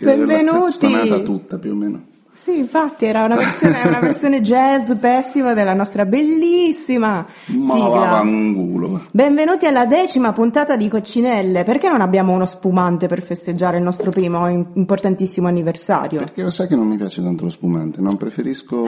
Benvenuti. 0.00 0.72
Stonata 0.72 1.18
tutta 1.20 1.58
più 1.58 1.72
o 1.72 1.74
meno. 1.74 2.17
Sì, 2.40 2.56
infatti 2.56 3.04
era 3.04 3.24
una 3.24 3.34
versione, 3.34 3.82
una 3.84 3.98
versione 3.98 4.40
jazz 4.40 4.92
pessima 4.98 5.54
della 5.54 5.74
nostra 5.74 6.06
bellissima 6.06 7.26
Ma 7.46 7.74
sigla. 7.74 7.88
vaffanculo, 7.88 8.90
va. 8.92 9.00
Benvenuti 9.10 9.66
alla 9.66 9.86
decima 9.86 10.32
puntata 10.32 10.76
di 10.76 10.88
Coccinelle. 10.88 11.64
Perché 11.64 11.88
non 11.88 12.00
abbiamo 12.00 12.32
uno 12.32 12.46
spumante 12.46 13.06
per 13.08 13.22
festeggiare 13.22 13.78
il 13.78 13.82
nostro 13.82 14.10
primo 14.10 14.48
im- 14.48 14.66
importantissimo 14.74 15.48
anniversario? 15.48 16.20
Perché 16.20 16.42
lo 16.42 16.50
sai 16.50 16.68
che 16.68 16.76
non 16.76 16.86
mi 16.86 16.96
piace 16.96 17.22
tanto 17.22 17.44
lo 17.44 17.50
spumante, 17.50 18.00
non 18.00 18.16
preferisco 18.16 18.86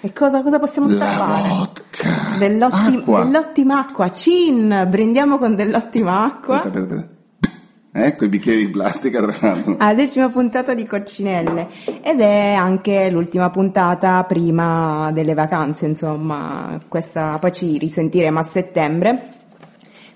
E 0.00 0.12
cosa, 0.12 0.42
cosa 0.42 0.58
possiamo 0.60 0.88
la 0.88 0.94
salvare? 0.94 1.48
vodka. 1.48 2.36
Dell'ottim- 2.38 2.98
Acqua. 3.00 3.24
dell'ottima 3.24 3.78
acqua. 3.80 4.10
Cin, 4.12 4.86
brindiamo 4.88 5.38
con 5.38 5.56
dell'ottima 5.56 6.22
acqua. 6.24 6.56
Aspetta, 6.58 6.78
aspetta, 6.78 6.94
aspetta. 6.96 7.16
Ecco 8.04 8.24
i 8.24 8.28
bicchieri 8.28 8.66
di 8.66 8.70
plastica 8.70 9.20
tra 9.20 9.36
l'altro. 9.40 9.76
alla 9.78 9.94
decima 9.94 10.28
puntata 10.28 10.74
di 10.74 10.86
Coccinelle 10.86 11.68
ed 12.02 12.20
è 12.20 12.52
anche 12.52 13.10
l'ultima 13.10 13.50
puntata 13.50 14.22
prima 14.24 15.10
delle 15.12 15.34
vacanze, 15.34 15.86
insomma, 15.86 16.80
questa 16.88 17.38
poi 17.40 17.52
ci 17.52 17.78
risentiremo 17.78 18.38
a 18.38 18.42
settembre. 18.42 19.32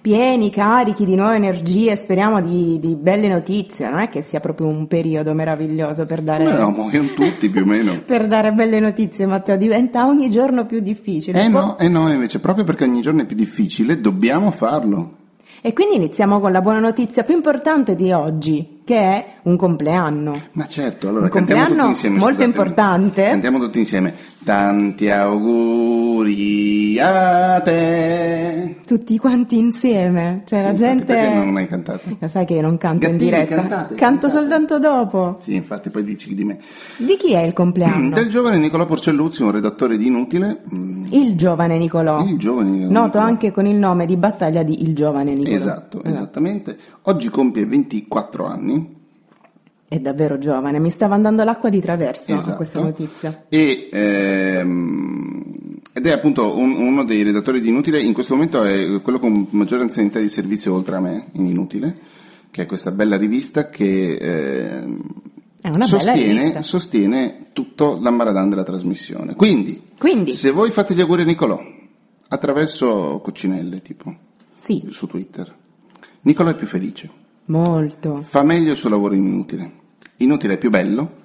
Pieni, 0.02 0.50
carichi 0.50 1.04
di 1.04 1.14
nuove 1.14 1.36
energie, 1.36 1.94
speriamo 1.94 2.40
di, 2.40 2.80
di 2.80 2.96
belle 2.96 3.28
notizie, 3.28 3.88
non 3.88 4.00
è 4.00 4.08
che 4.08 4.20
sia 4.20 4.40
proprio 4.40 4.66
un 4.66 4.88
periodo 4.88 5.32
meraviglioso 5.32 6.06
per 6.06 6.22
dare, 6.22 6.42
Come 6.42 6.58
no, 6.58 6.70
muoiono 6.70 7.10
tutti 7.14 7.48
più 7.48 7.62
o 7.62 7.64
meno. 7.64 8.00
per 8.04 8.26
dare 8.26 8.52
belle 8.52 8.80
notizie, 8.80 9.26
Matteo, 9.26 9.56
diventa 9.56 10.04
ogni 10.04 10.28
giorno 10.28 10.66
più 10.66 10.80
difficile. 10.80 11.44
Eh 11.44 11.46
no, 11.46 11.78
eh 11.78 11.88
no, 11.88 12.10
invece 12.10 12.40
proprio 12.40 12.64
perché 12.64 12.82
ogni 12.82 13.00
giorno 13.00 13.22
è 13.22 13.26
più 13.26 13.36
difficile 13.36 14.00
dobbiamo 14.00 14.50
farlo. 14.50 15.18
E 15.64 15.72
quindi 15.72 15.94
iniziamo 15.94 16.40
con 16.40 16.50
la 16.50 16.60
buona 16.60 16.80
notizia 16.80 17.22
più 17.22 17.36
importante 17.36 17.94
di 17.94 18.10
oggi, 18.10 18.71
che 18.84 18.98
è 18.98 19.26
un 19.42 19.56
compleanno. 19.56 20.40
Ma 20.52 20.66
certo, 20.66 21.08
allora 21.08 21.24
Un 21.24 21.30
cantiamo 21.30 21.60
tutti 21.62 21.68
compleanno 21.76 21.88
insieme. 21.90 22.18
molto 22.18 22.34
scusate. 22.34 22.50
importante. 22.50 23.22
Cantiamo 23.24 23.58
tutti 23.58 23.78
insieme. 23.78 24.14
Tanti 24.44 25.08
auguri 25.10 26.98
a 27.00 27.60
te. 27.60 28.76
Tutti 28.86 29.16
quanti 29.18 29.56
insieme, 29.58 30.42
cioè 30.46 30.58
Sì, 30.58 30.64
la 30.66 30.74
gente... 30.74 31.04
Perché 31.04 31.34
non 31.34 31.56
hai 31.56 31.66
cantato? 31.68 32.00
Lo 32.18 32.28
sai 32.28 32.44
che 32.44 32.54
io 32.54 32.60
non 32.62 32.76
canto 32.78 33.06
in 33.06 33.12
Gattini, 33.12 33.30
diretta, 33.30 33.54
cantate, 33.54 33.94
canto 33.94 34.26
cantate. 34.26 34.28
soltanto 34.32 34.78
dopo. 34.78 35.38
Sì, 35.42 35.54
infatti 35.54 35.90
poi 35.90 36.04
dici 36.04 36.34
di 36.34 36.44
me. 36.44 36.58
Di 36.98 37.16
chi 37.16 37.32
è 37.32 37.40
il 37.42 37.52
compleanno? 37.52 38.14
Del 38.14 38.28
giovane 38.28 38.58
Nicolò 38.58 38.84
Porcelluzzi, 38.86 39.42
un 39.42 39.52
redattore 39.52 39.96
di 39.96 40.06
Inutile. 40.06 40.62
mm, 40.74 41.06
Il 41.10 41.36
giovane 41.36 41.78
Nicolò, 41.78 42.22
Il 42.24 42.36
giovane 42.38 42.70
Nicolò. 42.70 43.00
noto 43.00 43.18
anche 43.18 43.50
con 43.52 43.66
il 43.66 43.76
nome 43.76 44.06
di 44.06 44.16
battaglia 44.16 44.62
di 44.62 44.82
Il 44.82 44.94
giovane 44.94 45.34
Nicolò. 45.34 45.54
Esatto, 45.56 46.02
esattamente. 46.02 46.76
Oggi 47.02 47.28
compie 47.30 47.64
24 47.64 48.44
anni. 48.46 48.71
È 49.92 49.98
davvero 50.00 50.38
giovane, 50.38 50.78
mi 50.78 50.88
stava 50.88 51.14
andando 51.16 51.44
l'acqua 51.44 51.68
di 51.68 51.78
traverso 51.78 52.32
Esatto. 52.34 52.56
questa 52.56 52.80
notizia. 52.80 53.44
E, 53.50 53.90
ehm, 53.92 55.44
ed 55.92 56.06
è 56.06 56.10
appunto 56.12 56.56
un- 56.56 56.76
uno 56.78 57.04
dei 57.04 57.22
redattori 57.22 57.60
di 57.60 57.68
Inutile, 57.68 58.00
in 58.00 58.14
questo 58.14 58.32
momento 58.32 58.62
è 58.62 59.02
quello 59.02 59.18
con 59.18 59.48
maggiore 59.50 59.82
anzianità 59.82 60.18
di 60.18 60.28
servizio 60.28 60.72
oltre 60.72 60.96
a 60.96 61.00
me 61.00 61.26
in 61.32 61.44
Inutile, 61.46 61.98
che 62.50 62.62
è 62.62 62.66
questa 62.66 62.90
bella 62.90 63.18
rivista 63.18 63.68
che 63.68 64.14
ehm, 64.14 65.02
sostiene, 65.82 66.62
sostiene 66.62 67.48
tutto 67.52 67.98
l'ambaradan 68.00 68.48
della 68.48 68.64
trasmissione. 68.64 69.34
Quindi, 69.34 69.78
Quindi, 69.98 70.32
se 70.32 70.52
voi 70.52 70.70
fate 70.70 70.94
gli 70.94 71.02
auguri 71.02 71.20
a 71.20 71.24
Nicolò 71.26 71.60
attraverso 72.28 73.20
Coccinelle, 73.22 73.82
tipo, 73.82 74.10
sì, 74.56 74.86
su 74.88 75.06
Twitter, 75.06 75.54
Nicolò 76.22 76.48
è 76.48 76.54
più 76.54 76.66
felice, 76.66 77.10
molto. 77.46 78.22
fa 78.22 78.42
meglio 78.42 78.70
il 78.70 78.78
suo 78.78 78.88
lavoro 78.88 79.14
in 79.14 79.26
Inutile. 79.26 79.80
Inutile 80.18 80.54
è 80.54 80.58
più 80.58 80.70
bello, 80.70 81.20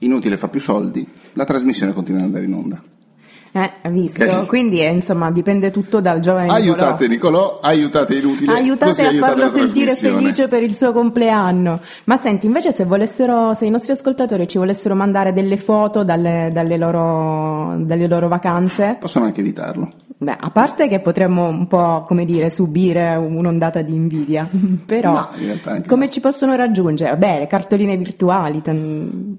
Inutile 0.00 0.36
fa 0.36 0.48
più 0.48 0.60
soldi, 0.60 1.06
la 1.32 1.44
trasmissione 1.44 1.92
continua 1.92 2.20
ad 2.20 2.26
andare 2.26 2.44
in 2.44 2.52
onda. 2.52 2.82
Eh, 3.56 3.88
visto? 3.90 4.22
Quindi 4.46 4.80
eh, 4.82 4.88
insomma 4.90 5.30
dipende 5.30 5.70
tutto 5.70 6.00
dal 6.02 6.20
giovane 6.20 6.50
Aiutate 6.50 7.08
Nicolò. 7.08 7.38
Nicolò, 7.40 7.58
aiutate 7.62 8.16
Inutile, 8.16 8.52
Aiutate 8.52 9.02
a 9.04 9.08
aiutate 9.08 9.32
farlo 9.32 9.48
sentire 9.48 9.94
felice 9.94 10.46
per 10.46 10.62
il 10.62 10.76
suo 10.76 10.92
compleanno. 10.92 11.80
Ma 12.04 12.18
senti, 12.18 12.44
invece 12.44 12.72
se 12.72 12.84
volessero, 12.84 13.54
se 13.54 13.64
i 13.64 13.70
nostri 13.70 13.92
ascoltatori 13.92 14.46
ci 14.46 14.58
volessero 14.58 14.94
mandare 14.94 15.32
delle 15.32 15.56
foto 15.56 16.04
dalle, 16.04 16.50
dalle 16.52 16.76
loro, 16.76 17.76
dalle 17.78 18.06
loro 18.06 18.28
vacanze, 18.28 18.98
Possono 19.00 19.24
anche 19.24 19.40
evitarlo. 19.40 19.88
beh, 20.18 20.36
a 20.38 20.50
parte 20.50 20.86
che 20.88 21.00
potremmo 21.00 21.46
un 21.48 21.66
po', 21.66 22.04
come 22.06 22.26
dire, 22.26 22.50
subire 22.50 23.14
un'ondata 23.16 23.80
di 23.80 23.94
invidia, 23.94 24.46
però 24.84 25.12
No, 25.12 25.28
in 25.38 25.82
come 25.86 26.04
no. 26.04 26.10
ci 26.10 26.20
possono 26.20 26.54
raggiungere? 26.56 27.16
Beh, 27.16 27.38
le 27.38 27.46
cartoline 27.46 27.96
virtuali, 27.96 28.60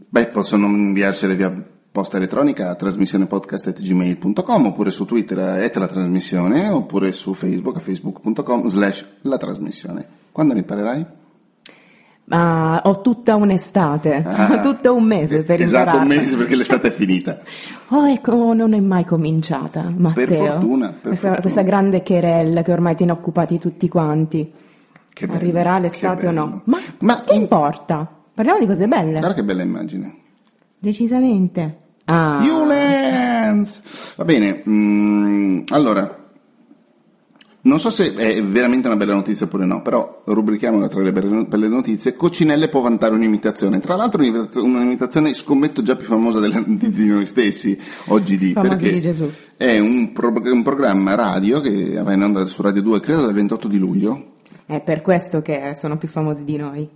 Beh, 0.09 0.25
possono 0.27 0.65
inviarsele 0.65 1.35
via 1.35 1.53
posta 1.97 2.17
elettronica 2.17 2.69
a 2.69 2.75
trasmissionepodcast.gmail.com 2.75 4.65
oppure 4.67 4.91
su 4.91 5.05
Twitter 5.05 5.39
a 5.39 5.63
et 5.63 5.75
la 5.77 5.87
trasmissione 5.87 6.69
oppure 6.69 7.11
su 7.11 7.33
Facebook 7.33 7.77
a 7.77 7.79
facebook.com 7.79 8.67
slash 8.67 9.03
la 9.21 9.37
trasmissione. 9.37 10.05
Quando 10.31 10.53
ne 10.53 10.59
imparerai? 10.59 11.05
ma 12.29 12.81
ho 12.83 12.99
tutta 13.01 13.35
un'estate, 13.35 14.21
Ah. 14.25 14.59
tutto 14.61 14.93
un 14.93 15.05
mese 15.05 15.41
per 15.43 15.61
Esatto, 15.61 15.95
un 15.95 16.01
impararla. 16.03 16.21
mese 16.21 16.35
perché 16.35 16.55
l'estate 16.57 16.89
è 16.89 16.91
finita. 16.91 17.39
Oh, 17.89 18.05
ecco, 18.07 18.53
non 18.53 18.73
è 18.73 18.79
mai 18.81 19.03
cominciata, 19.05 19.91
Matteo. 19.95 20.27
fortuna, 20.45 20.89
per 20.89 20.99
questa, 21.01 21.27
fortuna. 21.29 21.39
questa 21.41 21.61
grande 21.63 22.03
querella 22.03 22.61
che 22.61 22.71
ormai 22.73 22.95
tiene 22.95 23.13
occupati 23.13 23.57
tutti 23.59 23.87
quanti. 23.87 24.51
Che 25.13 25.25
bello, 25.25 25.39
Arriverà 25.39 25.79
l'estate 25.79 26.27
o 26.27 26.31
no? 26.31 26.61
Ma, 26.65 26.77
Ma 26.99 27.23
che 27.23 27.33
in- 27.33 27.41
importa? 27.43 28.07
Parliamo 28.33 28.59
di 28.59 28.65
cose 28.67 28.87
belle. 28.87 29.13
Guarda 29.19 29.33
che 29.33 29.43
bella 29.45 29.63
immagine. 29.63 30.15
Decisamente. 30.77 31.77
Ah, 32.09 32.39
Ulens! 32.41 34.13
Va 34.15 34.23
bene, 34.23 34.63
mm, 34.67 35.63
allora, 35.69 36.25
non 37.61 37.79
so 37.79 37.89
se 37.89 38.13
è 38.15 38.41
veramente 38.41 38.87
una 38.87 38.95
bella 38.95 39.13
notizia 39.13 39.45
oppure 39.45 39.65
no, 39.65 39.81
però 39.81 40.21
rubrichiamola 40.25 40.87
tra 40.87 41.01
le 41.01 41.11
belle 41.11 41.67
notizie. 41.67 42.15
Coccinelle 42.15 42.69
può 42.69 42.79
vantare 42.79 43.13
un'imitazione, 43.13 43.81
tra 43.81 43.95
l'altro 43.97 44.21
un'imita- 44.21 44.61
un'imitazione 44.61 45.33
scommetto 45.33 45.81
già 45.81 45.97
più 45.97 46.07
famosa 46.07 46.39
della- 46.39 46.63
di, 46.65 46.89
di 46.91 47.07
noi 47.07 47.25
stessi 47.25 47.77
oggi 48.05 48.37
di, 48.37 48.53
Famosi 48.53 48.69
perché 48.77 48.91
di 48.93 49.01
Gesù. 49.01 49.29
è 49.57 49.77
un, 49.79 50.13
pro- 50.13 50.31
un 50.33 50.63
programma 50.63 51.13
radio 51.15 51.59
che 51.59 51.99
va 52.01 52.13
in 52.13 52.23
onda 52.23 52.45
su 52.45 52.61
Radio 52.61 52.81
2 52.83 53.01
credo 53.01 53.23
dal 53.23 53.33
28 53.33 53.67
di 53.67 53.77
luglio, 53.77 54.35
è 54.65 54.79
per 54.79 55.01
questo 55.01 55.41
che 55.41 55.73
sono 55.75 55.97
più 55.97 56.07
famosi 56.07 56.45
di 56.45 56.55
noi. 56.55 56.89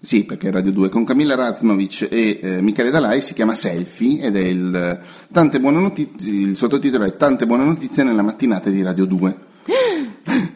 Sì, 0.00 0.24
perché 0.24 0.48
è 0.48 0.50
Radio 0.50 0.72
2 0.72 0.88
con 0.88 1.04
Camilla 1.04 1.34
Raznovic 1.34 2.08
e 2.10 2.40
eh, 2.42 2.60
Michele 2.60 2.90
Dalai 2.90 3.20
si 3.20 3.34
chiama 3.34 3.54
Selfie 3.54 4.20
ed 4.20 4.36
è 4.36 4.40
il, 4.40 5.00
tante 5.32 5.60
buone 5.60 5.78
notizie, 5.78 6.32
il 6.32 6.56
sottotitolo 6.56 7.04
è 7.04 7.16
Tante 7.16 7.46
buone 7.46 7.64
notizie 7.64 8.02
nella 8.02 8.22
mattinata 8.22 8.68
di 8.68 8.82
Radio 8.82 9.04
2. 9.04 9.36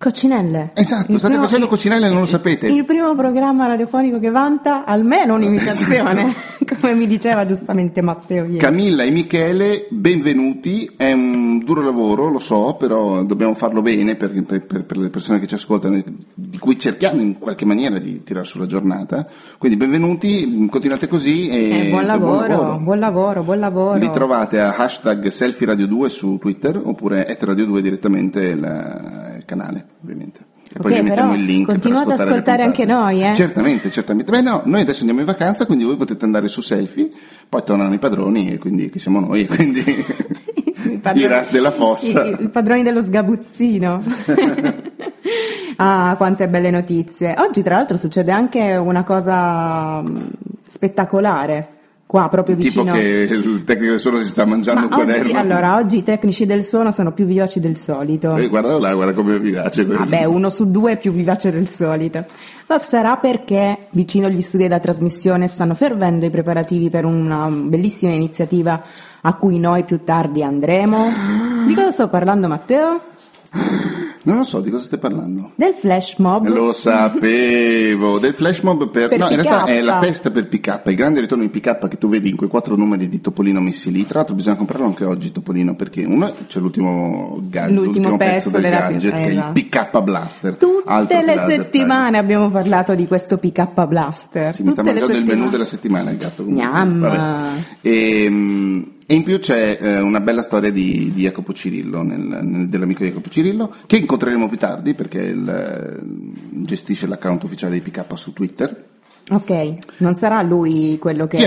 Coccinelle. 0.00 0.70
Esatto, 0.72 1.12
Il 1.12 1.18
state 1.18 1.34
primo- 1.34 1.46
facendo 1.46 1.66
coccinelle 1.66 2.06
e 2.06 2.08
non 2.08 2.20
lo 2.20 2.26
sapete. 2.26 2.68
Il 2.68 2.86
primo 2.86 3.14
programma 3.14 3.66
radiofonico 3.66 4.18
che 4.18 4.30
vanta 4.30 4.86
almeno 4.86 5.34
un'imitazione, 5.34 6.34
come 6.80 6.94
mi 6.94 7.06
diceva 7.06 7.46
giustamente 7.46 8.00
Matteo 8.00 8.44
ieri. 8.44 8.56
Camilla 8.58 9.02
e 9.02 9.10
Michele, 9.10 9.86
benvenuti, 9.90 10.90
è 10.96 11.12
un 11.12 11.58
duro 11.64 11.82
lavoro, 11.82 12.28
lo 12.30 12.38
so, 12.38 12.76
però 12.78 13.22
dobbiamo 13.22 13.54
farlo 13.54 13.82
bene 13.82 14.16
per, 14.16 14.30
per- 14.44 14.84
per- 14.84 14.96
le 14.96 15.10
persone 15.10 15.38
che 15.38 15.46
ci 15.46 15.54
ascoltano, 15.54 16.02
di 16.34 16.58
cui 16.58 16.78
cerchiamo 16.78 17.20
in 17.20 17.38
qualche 17.38 17.64
maniera 17.64 17.98
di 17.98 18.22
tirare 18.22 18.46
sulla 18.46 18.66
giornata. 18.66 19.26
Quindi 19.58 19.76
benvenuti, 19.76 20.66
continuate 20.70 21.06
così 21.06 21.48
e, 21.48 21.86
Eh, 21.86 21.90
buon 21.90 22.02
e 22.02 22.06
lavoro, 22.06 22.78
buon 22.78 22.98
lavoro, 22.98 23.42
buon 23.42 23.58
lavoro. 23.58 23.98
Li 23.98 24.10
trovate 24.10 24.58
a 24.60 24.74
hashtag 24.76 25.28
selfie 25.28 25.66
radio 25.66 25.86
2 25.86 26.08
su 26.08 26.38
Twitter 26.38 26.80
oppure 26.82 27.24
at 27.24 27.42
radio 27.42 27.66
2 27.66 27.82
direttamente 27.82 28.42
il 28.42 29.42
canale, 29.44 29.86
ovviamente. 30.02 30.49
E 30.72 30.78
poi 30.78 31.02
mettiamo 31.02 31.30
però 31.30 31.34
il 31.34 31.44
link 31.44 31.66
per 31.66 31.74
continuate 31.80 32.12
ad 32.12 32.20
ascoltare 32.20 32.62
anche 32.62 32.84
noi, 32.84 33.24
eh. 33.24 33.34
Certamente, 33.34 33.90
certamente. 33.90 34.30
Beh 34.30 34.40
no, 34.40 34.62
noi 34.64 34.82
adesso 34.82 35.00
andiamo 35.00 35.20
in 35.20 35.26
vacanza, 35.26 35.66
quindi 35.66 35.84
voi 35.84 35.96
potete 35.96 36.24
andare 36.24 36.46
su 36.46 36.60
selfie, 36.60 37.10
poi 37.48 37.62
tornano 37.64 37.92
i 37.92 37.98
padroni, 37.98 38.52
e 38.52 38.58
quindi 38.58 38.88
chi 38.88 39.00
siamo 39.00 39.18
noi, 39.18 39.46
quindi 39.46 39.82
I 40.84 40.92
i 40.94 40.98
padroni- 40.98 41.26
ras 41.26 41.50
della 41.50 41.72
fossa. 41.72 42.24
I, 42.24 42.36
i 42.44 42.48
padroni 42.48 42.82
dello 42.82 43.02
sgabuzzino. 43.02 44.02
ah, 45.76 46.14
quante 46.16 46.48
belle 46.48 46.70
notizie. 46.70 47.34
Oggi, 47.38 47.62
tra 47.62 47.76
l'altro, 47.76 47.96
succede 47.96 48.30
anche 48.30 48.76
una 48.76 49.02
cosa 49.02 50.00
mh, 50.00 50.30
spettacolare. 50.68 51.78
Qua, 52.10 52.28
proprio 52.28 52.56
Tipo 52.56 52.82
vicino. 52.82 52.92
che 52.98 53.28
il 53.30 53.62
tecnico 53.62 53.90
del 53.92 54.00
suono 54.00 54.16
si 54.16 54.24
sta 54.24 54.44
mangiando 54.44 54.80
Ma 54.80 54.86
un 54.88 54.92
quaderno. 55.04 55.28
oggi, 55.28 55.36
allora, 55.36 55.76
oggi 55.76 55.98
i 55.98 56.02
tecnici 56.02 56.44
del 56.44 56.64
suono 56.64 56.90
sono 56.90 57.12
più 57.12 57.24
vivaci 57.24 57.60
del 57.60 57.76
solito. 57.76 58.34
Eh, 58.34 58.48
guarda 58.48 58.76
là, 58.80 58.92
guarda 58.94 59.12
come 59.12 59.38
vi 59.38 59.50
piace. 59.52 59.84
quello. 59.86 60.00
Vabbè, 60.00 60.24
uno 60.24 60.50
su 60.50 60.72
due 60.72 60.90
è 60.92 60.98
più 60.98 61.12
vivace 61.12 61.52
del 61.52 61.68
solito. 61.68 62.24
Ma 62.66 62.80
sarà 62.80 63.16
perché 63.18 63.86
vicino 63.90 64.26
agli 64.26 64.40
studi 64.40 64.64
della 64.64 64.80
trasmissione 64.80 65.46
stanno 65.46 65.76
fervendo 65.76 66.26
i 66.26 66.30
preparativi 66.30 66.90
per 66.90 67.04
una 67.04 67.48
bellissima 67.48 68.10
iniziativa 68.10 68.82
a 69.20 69.34
cui 69.34 69.60
noi 69.60 69.84
più 69.84 70.02
tardi 70.02 70.42
andremo. 70.42 71.12
Di 71.68 71.74
cosa 71.74 71.92
sto 71.92 72.08
parlando, 72.08 72.48
Matteo? 72.48 73.02
Non 74.22 74.36
lo 74.36 74.44
so 74.44 74.60
di 74.60 74.70
cosa 74.70 74.84
stai 74.84 74.98
parlando. 74.98 75.52
Del 75.54 75.74
flash 75.74 76.16
mob. 76.18 76.46
Lo 76.46 76.72
sapevo, 76.72 78.18
del 78.18 78.34
flash 78.34 78.60
mob 78.60 78.90
per... 78.90 79.08
Per 79.08 79.18
no, 79.18 79.28
in 79.30 79.36
PK. 79.36 79.42
realtà 79.42 79.64
è 79.64 79.80
la 79.80 79.98
festa 80.00 80.30
per 80.30 80.46
PK, 80.48 80.82
il 80.86 80.94
grande 80.94 81.20
ritorno 81.20 81.42
di 81.44 81.48
PK 81.48 81.88
che 81.88 81.96
tu 81.96 82.08
vedi 82.08 82.28
in 82.28 82.36
quei 82.36 82.48
quattro 82.48 82.76
numeri 82.76 83.08
di 83.08 83.20
Topolino 83.20 83.60
messi 83.60 83.90
lì. 83.90 84.04
Tra 84.04 84.18
l'altro 84.18 84.34
bisogna 84.34 84.56
comprarlo 84.56 84.86
anche 84.86 85.04
oggi 85.04 85.32
Topolino 85.32 85.74
perché 85.74 86.04
uno 86.04 86.32
c'è 86.46 86.60
l'ultimo, 86.60 87.40
gadget, 87.48 87.76
L'ultimo 87.76 88.16
pezzo 88.16 88.50
del 88.50 88.62
gadget 88.62 89.14
che 89.14 89.22
è 89.22 89.26
il 89.26 89.38
esatto. 89.38 89.52
PK 89.52 90.02
Blaster. 90.02 90.54
Tutte 90.56 91.22
le 91.22 91.38
settimane 91.38 92.18
abbiamo 92.18 92.50
parlato 92.50 92.94
di 92.94 93.06
questo 93.06 93.38
PK 93.38 93.86
Blaster. 93.86 94.54
Sì, 94.54 94.62
mi 94.62 94.70
sta 94.70 94.82
Tutte 94.82 94.94
mangiando 95.00 95.18
il 95.18 95.24
menù 95.38 95.50
della 95.50 95.64
settimana 95.64 96.10
il 96.10 96.16
gatto. 96.18 96.44
comunque. 96.44 97.08
Vabbè. 97.08 97.48
E, 97.80 98.26
mm, 98.28 98.82
e 99.10 99.14
in 99.16 99.24
più 99.24 99.40
c'è 99.40 99.76
eh, 99.80 100.00
una 100.00 100.20
bella 100.20 100.40
storia 100.40 100.70
di, 100.70 101.10
di 101.12 101.22
Jacopo 101.22 101.52
Cirillo, 101.52 102.00
nel- 102.02 102.20
nel- 102.20 102.68
dell'amico 102.68 103.02
Jacopo 103.02 103.28
Cirillo, 103.28 103.74
che 103.86 103.96
incontreremo 103.96 104.48
più 104.48 104.56
tardi 104.56 104.94
perché 104.94 105.20
il, 105.20 105.48
eh, 105.48 105.98
gestisce 106.62 107.08
l'account 107.08 107.42
ufficiale 107.42 107.72
di 107.72 107.80
PK 107.80 108.04
su 108.16 108.32
Twitter. 108.32 108.86
Ok, 109.30 109.74
non 109.96 110.16
sarà 110.16 110.42
lui 110.42 110.96
quello 111.00 111.26
che 111.26 111.38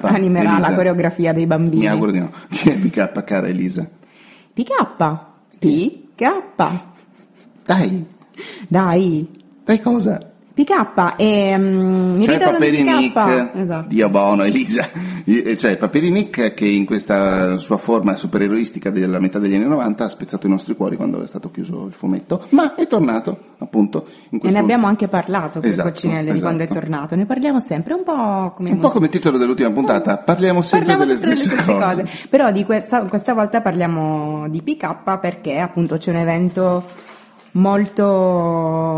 animerà 0.00 0.52
Elisa? 0.54 0.70
la 0.70 0.74
coreografia 0.74 1.34
dei 1.34 1.44
bambini. 1.44 1.82
Mi 1.82 1.88
auguro 1.88 2.10
di 2.10 2.20
no. 2.20 2.30
Chi 2.48 2.70
è 2.70 2.78
PK, 2.78 3.22
cara 3.24 3.48
Elisa? 3.48 3.86
PK. 4.54 5.18
PK. 5.58 6.80
Dai, 7.66 8.06
Dai. 8.66 9.28
dai 9.62 9.80
cosa? 9.82 10.29
PK 10.64 11.14
e 11.16 11.56
ritorno 11.56 12.20
di 12.20 12.38
Paperinik, 12.38 13.12
PK. 13.12 13.50
Esatto. 13.56 13.88
Dio 13.88 14.08
buono, 14.10 14.42
Elisa. 14.44 14.88
Eh, 15.24 15.56
Cioè 15.56 15.76
Paperinik 15.76 16.54
che 16.54 16.66
in 16.66 16.84
questa 16.84 17.56
sua 17.56 17.76
forma 17.76 18.14
supereroistica 18.14 18.90
della 18.90 19.20
metà 19.20 19.38
degli 19.38 19.54
anni 19.54 19.66
90 19.66 20.04
ha 20.04 20.08
spezzato 20.08 20.46
i 20.46 20.50
nostri 20.50 20.74
cuori 20.74 20.96
quando 20.96 21.22
è 21.22 21.26
stato 21.26 21.50
chiuso 21.50 21.86
il 21.86 21.92
fumetto, 21.94 22.46
ma 22.50 22.74
è 22.74 22.86
tornato 22.86 23.54
appunto 23.58 24.06
in 24.30 24.40
E 24.42 24.50
ne 24.50 24.58
abbiamo 24.58 24.86
anche 24.86 25.08
parlato 25.08 25.60
con 25.60 25.68
Esatto, 25.68 25.88
Coccinelle 25.90 26.32
di 26.32 26.40
quando 26.40 26.60
è 26.62 26.64
esatto. 26.64 26.80
tornato. 26.80 27.14
Ne 27.14 27.26
parliamo 27.26 27.60
sempre, 27.60 27.94
un 27.94 28.02
po' 28.02 28.52
come 28.56 28.70
Un 28.70 28.78
po' 28.78 28.90
come 28.90 29.08
titolo 29.08 29.38
dell'ultima 29.38 29.70
puntata, 29.70 30.18
parliamo 30.18 30.62
sempre 30.62 30.94
Parliamo 30.94 31.12
delle 31.12 31.36
sempre 31.36 31.62
stesse, 31.62 31.78
cose. 31.78 32.08
Però 32.28 32.50
di 32.50 32.64
questa, 32.64 33.04
questa 33.04 33.32
volta 33.34 33.60
parliamo 33.60 34.48
di 34.48 34.60
PK 34.62 35.18
perché 35.20 35.58
appunto 35.58 35.96
c'è 35.96 36.10
un 36.10 36.16
evento 36.16 36.84
molto, 37.52 38.04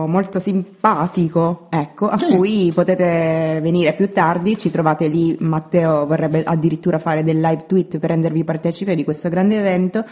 molto 0.09 0.39
simpatico, 0.39 1.67
ecco, 1.71 2.09
a 2.09 2.17
Sì. 2.17 2.27
cui 2.35 2.73
potete 2.75 3.59
venire 3.63 3.93
più 3.95 4.13
tardi, 4.13 4.57
ci 4.59 4.71
trovate 4.71 5.07
lì, 5.09 5.37
Matteo 5.41 6.07
vorrebbe 6.07 6.43
addirittura 6.45 6.99
fare 6.99 7.25
del 7.25 7.41
live 7.41 7.65
tweet 7.67 7.99
per 7.99 8.11
rendervi 8.11 8.45
partecipe 8.45 8.95
di 8.95 9.05
questo 9.05 9.29
grande 9.29 9.59
evento. 9.59 10.05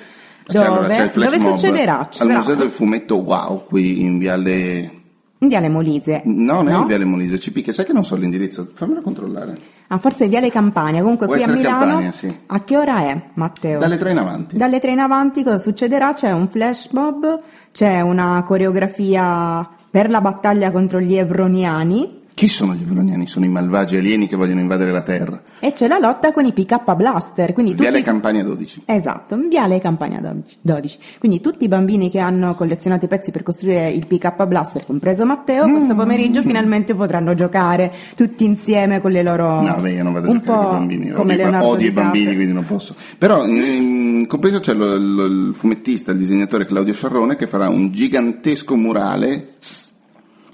Cioè, 0.47 0.65
Dove, 0.65 0.79
allora, 0.79 1.03
il 1.05 1.11
flash 1.11 1.37
dove 1.37 1.51
succederà? 1.51 2.07
Ci 2.11 2.23
Al 2.23 2.27
sarà 2.29 2.39
Museo 2.39 2.55
del 2.57 2.71
Fumetto 2.71 3.17
Wow, 3.17 3.67
qui 3.67 4.03
in 4.03 4.19
Viale... 4.19 4.91
in 5.39 5.49
Viale 5.49 5.69
Molise. 5.69 6.23
No, 6.25 6.63
non 6.63 6.69
è 6.69 6.77
in 6.77 6.87
Viale 6.87 7.05
Molise, 7.05 7.39
ci 7.39 7.53
picchia, 7.53 7.73
sai 7.73 7.85
che 7.85 7.93
non 7.93 8.05
so 8.05 8.17
l'indirizzo? 8.17 8.71
Fammelo 8.75 9.01
controllare. 9.01 9.79
Ah, 9.93 9.99
forse 9.99 10.29
Viale 10.29 10.53
Campania, 10.53 11.03
comunque 11.03 11.27
Può 11.27 11.35
qui 11.35 11.43
a 11.43 11.49
Milano. 11.49 11.79
Campania, 11.79 12.13
sì. 12.13 12.39
A 12.47 12.63
che 12.63 12.77
ora 12.77 13.01
è, 13.01 13.21
Matteo? 13.35 13.81
Dalle 13.81 13.99
tre 13.99 14.13
in 14.13 14.19
avanti. 14.19 14.57
Dalle 14.57 14.79
tre 14.79 14.93
in 14.93 15.01
avanti 15.01 15.43
cosa 15.43 15.59
succederà? 15.59 16.13
C'è 16.13 16.31
un 16.31 16.47
flash 16.47 16.91
mob, 16.93 17.41
c'è 17.73 18.01
una 18.01 18.41
coreografia 18.47 19.69
per 19.91 20.09
la 20.09 20.21
battaglia 20.21 20.71
contro 20.71 21.01
gli 21.01 21.17
evroniani 21.17 22.20
Chi 22.33 22.49
sono 22.49 22.75
gli 22.75 22.83
evroniani? 22.83 23.27
Sono 23.27 23.45
i 23.45 23.49
malvagi 23.49 23.97
alieni 23.97 24.27
che 24.27 24.35
vogliono 24.37 24.61
invadere 24.61 24.93
la 24.93 25.03
Terra. 25.03 25.43
e 25.59 25.73
c'è 25.73 25.89
la 25.89 25.99
lotta 25.99 26.33
con 26.33 26.47
i 26.47 26.53
PK 26.53 26.95
Blaster. 26.95 27.53
Quindi 27.53 27.73
tutti... 27.73 27.83
Viale 27.83 28.03
Campania 28.03 28.43
12. 28.43 28.83
Esatto, 28.87 29.37
Viale 29.37 29.79
Campania 29.81 30.21
12 30.21 30.57
12. 30.63 30.99
Quindi 31.19 31.41
tutti 31.43 31.65
i 31.65 31.69
bambini 31.69 32.09
che 32.09 32.19
hanno 32.19 32.55
collezionato 32.55 33.05
i 33.05 33.09
pezzi 33.09 33.31
per 33.31 33.43
costruire 33.43 33.91
il 33.91 34.07
PK 34.07 34.47
Blaster, 34.47 34.87
compreso 34.87 35.27
Matteo, 35.27 35.67
Mm. 35.67 35.71
questo 35.73 35.95
pomeriggio 35.95 36.41
finalmente 36.43 36.95
potranno 36.95 37.35
giocare 37.35 37.93
tutti 38.17 38.45
insieme 38.45 39.01
con 39.03 39.11
le 39.11 39.23
loro... 39.23 39.61
No, 39.61 39.75
beh, 39.81 39.91
io 39.93 40.03
non 40.03 40.13
vado 40.15 40.31
a 40.31 40.33
giocare 40.33 40.57
con 40.59 40.67
i 40.67 40.79
bambini, 40.79 41.11
come 41.11 41.33
odio, 41.35 41.37
Leonardo 41.45 41.67
odio 41.69 41.87
i 41.89 41.91
bambini, 41.93 42.35
quindi 42.35 42.53
non 42.55 42.65
posso. 42.65 42.95
Però 43.19 43.45
in, 43.45 43.57
in 43.63 44.27
compreso 44.27 44.61
c'è 44.61 44.73
lo- 44.73 44.97
lo- 44.97 45.25
il 45.27 45.51
fumettista, 45.55 46.13
il 46.13 46.19
disegnatore 46.19 46.65
Claudio 46.65 46.95
Sciarrone 46.95 47.37
che 47.37 47.47
farà 47.47 47.69
un 47.69 47.91
gigantesco 47.93 48.77
murale 48.77 49.55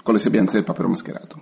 con 0.03 0.13
le 0.15 0.19
sembianze 0.19 0.53
del 0.55 0.63
papero 0.63 0.89
mascherato. 0.89 1.41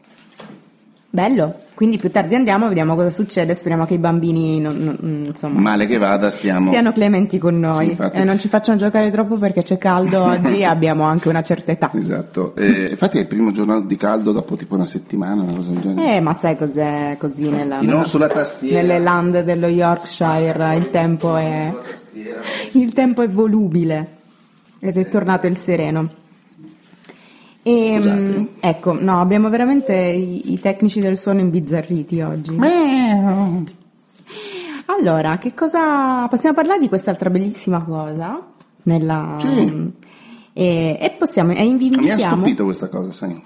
Bello, 1.16 1.60
quindi 1.76 1.98
più 1.98 2.12
tardi 2.12 2.36
andiamo, 2.36 2.68
vediamo 2.68 2.94
cosa 2.94 3.10
succede, 3.10 3.54
speriamo 3.54 3.86
che 3.86 3.94
i 3.94 3.98
bambini 3.98 4.60
non- 4.60 4.98
non- 5.00 5.26
insomma, 5.28 5.62
Male 5.62 5.88
che 5.88 5.98
vada, 5.98 6.30
stiamo... 6.30 6.70
siano 6.70 6.92
clementi 6.92 7.38
con 7.38 7.58
noi 7.58 7.96
Sì, 7.98 8.10
e 8.12 8.26
non 8.26 8.38
ci 8.38 8.50
facciano 8.50 8.78
giocare 8.78 9.10
troppo 9.12 9.38
perché 9.38 9.62
c'è 9.62 9.78
caldo 9.78 10.22
oggi 10.28 10.58
e 10.60 10.66
abbiamo 10.66 11.04
anche 11.04 11.30
una 11.30 11.42
certa 11.42 11.72
età. 11.72 11.90
Esatto, 11.94 12.54
Eh, 12.58 12.90
infatti 12.92 13.18
è 13.18 13.22
il 13.22 13.28
primo 13.28 13.52
giorno 13.52 13.80
di 13.80 13.96
caldo 13.96 14.34
dopo 14.34 14.58
tipo 14.58 14.76
una 14.76 14.84
settimana, 14.84 15.44
una 15.44 15.54
cosa 15.56 15.72
del 15.72 15.80
genere. 15.80 16.16
Eh, 16.18 16.20
ma 16.20 16.34
sai 16.34 16.58
cos'è 16.58 17.16
così 17.18 17.50
nella, 17.50 17.78
Sì, 17.80 17.86
non 17.86 18.04
sulla 18.04 18.28
tastiera. 18.28 18.82
nelle 18.82 19.00
land 19.00 19.42
dello 19.44 19.68
Yorkshire 19.68 20.76
il 20.76 20.90
tempo 20.90 21.38
è, 21.38 21.74
il 22.74 22.92
tempo 22.92 23.22
è 23.22 23.30
volubile 23.30 24.18
ed 24.80 24.98
è 24.98 25.08
tornato 25.08 25.48
il 25.48 25.56
sereno. 25.56 26.10
E, 27.68 27.94
Scusate. 27.96 28.20
mm, 28.20 28.46
ecco, 28.60 28.94
no, 28.94 29.20
abbiamo 29.20 29.50
veramente 29.50 29.96
i, 29.96 30.54
i 30.54 30.60
tecnici 30.60 31.00
del 31.00 31.18
suono 31.18 31.40
imbizzarriti 31.40 32.22
oggi. 32.22 32.56
Allora, 34.88 35.38
che 35.40 35.54
cosa 35.56 36.28
possiamo 36.28 36.56
parlare 36.56 36.80
di 36.80 36.88
quest'altra 36.88 37.30
bellissima 37.30 37.82
cosa? 37.84 38.40
Nella, 38.84 39.38
Sì. 39.40 39.92
e, 40.54 40.98
e 41.02 41.16
possiamo 41.18 41.54
e 41.54 41.64
invi- 41.66 41.90
Mi 41.90 41.96
ha 41.96 42.00
invitiamo 42.02 42.36
stupito 42.36 42.64
questa 42.66 42.88
cosa, 42.88 43.12
sai? 43.12 43.42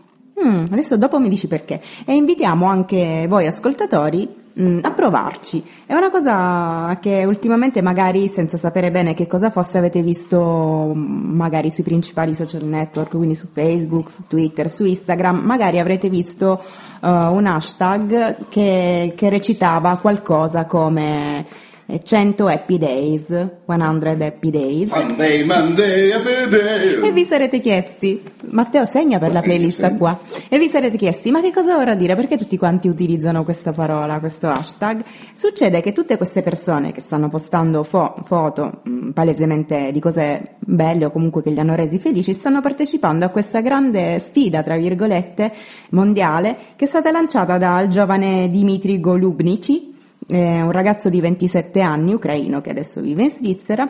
Mm, 0.46 0.66
adesso 0.72 0.98
dopo 0.98 1.18
mi 1.20 1.30
dici 1.30 1.48
perché. 1.48 1.82
E 2.06 2.14
invitiamo 2.14 2.66
anche 2.66 3.26
voi 3.30 3.48
ascoltatori 3.48 4.28
mm, 4.60 4.80
a 4.84 4.92
provarci. 4.92 5.64
È 5.86 5.94
una 5.94 6.10
cosa 6.10 6.98
che 7.02 7.26
ultimamente 7.26 7.82
magari 7.82 8.28
senza 8.28 8.58
sapere 8.58 8.92
bene 8.92 9.14
che 9.14 9.28
cosa 9.28 9.50
fosse 9.50 9.78
avete 9.78 10.02
visto 10.02 10.94
mm, 10.96 11.36
magari 11.36 11.72
sui 11.72 11.84
principali 11.84 12.34
social 12.34 12.64
network, 12.64 13.10
quindi 13.10 13.36
su 13.36 13.48
Facebook, 13.52 14.12
su 14.12 14.24
Twitter, 14.28 14.70
su 14.70 14.86
Instagram, 14.86 15.38
magari 15.38 15.80
avrete 15.80 16.10
visto 16.10 16.62
eh, 17.02 17.08
un 17.08 17.46
hashtag 17.46 18.48
che, 18.50 19.14
che 19.16 19.30
recitava 19.30 19.98
qualcosa 19.98 20.66
come 20.66 21.46
eh, 21.86 22.02
100 22.04 22.48
happy 22.48 22.78
days, 22.78 23.30
100 23.66 24.24
happy 24.24 24.52
days. 24.52 24.92
Monday, 24.92 25.44
Monday, 25.44 26.12
happy 26.12 26.48
day. 26.50 26.79
E 27.10 27.12
vi 27.12 27.26
sarete 27.26 27.60
chiesti, 27.60 28.22
Matteo 28.52 28.86
segna 28.86 29.18
per 29.18 29.32
la 29.32 29.42
playlist 29.42 29.84
sì. 29.84 29.98
qua, 29.98 30.20
e 30.48 30.60
vi 30.60 30.70
sarete 30.70 30.96
chiesti, 30.96 31.32
ma 31.32 31.42
che 31.42 31.52
cosa 31.52 31.76
vorrà 31.76 31.96
dire? 31.96 32.16
Perché 32.16 32.38
tutti 32.38 32.56
quanti 32.56 32.88
utilizzano 32.88 33.44
questa 33.44 33.72
parola, 33.72 34.20
questo 34.20 34.48
hashtag? 34.48 35.04
Succede 35.34 35.82
che 35.82 35.92
tutte 35.92 36.18
queste 36.18 36.44
persone 36.44 36.92
che 36.92 37.02
stanno 37.02 37.28
postando 37.28 37.82
fo- 37.82 38.14
foto 38.26 38.82
mh, 38.84 39.10
palesemente 39.10 39.92
di 39.92 40.00
cose 40.00 40.58
belle 40.60 41.06
o 41.06 41.10
comunque 41.10 41.42
che 41.42 41.50
li 41.50 41.60
hanno 41.60 41.74
resi 41.74 41.98
felici, 41.98 42.32
stanno 42.32 42.62
partecipando 42.62 43.26
a 43.26 43.30
questa 43.30 43.62
grande 43.62 44.20
sfida, 44.20 44.62
tra 44.62 44.78
virgolette, 44.78 45.52
mondiale, 45.90 46.56
che 46.76 46.86
è 46.86 46.88
stata 46.88 47.10
lanciata 47.10 47.58
dal 47.58 47.88
giovane 47.88 48.52
Dimitri 48.52 49.00
Golubnici, 49.00 49.96
eh, 50.28 50.62
un 50.62 50.72
ragazzo 50.72 51.10
di 51.10 51.20
27 51.20 51.82
anni, 51.82 52.14
ucraino, 52.14 52.62
che 52.62 52.70
adesso 52.70 53.02
vive 53.02 53.24
in 53.24 53.32
Svizzera, 53.32 53.90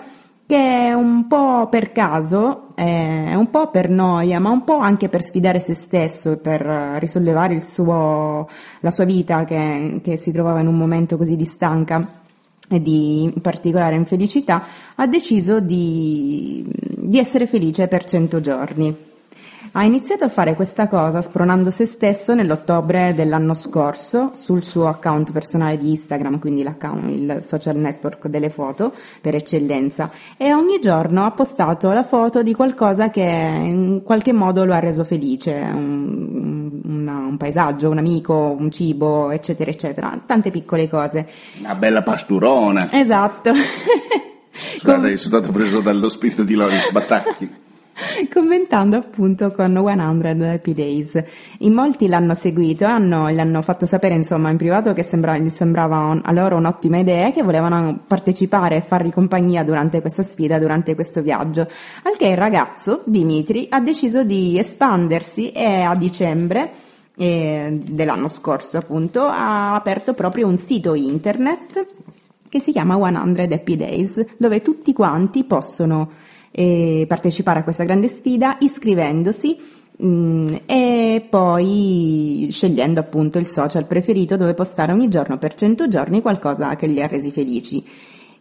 che 0.50 0.94
un 0.96 1.28
po' 1.28 1.68
per 1.70 1.92
caso, 1.92 2.70
eh, 2.74 3.36
un 3.36 3.52
po' 3.52 3.70
per 3.70 3.88
noia, 3.88 4.40
ma 4.40 4.50
un 4.50 4.64
po' 4.64 4.80
anche 4.80 5.08
per 5.08 5.22
sfidare 5.22 5.60
se 5.60 5.76
stesso 5.76 6.32
e 6.32 6.38
per 6.38 6.62
risollevare 6.98 7.60
suo, 7.60 8.50
la 8.80 8.90
sua 8.90 9.04
vita 9.04 9.46
che, 9.46 10.00
che 10.04 10.18
si 10.18 10.32
trovava 10.32 10.60
in 10.60 10.66
un 10.66 10.76
momento 10.76 11.18
così 11.18 11.36
di 11.36 11.46
stanca 11.46 12.22
e 12.68 12.82
di 12.82 13.32
particolare 13.44 13.94
infelicità, 13.94 14.66
ha 14.96 15.06
deciso 15.06 15.60
di, 15.60 16.66
di 16.68 17.20
essere 17.20 17.46
felice 17.46 17.88
per 17.88 18.06
100 18.06 18.42
giorni. 18.42 19.09
Ha 19.72 19.84
iniziato 19.84 20.24
a 20.24 20.30
fare 20.30 20.56
questa 20.56 20.88
cosa 20.88 21.22
spronando 21.22 21.70
se 21.70 21.86
stesso 21.86 22.34
nell'ottobre 22.34 23.14
dell'anno 23.14 23.54
scorso 23.54 24.32
sul 24.34 24.64
suo 24.64 24.88
account 24.88 25.32
personale 25.32 25.78
di 25.78 25.90
Instagram, 25.92 26.40
quindi 26.40 26.62
il 26.62 27.38
social 27.42 27.76
network 27.76 28.28
delle 28.28 28.50
foto 28.50 28.94
per 29.22 29.36
eccellenza, 29.36 30.12
e 30.38 30.54
ogni 30.54 30.80
giorno 30.80 31.24
ha 31.24 31.32
postato 31.32 31.92
la 31.92 32.04
foto 32.04 32.42
di 32.42 32.54
qualcosa 32.54 33.10
che 33.12 33.22
in 33.22 34.02
qualche 34.04 34.34
modo 34.34 34.66
lo 34.66 34.74
ha 34.74 34.80
reso 34.80 35.04
felice, 35.04 35.52
un, 35.52 36.82
una, 36.84 37.18
un 37.18 37.38
paesaggio, 37.38 37.90
un 37.90 38.00
amico, 38.00 38.34
un 38.58 38.72
cibo, 38.72 39.30
eccetera, 39.30 39.70
eccetera, 39.70 40.20
tante 40.26 40.50
piccole 40.50 40.90
cose. 40.90 41.28
Una 41.60 41.76
bella 41.76 42.02
pasturona. 42.02 42.92
Esatto. 42.92 43.52
Guarda, 44.82 45.08
Com- 45.08 45.16
sono 45.16 45.42
stato 45.42 45.52
preso 45.52 45.80
dallo 45.80 46.10
spirito 46.10 46.44
di 46.44 46.56
Loris 46.56 46.92
Battacchi. 46.92 47.68
commentando 48.32 48.98
appunto 48.98 49.52
con 49.52 49.74
100 49.74 50.44
Happy 50.46 50.74
Days. 50.74 51.24
In 51.60 51.74
molti 51.74 52.08
l'hanno 52.08 52.34
seguito 52.34 52.84
e 52.84 52.88
hanno, 52.88 53.62
fatto 53.62 53.86
sapere 53.86 54.16
insomma 54.16 54.50
in 54.50 54.58
privato 54.58 54.94
che 54.94 55.04
sembra, 55.04 55.38
gli 55.38 55.50
sembrava 55.50 56.20
a 56.22 56.32
loro 56.32 56.58
un'ottima 56.58 56.98
idea 56.98 57.28
e 57.28 57.32
che 57.32 57.44
volevano 57.44 58.00
partecipare 58.06 58.78
e 58.78 58.82
fargli 58.82 59.12
compagnia 59.12 59.64
durante 59.64 60.02
questa 60.02 60.24
sfida, 60.24 60.60
durante 60.60 60.96
questo 60.96 61.22
viaggio. 61.22 61.68
Al 62.04 62.18
che 62.18 62.28
il 62.28 62.38
ragazzo, 62.38 63.02
Dimitri, 63.06 63.68
ha 63.70 63.80
deciso 63.80 64.24
di 64.24 64.58
espandersi 64.58 65.52
e 65.52 65.82
a 65.82 65.96
dicembre 65.96 66.72
eh, 67.16 67.78
dell'anno 67.82 68.30
scorso 68.30 68.78
appunto 68.78 69.26
ha 69.26 69.76
aperto 69.76 70.14
proprio 70.14 70.48
un 70.48 70.58
sito 70.58 70.94
internet 70.94 71.86
che 72.48 72.62
si 72.62 72.72
chiama 72.72 72.96
100 72.98 73.54
Happy 73.54 73.76
Days 73.76 74.26
dove 74.38 74.62
tutti 74.62 74.94
quanti 74.94 75.44
possono 75.44 76.10
eh, 76.52 77.06
partecipare 77.08 77.60
a 77.60 77.64
questa 77.64 77.84
grande 77.84 78.08
sfida 78.08 78.58
iscrivendosi 78.60 79.58
mm, 80.04 80.56
e 80.66 81.26
poi 81.30 82.48
scegliendo 82.52 83.00
appunto 83.00 83.38
il 83.38 83.46
social 83.46 83.86
preferito 83.86 84.36
dove 84.36 84.54
postare 84.54 84.92
ogni 84.92 85.10
giorno 85.10 85.38
per 85.38 85.54
100 85.54 85.88
giorni 85.88 86.22
qualcosa 86.22 86.76
che 86.76 86.88
li 86.88 87.02
ha 87.02 87.08
resi 87.08 87.32
felici. 87.32 87.84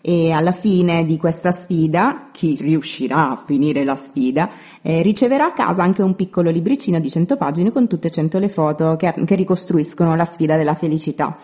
E 0.01 0.31
alla 0.31 0.53
fine 0.53 1.05
di 1.05 1.17
questa 1.17 1.51
sfida, 1.51 2.29
chi 2.33 2.57
riuscirà 2.61 3.31
a 3.31 3.43
finire 3.45 3.83
la 3.85 3.97
sfida, 3.97 4.49
eh, 4.81 5.03
riceverà 5.03 5.47
a 5.47 5.53
casa 5.53 5.83
anche 5.83 6.03
un 6.03 6.15
piccolo 6.15 6.51
libricino 6.51 7.01
di 7.01 7.11
100 7.11 7.37
pagine 7.37 7.73
con 7.73 7.89
tutte 7.89 8.07
e 8.09 8.11
100 8.13 8.39
le 8.39 8.49
foto 8.49 8.95
che, 8.97 9.13
che 9.27 9.35
ricostruiscono 9.35 10.15
la 10.15 10.25
sfida 10.25 10.57
della 10.57 10.77
felicità. 10.77 11.37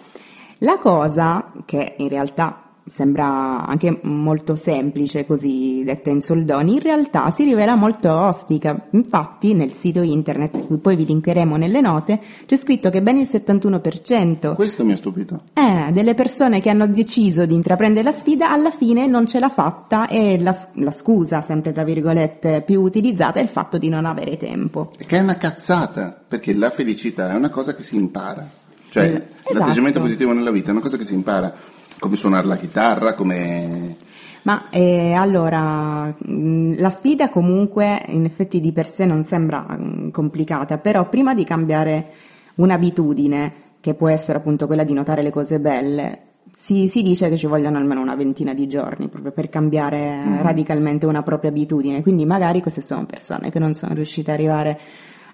La 0.59 0.78
cosa, 0.78 1.52
che 1.66 1.94
in 1.99 2.09
realtà 2.09 2.63
sembra 2.87 3.67
anche 3.67 4.00
molto 4.03 4.57
semplice 4.57 5.26
così 5.26 5.83
detta 5.85 6.11
in 6.11 6.21
soldoni, 6.21 6.75
in 6.75 6.81
realtà 6.81 7.31
si 7.31 7.45
rivela 7.45 7.75
molto 7.75 8.12
ostica. 8.12 8.87
Infatti 8.91 9.55
nel 9.55 9.73
sito 9.73 10.03
internet, 10.03 10.67
che 10.67 10.75
poi 10.76 10.97
vi 10.97 11.07
linkeremo 11.07 11.57
nelle 11.57 11.81
note, 11.81 12.21
c'è 12.47 12.57
scritto 12.57 12.91
che 12.91 13.03
ben 13.03 13.19
il 13.19 13.29
71% 13.31 14.55
Questo 14.55 14.85
mi 14.85 14.93
ha 14.93 14.97
stupito. 14.97 15.43
Eh, 15.55 15.91
delle 15.93 16.14
persone 16.14 16.61
che 16.61 16.71
hanno 16.71 16.87
deciso 16.87 17.47
di 17.47 17.55
intraprendere 17.55 18.05
la 18.05 18.12
sfida 18.12 18.50
alla 18.50 18.71
fine 18.71 19.07
non 19.07 19.26
ce 19.26 19.38
l'ha 19.38 19.49
fatta 19.49 20.07
e 20.09 20.38
la, 20.38 20.57
la 20.75 20.91
scusa, 20.91 21.41
sempre 21.41 21.73
tra 21.73 21.85
virgolette, 21.85 22.62
più 22.64 22.83
utilizzata 22.83 23.41
è 23.41 23.43
il 23.43 23.49
fatto 23.49 23.79
di 23.79 23.88
non 23.88 24.05
avere 24.05 24.37
tempo. 24.37 24.91
Che 24.97 25.17
è 25.17 25.21
una 25.21 25.37
cazzata, 25.37 26.17
perché 26.26 26.55
la 26.55 26.71
felicità 26.71 27.33
è 27.33 27.35
una 27.35 27.50
cosa 27.50 27.75
che 27.75 27.83
si 27.83 27.97
impara. 27.97 28.47
Cioè, 28.91 29.05
Eh, 29.05 29.11
l'atteggiamento 29.55 29.83
esatto. 29.88 30.00
positivo 30.00 30.33
nella 30.33 30.50
vita 30.53 30.69
è 30.69 30.71
una 30.71 30.81
cosa 30.81 30.97
che 30.97 31.05
si 31.05 31.14
impara, 31.14 31.53
come 31.99 32.17
suonare 32.17 32.47
la 32.47 32.57
chitarra, 32.57 33.15
come... 33.15 33.97
Ma 34.43 34.69
eh, 34.69 35.15
allora, 35.15 36.15
la 36.19 36.91
sfida 36.91 37.31
comunque 37.31 38.03
in 38.09 38.27
effetti 38.27 38.61
di 38.61 38.73
per 38.73 38.87
sé 38.87 39.07
non 39.07 39.25
sembra 39.25 39.67
complicata, 40.11 40.77
però 40.77 41.09
prima 41.09 41.33
di 41.33 41.45
cambiare 41.45 42.11
un'abitudine, 42.57 43.53
che 43.81 43.95
può 43.95 44.09
essere 44.09 44.39
appunto 44.39 44.67
quella 44.67 44.85
di 44.85 44.93
notare 44.93 45.23
le 45.23 45.31
cose 45.31 45.61
belle, 45.61 46.21
si, 46.57 46.89
si 46.89 47.03
dice 47.03 47.29
che 47.29 47.37
ci 47.37 47.47
vogliono 47.47 47.79
almeno 47.79 48.01
una 48.01 48.15
ventina 48.15 48.55
di 48.55 48.67
giorni 48.67 49.09
proprio 49.09 49.33
per 49.33 49.49
cambiare 49.49 50.41
radicalmente 50.41 51.07
una 51.07 51.23
propria 51.23 51.51
abitudine, 51.51 52.03
quindi 52.03 52.25
magari 52.25 52.63
queste 52.63 52.81
sono 52.81 53.05
persone 53.07 53.51
che 53.51 53.59
non 53.59 53.75
sono 53.75 53.95
riuscite 53.95 54.31
ad 54.31 54.39
arrivare 54.39 54.81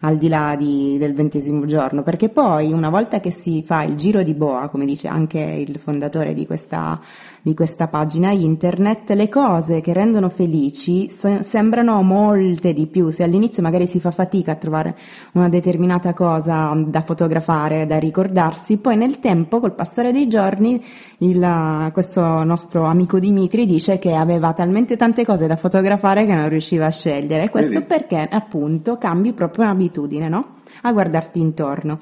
al 0.00 0.16
di 0.16 0.28
là 0.28 0.56
di- 0.56 0.96
del 0.98 1.14
ventesimo 1.14 1.66
giorno, 1.66 2.02
perché 2.02 2.28
poi 2.30 2.72
una 2.72 2.88
volta 2.88 3.20
che 3.20 3.30
si 3.30 3.62
fa 3.62 3.82
il 3.82 3.96
giro 3.96 4.22
di 4.22 4.34
boa, 4.34 4.68
come 4.68 4.84
dice 4.86 5.08
anche 5.08 5.38
il 5.38 5.78
fondatore 5.78 6.32
di 6.32 6.46
questa, 6.46 6.98
di 7.42 7.54
questa 7.54 7.86
pagina 7.86 8.30
internet, 8.30 9.10
le 9.10 9.28
cose 9.28 9.80
che 9.80 9.92
rendono 9.92 10.28
felici 10.30 11.08
se- 11.10 11.42
sembrano 11.42 12.02
molte 12.02 12.72
di 12.72 12.86
più. 12.86 13.10
Se 13.10 13.22
all'inizio 13.22 13.62
magari 13.62 13.86
si 13.86 14.00
fa 14.00 14.10
fatica 14.10 14.52
a 14.52 14.56
trovare 14.56 14.96
una 15.32 15.48
determinata 15.48 16.12
cosa 16.14 16.72
da 16.86 17.00
fotografare, 17.02 17.86
da 17.86 17.98
ricordarsi, 17.98 18.78
poi 18.78 18.96
nel 18.96 19.20
tempo, 19.20 19.60
col 19.60 19.74
passare 19.74 20.12
dei 20.12 20.28
giorni, 20.28 20.82
il- 21.18 21.90
questo 21.92 22.42
nostro 22.44 22.84
amico 22.84 23.18
Dimitri 23.18 23.66
dice 23.66 23.98
che 23.98 24.14
aveva 24.14 24.52
talmente 24.54 24.96
tante 24.96 25.24
cose 25.26 25.46
da 25.46 25.56
fotografare 25.56 26.24
che 26.24 26.34
non 26.34 26.48
riusciva 26.48 26.86
a 26.86 26.90
scegliere. 26.90 27.50
Questo 27.50 27.72
Vedi? 27.80 27.84
perché 27.86 28.26
appunto 28.30 28.96
cambi 28.96 29.32
proprio 29.34 29.64
un'abitudine, 29.64 29.88
no? 30.28 30.56
A 30.82 30.92
guardarti 30.92 31.40
intorno. 31.40 31.98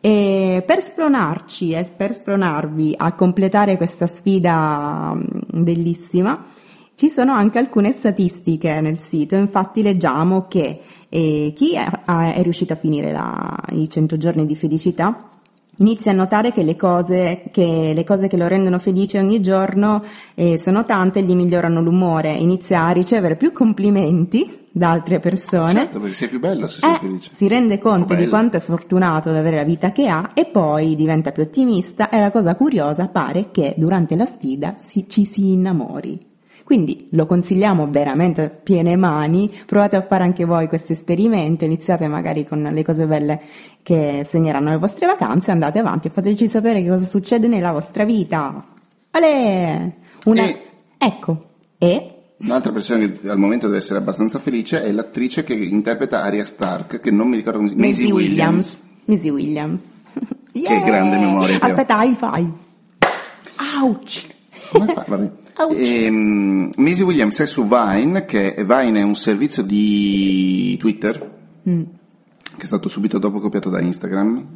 E 0.00 0.62
per 0.66 0.80
spronarci 0.82 1.72
e 1.72 1.84
per 1.94 2.12
spronarvi 2.12 2.94
a 2.96 3.12
completare 3.12 3.76
questa 3.76 4.06
sfida 4.06 5.12
mm, 5.14 5.62
bellissima, 5.62 6.46
ci 6.94 7.08
sono 7.08 7.32
anche 7.32 7.58
alcune 7.58 7.92
statistiche 7.92 8.80
nel 8.80 8.98
sito, 8.98 9.34
infatti 9.34 9.82
leggiamo 9.82 10.46
che 10.48 10.80
eh, 11.08 11.52
chi 11.54 11.74
è, 11.74 11.88
è 12.04 12.42
riuscito 12.42 12.74
a 12.74 12.76
finire 12.76 13.12
la- 13.12 13.62
i 13.70 13.88
100 13.88 14.16
giorni 14.16 14.46
di 14.46 14.54
felicità 14.54 15.29
inizia 15.80 16.12
a 16.12 16.14
notare 16.14 16.52
che 16.52 16.62
le 16.62 16.76
cose 16.76 17.42
che, 17.52 17.92
le 17.94 18.04
cose 18.04 18.28
che 18.28 18.36
lo 18.36 18.46
rendono 18.46 18.78
felice 18.78 19.18
ogni 19.18 19.40
giorno 19.40 20.02
eh, 20.34 20.56
sono 20.58 20.84
tante 20.84 21.18
e 21.18 21.22
gli 21.22 21.34
migliorano 21.34 21.80
l'umore, 21.82 22.32
inizia 22.32 22.84
a 22.84 22.90
ricevere 22.90 23.36
più 23.36 23.52
complimenti 23.52 24.58
da 24.72 24.90
altre 24.92 25.18
persone. 25.18 25.72
Certo, 25.72 25.98
perché 25.98 26.14
sei 26.14 26.28
più 26.28 26.38
bello 26.38 26.68
se 26.68 26.78
sei 26.80 26.94
Eh, 26.94 26.98
felice. 27.00 27.30
si 27.34 27.48
rende 27.48 27.78
conto 27.78 28.14
di 28.14 28.28
quanto 28.28 28.56
è 28.56 28.60
fortunato 28.60 29.28
ad 29.28 29.36
avere 29.36 29.56
la 29.56 29.64
vita 29.64 29.90
che 29.90 30.06
ha 30.08 30.30
e 30.32 30.44
poi 30.44 30.94
diventa 30.94 31.32
più 31.32 31.42
ottimista 31.42 32.08
e 32.08 32.20
la 32.20 32.30
cosa 32.30 32.54
curiosa 32.54 33.08
pare 33.08 33.48
che 33.50 33.74
durante 33.76 34.14
la 34.14 34.24
sfida 34.26 34.74
si- 34.78 35.06
ci 35.08 35.24
si 35.24 35.52
innamori. 35.52 36.28
Quindi 36.70 37.08
lo 37.10 37.26
consigliamo 37.26 37.88
veramente 37.90 38.42
a 38.42 38.48
piene 38.48 38.94
mani, 38.94 39.50
provate 39.66 39.96
a 39.96 40.02
fare 40.02 40.22
anche 40.22 40.44
voi 40.44 40.68
questo 40.68 40.92
esperimento, 40.92 41.64
iniziate 41.64 42.06
magari 42.06 42.46
con 42.46 42.62
le 42.62 42.84
cose 42.84 43.08
belle 43.08 43.40
che 43.82 44.22
segneranno 44.24 44.70
le 44.70 44.76
vostre 44.76 45.06
vacanze, 45.06 45.50
andate 45.50 45.80
avanti 45.80 46.06
e 46.06 46.10
fateci 46.12 46.46
sapere 46.46 46.80
che 46.80 46.88
cosa 46.88 47.06
succede 47.06 47.48
nella 47.48 47.72
vostra 47.72 48.04
vita. 48.04 48.64
Ale! 49.10 49.94
Una... 50.26 50.44
E- 50.44 50.60
Ecco, 50.96 51.44
e 51.76 52.14
Un'altra 52.36 52.70
persona 52.70 53.04
che 53.04 53.28
al 53.28 53.38
momento 53.38 53.66
deve 53.66 53.78
essere 53.78 53.98
abbastanza 53.98 54.38
felice 54.38 54.84
è 54.84 54.92
l'attrice 54.92 55.42
che 55.42 55.54
interpreta 55.54 56.22
Arya 56.22 56.44
Stark, 56.44 57.00
che 57.00 57.10
non 57.10 57.26
mi 57.26 57.34
ricordo 57.34 57.58
come 57.58 57.70
si 57.70 57.74
chiama. 57.74 57.88
Maisie 57.88 58.12
Williams. 58.12 58.80
Maisie 59.06 59.30
Williams. 59.30 59.80
Yeah! 60.52 60.84
grande 60.84 61.16
memoria 61.16 61.58
che. 61.58 61.66
Aspetta, 61.66 62.00
high 62.04 62.16
five. 62.16 62.52
Ouch. 63.82 64.38
Come 64.70 64.92
fa? 64.92 65.04
Vabbè. 65.06 65.30
Ehm, 65.74 66.70
Maisie 66.78 67.04
Williams 67.04 67.38
è 67.40 67.46
su 67.46 67.66
Vine, 67.66 68.24
che 68.24 68.54
Vine 68.58 69.00
è 69.00 69.02
un 69.02 69.14
servizio 69.16 69.62
di 69.62 70.76
Twitter, 70.78 71.38
Mm. 71.68 71.82
che 72.56 72.62
è 72.62 72.66
stato 72.66 72.88
subito 72.88 73.18
dopo 73.18 73.40
copiato 73.40 73.68
da 73.68 73.80
Instagram. 73.80 74.46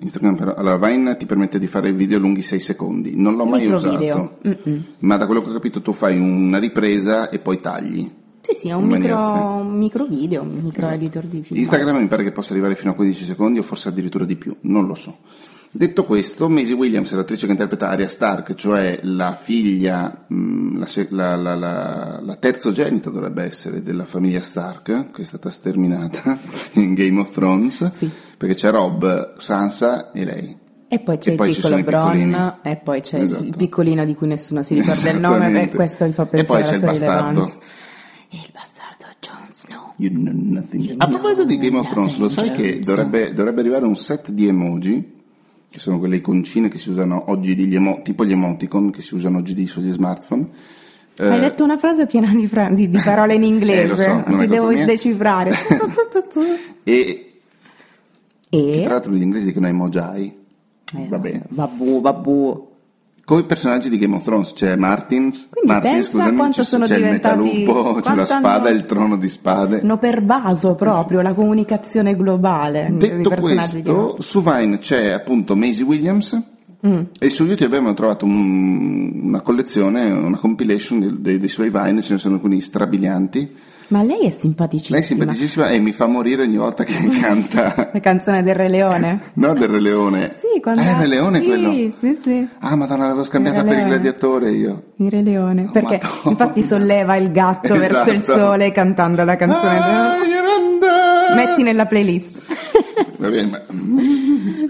Instagram 0.00 0.36
però, 0.36 0.52
allora 0.54 0.78
Vine 0.88 1.16
ti 1.16 1.26
permette 1.26 1.58
di 1.58 1.66
fare 1.66 1.92
video 1.92 2.18
lunghi 2.18 2.42
6 2.42 2.60
secondi, 2.60 3.14
non 3.16 3.34
l'ho 3.34 3.44
mai 3.44 3.66
usato, 3.66 4.38
ma 5.00 5.16
da 5.16 5.26
quello 5.26 5.42
che 5.42 5.50
ho 5.50 5.52
capito 5.52 5.82
tu 5.82 5.92
fai 5.92 6.18
una 6.18 6.58
ripresa 6.58 7.28
e 7.28 7.38
poi 7.40 7.60
tagli. 7.60 8.10
Sì, 8.40 8.54
sì, 8.54 8.68
è 8.68 8.72
un 8.72 8.86
micro, 8.86 9.62
micro 9.64 10.06
video, 10.06 10.42
un 10.42 10.60
micro 10.62 10.88
editor 10.88 11.24
di 11.24 11.42
film. 11.42 11.58
Instagram 11.58 11.96
mi 11.98 12.06
pare 12.06 12.22
che 12.22 12.32
possa 12.32 12.52
arrivare 12.52 12.76
fino 12.76 12.92
a 12.92 12.94
15 12.94 13.24
secondi 13.24 13.58
o 13.58 13.62
forse 13.62 13.88
addirittura 13.88 14.24
di 14.24 14.36
più, 14.36 14.56
non 14.62 14.86
lo 14.86 14.94
so. 14.94 15.18
Detto 15.78 16.02
questo, 16.04 16.48
Maisie 16.48 16.74
Williams 16.74 17.12
è 17.12 17.14
l'attrice 17.14 17.46
che 17.46 17.52
interpreta 17.52 17.88
Arya 17.90 18.08
Stark, 18.08 18.54
cioè 18.54 18.98
la 19.04 19.36
figlia, 19.40 20.24
mh, 20.26 20.78
la, 21.10 21.36
la, 21.36 21.54
la, 21.54 22.20
la, 22.20 22.34
terzogenita 22.34 23.10
dovrebbe 23.10 23.44
essere 23.44 23.80
della 23.84 24.04
famiglia 24.04 24.40
Stark, 24.42 25.12
che 25.12 25.22
è 25.22 25.24
stata 25.24 25.50
sterminata 25.50 26.36
in 26.74 26.94
Game 26.94 27.20
of 27.20 27.30
Thrones, 27.30 27.92
Sì. 27.92 28.10
perché 28.36 28.56
c'è 28.56 28.70
Rob, 28.72 29.34
Sansa 29.38 30.10
e 30.10 30.24
lei. 30.24 30.56
E 30.88 30.98
poi 30.98 31.16
c'è 31.18 31.30
E 31.30 31.34
poi 31.36 31.48
il 31.50 31.54
ci 31.54 31.60
piccolo. 31.60 31.82
Bron, 31.84 32.54
e 32.62 32.76
poi 32.82 33.00
c'è 33.00 33.20
Esatto. 33.20 33.44
il 33.44 33.54
piccolino 33.56 34.04
di 34.04 34.16
cui 34.16 34.26
nessuno 34.26 34.62
si 34.64 34.74
ricorda 34.74 35.10
il 35.10 35.20
nome, 35.20 35.34
e 35.36 35.38
Esattamente. 35.42 35.76
questo 35.76 36.04
mi 36.06 36.12
fa 36.12 36.22
E 36.24 36.26
pensare 36.26 36.46
poi 36.46 36.62
c'è 36.62 36.66
alla 36.66 36.72
il 36.72 36.78
sua 36.78 37.06
bastardo. 37.06 37.28
rilevanza. 37.28 37.58
Il 38.30 38.48
bastardo 38.52 39.04
Jon 39.20 39.48
Snow. 39.52 39.92
You 39.98 40.10
know 40.10 40.32
nothing. 40.34 40.84
You 40.86 40.94
A 40.98 41.06
proposito 41.06 41.44
di 41.44 41.56
Game 41.58 41.78
of 41.78 41.88
Thrones, 41.88 42.16
lo 42.18 42.28
sai 42.28 42.50
che 42.50 42.80
dovrebbe, 42.80 43.32
dovrebbe 43.32 43.60
arrivare 43.60 43.84
un 43.84 43.94
set 43.96 44.30
di 44.32 44.48
emoji, 44.48 45.16
che 45.70 45.78
sono 45.78 45.98
quelle 45.98 46.16
iconcine 46.16 46.68
che 46.68 46.78
si 46.78 46.90
usano 46.90 47.24
oggi, 47.30 47.54
degli 47.54 47.74
emo- 47.74 48.00
tipo 48.02 48.24
gli 48.24 48.32
emoticon 48.32 48.90
che 48.90 49.02
si 49.02 49.14
usano 49.14 49.38
oggi 49.38 49.54
di- 49.54 49.66
sugli 49.66 49.90
smartphone. 49.90 50.46
Hai 51.18 51.36
Eh, 51.36 51.40
detto 51.40 51.64
una 51.64 51.76
frase 51.78 52.06
piena 52.06 52.32
di, 52.32 52.46
fra- 52.46 52.70
di- 52.70 52.88
di 52.88 52.98
parole 53.04 53.34
in 53.34 53.42
inglese, 53.44 53.92
Eh, 54.04 54.24
so, 54.26 54.36
ti 54.38 54.46
devo 54.46 54.68
mia. 54.68 54.84
decifrare. 54.84 55.50
E 56.84 57.32
che 58.50 58.78
e... 58.80 58.82
tra 58.82 58.92
l'altro 58.94 59.12
gli 59.12 59.20
inglesi 59.22 59.46
dicono 59.46 59.66
emojai. 59.66 60.36
Eh, 60.96 61.06
Vabbè. 61.08 61.42
Vabbù, 61.50 62.00
vabbù. 62.00 62.67
Con 63.28 63.40
i 63.40 63.44
personaggi 63.44 63.90
di 63.90 63.98
Game 63.98 64.16
of 64.16 64.24
Thrones 64.24 64.54
c'è 64.54 64.74
Martins, 64.76 65.50
Quindi 65.50 65.70
Martin, 65.70 65.90
pensa 65.90 66.10
scusami, 66.10 66.48
c'è, 66.48 66.64
sono 66.64 66.86
c'è 66.86 66.96
il 66.96 67.04
metalupo, 67.04 67.98
c'è 68.00 68.14
la 68.14 68.24
spada, 68.24 68.68
hanno- 68.68 68.76
il 68.78 68.86
trono 68.86 69.18
di 69.18 69.28
spade. 69.28 69.80
Hanno 69.82 69.98
pervaso 69.98 70.74
proprio 70.74 71.20
la 71.20 71.34
comunicazione 71.34 72.16
globale 72.16 72.88
Detto 72.90 73.28
questo, 73.32 74.16
su 74.18 74.42
Vine 74.42 74.78
c'è 74.78 75.10
appunto 75.10 75.54
Maisie 75.56 75.84
Williams 75.84 76.42
Mm. 76.86 77.00
e 77.18 77.30
su 77.30 77.44
YouTube 77.44 77.74
abbiamo 77.76 77.92
trovato 77.94 78.24
un- 78.24 79.20
una 79.24 79.40
collezione, 79.40 80.10
una 80.12 80.38
compilation 80.38 81.00
dei, 81.00 81.16
dei- 81.20 81.38
dei 81.40 81.48
suoi 81.48 81.70
Vine, 81.70 82.00
ce 82.02 82.12
ne 82.12 82.18
sono 82.20 82.34
alcuni 82.36 82.60
strabilianti. 82.60 83.52
Ma 83.88 84.02
lei 84.02 84.26
è 84.26 84.30
simpaticissima. 84.30 84.96
Lei 84.98 85.04
è 85.04 85.08
simpaticissima 85.08 85.68
e 85.70 85.78
mi 85.78 85.92
fa 85.92 86.06
morire 86.06 86.42
ogni 86.42 86.56
volta 86.58 86.84
che 86.84 86.92
canta. 87.20 87.88
La 87.94 88.00
canzone 88.00 88.42
del 88.42 88.54
Re 88.54 88.68
Leone? 88.68 89.18
No, 89.34 89.54
del 89.54 89.66
Re 89.68 89.80
Leone. 89.80 90.30
Sì, 90.38 90.60
quando... 90.60 90.82
Ah, 90.82 90.90
è 90.90 91.00
Re 91.00 91.06
Leone 91.06 91.40
sì, 91.40 91.46
quello? 91.46 91.72
Sì, 91.72 92.18
sì, 92.22 92.48
Ah, 92.58 92.76
madonna, 92.76 93.04
l'avevo 93.04 93.24
scambiata 93.24 93.60
Il 93.60 93.64
per 93.66 93.78
il 93.78 93.84
gladiatore 93.86 94.50
io. 94.52 94.82
il 94.98 95.10
Re 95.10 95.22
Leone. 95.22 95.64
Oh, 95.68 95.70
Perché 95.72 96.00
Madonna. 96.02 96.30
infatti 96.30 96.62
solleva 96.62 97.16
il 97.16 97.32
gatto 97.32 97.74
verso 97.74 98.10
il 98.10 98.18
Esatto. 98.18 98.38
sole 98.38 98.70
cantando 98.72 99.24
la 99.24 99.36
canzone. 99.36 99.78
Ah, 99.78 100.16
Yolanda! 100.18 101.34
Metti 101.34 101.62
nella 101.62 101.86
playlist. 101.86 102.36
Va 103.18 103.28
bene, 103.28 103.48
ma... 103.48 103.60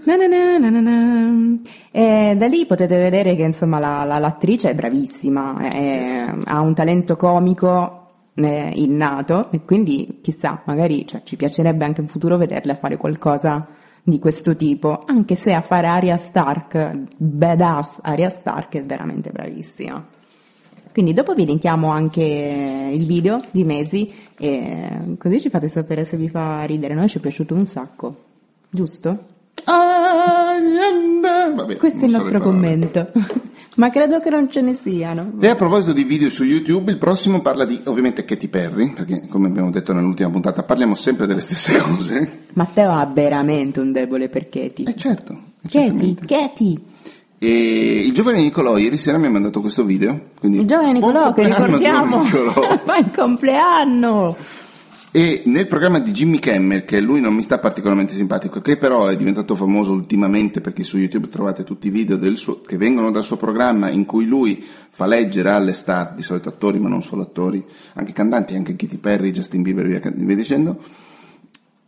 Na 0.05 0.17
na 0.17 0.26
na 0.26 0.59
na 0.59 0.71
na 0.71 0.81
na. 0.81 1.59
E 1.90 2.35
da 2.37 2.47
lì 2.47 2.64
potete 2.67 2.97
vedere 2.97 3.37
che 3.37 3.43
insomma 3.43 3.78
la- 3.78 4.05
la- 4.05 4.19
l'attrice 4.19 4.71
è 4.71 4.75
bravissima, 4.75 5.59
è- 5.69 6.33
ha 6.45 6.61
un 6.61 6.75
talento 6.75 7.17
comico 7.17 7.95
eh, 8.35 8.73
innato 8.76 9.50
e 9.50 9.61
quindi 9.64 10.21
chissà, 10.23 10.62
magari 10.64 11.07
cioè, 11.07 11.23
ci 11.25 11.37
piacerebbe 11.37 11.85
anche 11.85 12.00
in 12.00 12.07
futuro 12.07 12.37
vederla 12.38 12.75
fare 12.76 12.97
qualcosa 12.97 13.67
di 14.02 14.19
questo 14.19 14.57
tipo, 14.57 15.02
anche 15.05 15.35
se 15.35 15.52
a 15.52 15.61
fare 15.61 15.87
Arya 15.88 16.17
Stark, 16.17 16.90
badass 17.17 17.99
Arya 18.02 18.31
Stark 18.31 18.76
è 18.76 18.85
veramente 18.85 19.31
bravissima. 19.31 20.02
Quindi 20.93 21.12
dopo 21.12 21.35
vi 21.35 21.45
linkiamo 21.45 21.90
anche 21.90 22.90
il 22.93 23.05
video 23.07 23.43
di 23.50 23.62
Mesi 23.64 24.11
e 24.38 25.17
così 25.19 25.40
ci 25.40 25.50
fate 25.50 25.69
sapere 25.69 26.05
se 26.05 26.17
vi 26.17 26.28
fa 26.31 26.62
ridere. 26.62 26.95
Noi 26.95 27.09
ci 27.09 27.19
è 27.19 27.21
piaciuto 27.21 27.55
un 27.55 27.67
sacco, 27.67 28.25
giusto? 28.71 29.19
Vabbè, 31.55 31.77
Questo 31.77 32.01
è 32.01 32.05
il 32.05 32.13
nostro 32.13 32.41
commento. 32.41 33.11
Ma 33.77 33.91
credo 33.91 34.19
che 34.19 34.29
non 34.29 34.51
ce 34.51 34.61
ne 34.61 34.77
siano. 34.83 35.35
E 35.41 35.47
a 35.47 35.55
proposito 35.55 35.93
di 35.93 36.03
video 36.03 36.29
su 36.31 36.43
YouTube, 36.43 36.91
il 36.91 36.99
prossimo 36.99 37.41
parla 37.41 37.65
di 37.65 37.81
ovviamente 37.85 38.25
Katy 38.25 38.49
Perry, 38.49 38.93
perché 38.93 39.29
come 39.29 39.47
abbiamo 39.47 39.71
detto 39.71 39.93
nell'ultima 39.93 40.31
puntata 40.31 40.65
parliamo 40.65 40.97
sempre 40.97 41.27
delle 41.29 41.39
stesse 41.41 41.79
cose. 41.83 42.47
Matteo 42.55 42.91
ha 42.91 43.07
veramente 43.07 43.79
un 43.79 43.93
debole 43.93 44.29
per 44.29 44.49
Katy. 44.49 44.83
E 44.83 44.97
certo, 44.97 45.39
Katy. 45.71 46.17
Katy. 46.27 46.85
E 47.39 48.03
il 48.05 48.13
giovane 48.15 48.41
Nicolò 48.41 48.77
ieri 48.79 48.97
sera 48.97 49.17
mi 49.17 49.27
ha 49.27 49.31
mandato 49.31 49.61
questo 49.61 49.85
video. 49.85 50.31
Quindi 50.41 50.59
Il 50.59 50.67
giovane 50.67 50.91
Nicolò 50.91 51.33
che 51.33 51.45
ricordiamo 51.45 52.25
fa 52.83 52.97
il 52.99 53.11
compleanno. 53.15 54.37
E 55.11 55.43
nel 55.47 55.67
programma 55.67 56.00
di 56.00 56.11
Jimmy 56.11 56.38
Kimmel, 56.38 56.85
che 56.85 57.00
lui 57.00 57.21
non 57.21 57.35
mi 57.35 57.43
sta 57.43 57.59
particolarmente 57.59 58.12
simpatico, 58.12 58.61
che 58.61 58.77
però 58.77 59.07
è 59.07 59.17
diventato 59.17 59.55
famoso 59.55 59.93
ultimamente 59.93 60.61
perché 60.61 60.85
su 60.85 60.99
YouTube 60.99 61.29
trovate 61.31 61.65
tutti 61.65 61.87
i 61.87 61.91
video 61.91 62.17
del 62.17 62.37
suo- 62.37 62.61
che 62.61 62.77
vengono 62.77 63.11
dal 63.11 63.25
suo 63.25 63.38
programma 63.38 63.88
in 63.88 64.05
cui 64.05 64.27
lui 64.27 64.62
fa 64.91 65.07
leggere 65.07 65.50
alle 65.50 65.73
star, 65.73 66.12
di 66.15 66.23
solito 66.23 66.50
attori 66.50 66.79
ma 66.79 66.91
non 66.91 67.03
solo 67.03 67.23
attori, 67.23 67.65
anche 67.95 68.12
cantanti, 68.12 68.55
anche 68.55 68.77
Katy 68.77 68.99
Perry, 68.99 69.31
Justin 69.31 69.62
Bieber 69.62 69.87
e 69.87 69.88
via, 69.88 70.12
via 70.14 70.37
dicendo, 70.37 70.79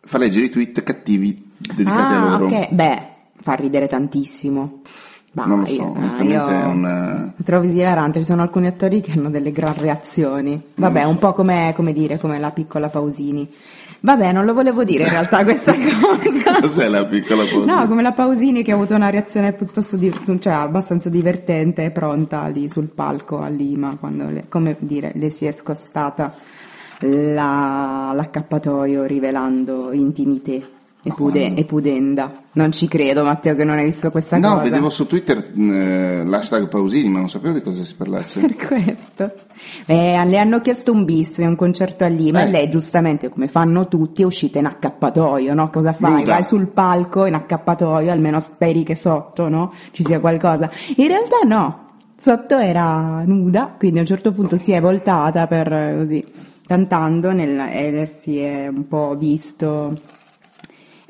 fa 0.00 0.16
leggere 0.16 0.46
i 0.46 0.50
tweet 0.50 0.83
cattivi 0.83 1.50
dedicati 1.59 2.14
a 2.14 2.22
ah, 2.22 2.38
loro. 2.38 2.46
ok. 2.46 2.72
Beh, 2.72 3.06
fa 3.35 3.52
ridere 3.52 3.87
tantissimo. 3.87 4.79
Dai, 5.32 5.46
Non 5.46 5.60
lo 5.60 5.66
so, 5.66 5.82
eh, 5.82 5.98
onestamente 5.98 6.32
io 6.34 6.46
è 6.48 6.64
un... 6.64 7.32
Lo 7.36 7.44
trovo 7.44 7.64
esilarante, 7.64 8.18
ci 8.18 8.24
sono 8.24 8.42
alcuni 8.42 8.66
attori 8.66 9.00
che 9.00 9.12
hanno 9.12 9.30
delle 9.30 9.52
gran 9.52 9.74
reazioni. 9.78 10.60
Vabbè, 10.74 11.04
un 11.04 11.18
po' 11.18 11.32
come, 11.34 11.72
come 11.76 11.92
dire, 11.92 12.18
come 12.18 12.38
la 12.40 12.50
piccola 12.50 12.88
Pausini. 12.88 13.48
Vabbè, 14.02 14.32
non 14.32 14.44
lo 14.46 14.54
volevo 14.54 14.82
dire 14.82 15.04
in 15.04 15.10
realtà 15.10 15.44
questa 15.44 15.72
cosa. 15.76 16.60
Cos'è 16.60 16.88
la 16.88 17.04
piccola 17.04 17.44
cosa? 17.46 17.64
No, 17.80 17.86
come 17.86 18.02
la 18.02 18.12
Pausini 18.12 18.62
che 18.64 18.72
ha 18.72 18.74
avuto 18.74 18.94
una 18.94 19.10
reazione 19.10 19.52
piuttosto 19.52 19.96
di- 19.96 20.12
cioè, 20.40 20.52
abbastanza 20.54 21.08
divertente 21.10 21.84
e 21.84 21.90
pronta 21.90 22.46
lì 22.46 22.68
sul 22.70 22.86
palco 22.88 23.40
a 23.40 23.48
Lima, 23.48 23.96
quando 24.00 24.28
le, 24.30 24.46
come 24.48 24.74
dire, 24.80 25.12
le 25.14 25.28
si 25.30 25.44
è 25.44 25.52
scostata 25.52 26.34
la- 27.00 28.12
l'accappatoio 28.14 29.04
rivelando 29.04 29.92
intimità 29.92 30.58
e, 31.02 31.12
pude- 31.14 31.54
e 31.54 31.64
pudenda. 31.64 32.30
Non 32.52 32.72
ci 32.72 32.88
credo, 32.88 33.22
Matteo, 33.24 33.54
che 33.54 33.64
non 33.64 33.78
hai 33.78 33.84
visto 33.84 34.10
questa 34.10 34.36
No, 34.36 34.50
cosa. 34.50 34.62
vedevo 34.64 34.90
su 34.90 35.06
Twitter 35.06 35.38
eh, 35.56 36.24
l'hashtag 36.24 36.68
Pausini, 36.68 37.08
ma 37.08 37.20
non 37.20 37.28
sapevo 37.30 37.54
di 37.54 37.62
cosa 37.62 37.82
si 37.84 37.94
parlasse. 37.94 38.40
Per 38.40 38.56
questo. 38.56 39.32
Eh, 39.86 40.24
le 40.26 40.38
hanno 40.38 40.60
chiesto 40.60 40.92
un 40.92 41.04
bis, 41.04 41.36
un 41.38 41.56
concerto 41.56 42.04
a 42.04 42.08
Lima 42.08 42.42
Eh. 42.42 42.48
e 42.48 42.50
lei 42.50 42.68
giustamente, 42.70 43.28
come 43.28 43.48
fanno 43.48 43.88
tutti, 43.88 44.22
è 44.22 44.24
uscita 44.24 44.58
in 44.58 44.66
accappatoio, 44.66 45.54
no? 45.54 45.70
Cosa 45.70 45.92
fai? 45.92 46.12
Nuda. 46.20 46.32
Vai 46.32 46.42
sul 46.42 46.66
palco 46.66 47.24
in 47.24 47.34
accappatoio, 47.34 48.10
almeno 48.10 48.40
speri 48.40 48.82
che 48.82 48.94
sotto, 48.96 49.48
no? 49.48 49.72
Ci 49.92 50.02
sia 50.04 50.20
qualcosa. 50.20 50.68
In 50.96 51.06
realtà 51.06 51.38
no, 51.46 51.88
sotto 52.20 52.58
era 52.58 53.22
nuda, 53.24 53.74
quindi 53.78 53.98
a 53.98 54.02
un 54.02 54.06
certo 54.08 54.32
punto 54.32 54.56
si 54.56 54.72
è 54.72 54.80
voltata 54.80 55.46
per 55.46 55.72
eh, 55.72 55.94
così, 55.98 56.24
cantando 56.66 57.32
nel- 57.32 57.58
e 57.70 58.10
si 58.20 58.38
è 58.38 58.66
un 58.66 58.86
po' 58.88 59.14
visto... 59.16 60.18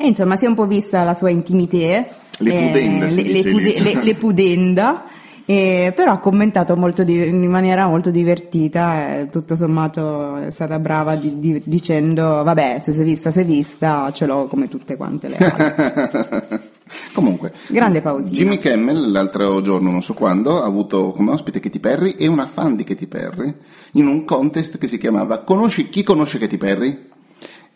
E 0.02 0.06
insomma 0.06 0.36
si 0.36 0.46
è 0.46 0.48
un 0.48 0.54
po' 0.54 0.66
vista 0.66 1.04
la 1.04 1.12
sua 1.14 1.28
intimità, 1.30 1.76
Le 1.76 2.06
eh, 2.38 2.66
pudenda, 2.68 3.06
le, 3.06 3.22
le 3.22 3.42
pude- 3.42 3.80
le- 3.82 4.02
le 4.02 4.14
pudenda, 4.14 5.04
eh, 5.44 5.92
però 5.94 6.12
ha 6.12 6.18
commentato 6.18 6.74
molto 6.74 7.02
di- 7.04 7.26
in 7.28 7.50
maniera 7.50 7.86
molto 7.86 8.08
divertita, 8.10 9.18
e 9.18 9.28
tutto 9.30 9.56
sommato 9.56 10.36
è 10.38 10.50
stata 10.50 10.78
brava 10.78 11.16
di- 11.16 11.38
di- 11.38 11.60
dicendo 11.64 12.42
vabbè 12.42 12.80
se 12.82 12.92
si 12.92 13.00
è 13.00 13.04
vista 13.04 13.30
si 13.30 13.40
è 13.40 13.44
vista, 13.44 14.10
ce 14.12 14.24
l'ho 14.24 14.46
come 14.46 14.68
tutte 14.68 14.96
quante 14.96 15.28
le 15.28 15.36
altre. 15.36 16.60
Comunque, 17.12 17.52
Grande 17.68 18.00
pausina. 18.00 18.34
Jimmy 18.34 18.58
Kimmel 18.58 19.10
l'altro 19.12 19.60
giorno, 19.60 19.90
non 19.90 20.02
so 20.02 20.14
quando, 20.14 20.62
ha 20.62 20.66
avuto 20.66 21.10
come 21.10 21.32
ospite 21.32 21.60
Katy 21.60 21.78
Perry 21.78 22.10
e 22.18 22.26
una 22.26 22.46
fan 22.46 22.74
di 22.74 22.84
Katy 22.84 23.06
Perry 23.06 23.54
in 23.92 24.06
un 24.06 24.24
contest 24.24 24.78
che 24.78 24.86
si 24.86 24.96
chiamava 24.98 25.40
Conosci 25.44 25.88
chi 25.90 26.02
conosce 26.02 26.38
Katy 26.38 26.56
Perry? 26.56 27.08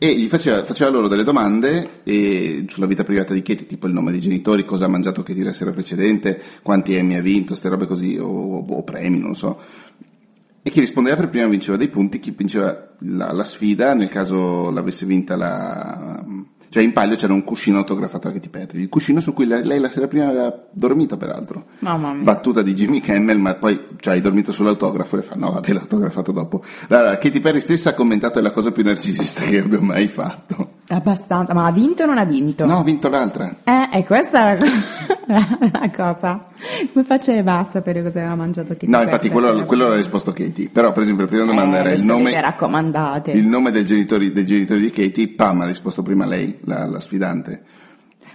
E 0.05 0.15
gli 0.19 0.29
faceva, 0.29 0.63
faceva 0.67 0.91
loro 0.91 1.09
delle 1.09 1.25
domande 1.25 2.03
e 2.03 2.67
sulla 2.69 2.85
vita 2.85 3.05
privata 3.05 3.33
di 3.33 3.41
Katy, 3.41 3.65
tipo 3.65 3.87
il 3.87 3.95
nome 3.95 4.11
dei 4.11 4.21
genitori, 4.21 4.67
cosa 4.67 4.85
ha 4.85 4.89
mangiato 4.89 5.23
Katy 5.23 5.43
la 5.43 5.55
sera 5.55 5.71
precedente, 5.71 6.43
quanti 6.63 6.95
Emmy 6.95 7.15
ha 7.15 7.23
vinto, 7.23 7.49
queste 7.49 7.71
robe 7.71 7.87
così, 7.87 8.19
o, 8.19 8.27
o- 8.27 8.67
o 8.69 8.83
premi, 8.83 9.19
non 9.19 9.29
lo 9.29 9.35
so. 9.35 9.59
E 10.63 10.69
chi 10.71 10.81
rispondeva 10.81 11.17
per 11.17 11.31
prima 11.31 11.47
vinceva 11.47 11.79
dei 11.79 11.89
punti, 11.89 12.21
chi 12.21 12.35
vinceva 12.37 12.95
la, 12.99 13.33
la 13.33 13.45
sfida, 13.45 13.95
nel 13.95 14.11
caso 14.11 14.71
l'avesse 14.71 15.07
vinta 15.07 15.37
la... 15.37 16.23
Cioè 16.75 16.83
in 16.83 16.93
palio 16.93 17.15
c'era 17.15 17.33
un 17.33 17.45
cuscino 17.45 17.79
autografato 17.79 18.27
a 18.27 18.33
Katy 18.33 18.49
Perry, 18.49 18.81
il 18.81 18.89
cuscino 18.89 19.21
su 19.21 19.33
cui 19.33 19.47
lei, 19.47 19.63
lei 19.63 19.79
la 19.79 19.89
sera 19.89 20.09
prima 20.09 20.27
aveva 20.27 20.53
dormito 20.73 21.17
peraltro. 21.17 21.67
Mamma 21.79 22.13
mia. 22.13 22.25
Battuta 22.25 22.63
di 22.63 22.75
Jimmy 22.75 22.99
Kimmel, 23.01 23.39
ma 23.39 23.55
poi 23.55 23.81
cioè, 24.01 24.15
hai 24.15 24.21
dormito 24.21 24.51
sull'autografo 24.51 25.17
e 25.17 25.23
fa 25.23 25.37
no 25.37 25.53
vabbè 25.53 25.73
l'ho 25.73 25.79
autografato 25.79 26.33
dopo. 26.33 26.65
Allora, 26.89 27.17
Katy 27.17 27.39
Perry 27.39 27.61
stessa 27.61 27.91
ha 27.91 27.95
commentato 27.95 28.41
è 28.41 28.43
la 28.43 28.51
cosa 28.51 28.73
più 28.73 28.83
narcisista 28.83 29.43
che 29.45 29.61
abbia 29.61 29.81
mai 29.81 30.09
fatto. 30.09 30.79
Abbastanza, 30.87 31.55
ma 31.55 31.67
ha 31.67 31.73
vinto 31.73 32.03
o 32.03 32.07
non 32.07 32.19
ha 32.19 32.25
vinto? 32.25 32.67
No, 32.67 32.79
ha 32.81 32.83
vinto 32.83 33.09
l'altra. 33.09 33.57
Eh, 33.65 33.89
e 33.99 34.05
questa 34.05 34.51
è 34.51 34.59
la, 35.27 35.59
la 35.81 35.91
cosa. 35.91 36.47
Come 36.93 37.05
faceva 37.05 37.59
a 37.59 37.65
sapere 37.65 38.03
cosa 38.03 38.19
aveva 38.19 38.35
mangiato 38.35 38.75
Katy 38.75 38.89
No, 38.89 39.01
infatti 39.01 39.31
quello, 39.31 39.65
quello 39.65 39.89
l'ha 39.89 39.97
risposto 39.97 40.33
Katy. 40.33 40.69
Però 40.69 40.93
per 40.93 41.03
esempio 41.03 41.25
la 41.25 41.31
prima 41.31 41.45
domanda 41.47 41.77
Eh, 41.77 41.81
era 41.81 41.93
il 41.93 42.03
nome... 42.05 42.39
raccomandate. 42.39 43.31
Il 43.31 43.47
nome 43.47 43.71
del 43.71 43.87
genitori, 43.87 44.31
dei 44.33 44.45
genitori 44.45 44.81
di 44.81 44.91
Katie, 44.91 45.29
Pam 45.29 45.63
ha 45.63 45.67
risposto 45.67 46.03
prima 46.03 46.27
lei, 46.27 46.59
la, 46.65 46.85
la 46.87 47.01
sfidante. 47.01 47.63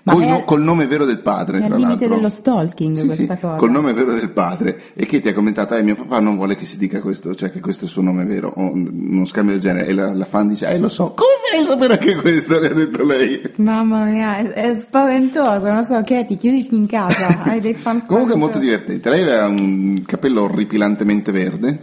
Col, 0.03 0.23
no- 0.25 0.43
col 0.43 0.62
nome 0.62 0.88
vero 0.88 1.05
del 1.05 1.19
padre, 1.19 1.59
è 1.59 1.62
al 1.62 1.67
tra 1.67 1.75
limite 1.75 1.99
l'altro. 1.99 2.15
dello 2.15 2.29
stalking 2.29 2.97
Sì, 2.97 3.05
questa 3.05 3.35
sì, 3.35 3.41
cosa. 3.41 3.55
Col 3.57 3.71
nome 3.71 3.93
vero 3.93 4.13
del 4.13 4.29
padre. 4.29 4.81
E 4.93 5.05
che 5.05 5.19
ti 5.19 5.27
ha 5.27 5.33
commentato, 5.33 5.75
eh, 5.75 5.83
mio 5.83 5.95
papà 5.95 6.19
non 6.19 6.35
vuole 6.35 6.55
che 6.55 6.65
si 6.65 6.77
dica 6.77 7.01
questo, 7.01 7.35
cioè 7.35 7.51
che 7.51 7.59
questo 7.59 7.81
è 7.81 7.85
il 7.85 7.91
suo 7.91 8.01
nome 8.01 8.23
vero, 8.25 8.51
o 8.55 8.71
uno 8.71 9.25
scambio 9.25 9.53
del 9.53 9.62
genere. 9.62 9.88
E 9.88 9.93
la, 9.93 10.13
la 10.13 10.25
fan 10.25 10.47
dice, 10.47 10.67
eh 10.67 10.77
lo 10.79 10.88
so, 10.89 11.13
come 11.13 11.29
fai 11.51 11.62
a 11.62 11.63
sapere 11.65 11.93
anche 11.93 12.15
questo? 12.15 12.59
Le 12.59 12.69
ha 12.69 12.73
detto 12.73 13.03
lei. 13.05 13.41
Mamma 13.55 14.03
mia, 14.05 14.38
è, 14.38 14.47
è 14.51 14.75
spaventoso, 14.75 15.71
non 15.71 15.83
so 15.85 16.01
che 16.01 16.25
ti 16.25 16.38
chiudi 16.38 16.67
in 16.71 16.88
casa, 16.88 17.43
hai 17.43 17.59
dei 17.59 17.73
fan 17.73 18.03
Comunque 18.07 18.33
è 18.33 18.38
molto 18.38 18.57
divertente. 18.57 19.09
Lei 19.09 19.21
aveva 19.23 19.47
un 19.47 20.03
capello 20.05 20.43
orripilantemente 20.43 21.31
verde, 21.31 21.77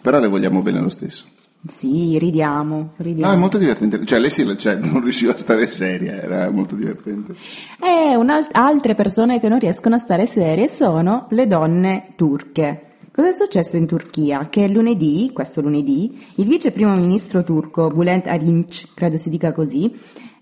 però 0.00 0.18
le 0.20 0.28
vogliamo 0.28 0.62
bene 0.62 0.80
lo 0.80 0.88
stesso. 0.88 1.24
Sì, 1.68 2.18
ridiamo, 2.18 2.94
ridiamo. 2.96 3.30
No, 3.30 3.36
è 3.36 3.38
molto 3.38 3.58
divertente. 3.58 4.04
Cioè, 4.06 4.18
lei 4.18 4.30
si, 4.30 4.56
cioè, 4.56 4.76
non 4.76 5.02
riusciva 5.02 5.32
a 5.32 5.36
stare 5.36 5.66
seria, 5.66 6.14
era 6.14 6.50
molto 6.50 6.74
divertente. 6.74 7.34
E 7.78 8.16
un'al- 8.16 8.48
altre 8.52 8.94
persone 8.94 9.40
che 9.40 9.48
non 9.48 9.58
riescono 9.58 9.96
a 9.96 9.98
stare 9.98 10.24
serie 10.24 10.68
sono 10.68 11.26
le 11.30 11.46
donne 11.46 12.12
turche. 12.16 12.84
Cosa 13.12 13.28
è 13.28 13.32
successo 13.32 13.76
in 13.76 13.86
Turchia? 13.86 14.48
Che 14.48 14.68
lunedì, 14.68 15.30
questo 15.34 15.60
lunedì, 15.60 16.18
il 16.36 16.46
vice 16.46 16.70
primo 16.70 16.94
ministro 16.94 17.44
turco 17.44 17.90
Bülent 17.90 18.26
Arınç, 18.26 18.94
credo 18.94 19.18
si 19.18 19.28
dica 19.28 19.52
così, 19.52 19.94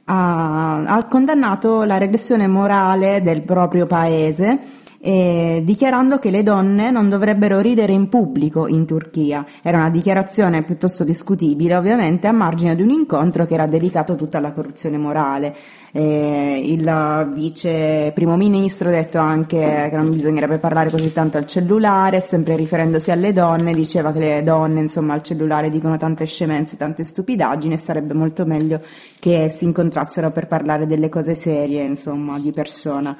ha, 0.05 0.85
ha 0.85 1.07
condannato 1.07 1.83
la 1.83 1.99
regressione 1.99 2.47
morale 2.47 3.23
del 3.23 3.43
proprio 3.43 3.87
paese 3.87 4.59
eh, 5.01 5.63
dichiarando 5.65 6.19
che 6.19 6.31
le 6.31 6.43
donne 6.43 6.91
non 6.91 7.09
dovrebbero 7.09 7.61
ridere 7.61 7.93
in 7.93 8.09
pubblico 8.09 8.67
in 8.67 8.85
Turchia. 8.85 9.47
Era 9.63 9.79
una 9.79 9.91
dichiarazione 9.91 10.65
piuttosto 10.65 11.05
discutibile, 11.05 11.77
ovviamente, 11.77 12.27
a 12.27 12.33
margine 12.33 12.75
di 12.75 12.83
un 12.83 12.91
incontro 12.91 13.47
che 13.47 13.55
era 13.55 13.67
dedicato 13.67 14.17
tutta 14.17 14.39
alla 14.39 14.53
corruzione 14.53 14.99
morale. 14.99 15.55
Eh, 15.91 16.61
il 16.65 17.33
vice 17.33 18.11
primo 18.15 18.37
ministro 18.37 18.89
ha 18.89 18.93
detto 18.93 19.19
anche 19.19 19.89
che 19.89 19.97
non 19.97 20.11
bisognerebbe 20.11 20.59
parlare 20.59 20.91
così 20.91 21.13
tanto 21.13 21.39
al 21.39 21.47
cellulare, 21.47 22.21
sempre 22.21 22.57
riferendosi 22.57 23.11
alle 23.11 23.33
donne, 23.33 23.73
diceva 23.73 24.13
che 24.13 24.19
le 24.19 24.43
donne 24.43 24.81
insomma 24.81 25.15
al 25.15 25.23
cellulare 25.23 25.71
dicono 25.71 25.97
tante 25.97 26.27
scemenze, 26.27 26.77
tante 26.77 27.05
stupidaggini 27.05 27.75
e 27.75 27.79
sarebbe 27.79 28.13
molto 28.13 28.45
meglio 28.45 28.83
che 29.19 29.49
si 29.49 29.65
incontrassero 29.65 30.31
per 30.31 30.47
parlare 30.47 30.87
delle 30.87 31.09
cose 31.09 31.35
serie, 31.35 31.83
insomma, 31.85 32.39
di 32.39 32.53
persona. 32.53 33.17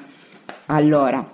Allora, 0.67 1.25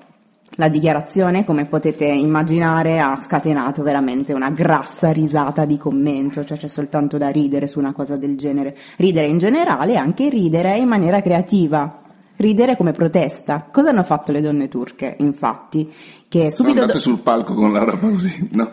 la 0.55 0.69
dichiarazione, 0.69 1.43
come 1.45 1.65
potete 1.65 2.05
immaginare, 2.05 2.99
ha 2.99 3.15
scatenato 3.15 3.83
veramente 3.83 4.33
una 4.33 4.49
grassa 4.51 5.11
risata 5.11 5.65
di 5.65 5.77
commento, 5.77 6.45
cioè 6.45 6.57
c'è 6.57 6.67
soltanto 6.67 7.17
da 7.17 7.29
ridere 7.29 7.67
su 7.67 7.79
una 7.79 7.93
cosa 7.93 8.17
del 8.17 8.37
genere. 8.37 8.75
Ridere 8.97 9.27
in 9.27 9.37
generale 9.37 9.93
e 9.93 9.97
anche 9.97 10.29
ridere 10.29 10.77
in 10.77 10.87
maniera 10.87 11.21
creativa. 11.21 12.01
Ridere 12.37 12.75
come 12.77 12.91
protesta. 12.91 13.67
Cosa 13.71 13.89
hanno 13.89 14.03
fatto 14.03 14.31
le 14.31 14.41
donne 14.41 14.67
turche, 14.67 15.15
infatti? 15.19 15.91
Che 16.27 16.51
Sono 16.51 16.69
subito 16.69 16.81
andate 16.81 16.99
sul 16.99 17.19
palco 17.19 17.53
con 17.53 17.71
Laura 17.71 17.97
Pausini, 17.97 18.49
no? 18.51 18.71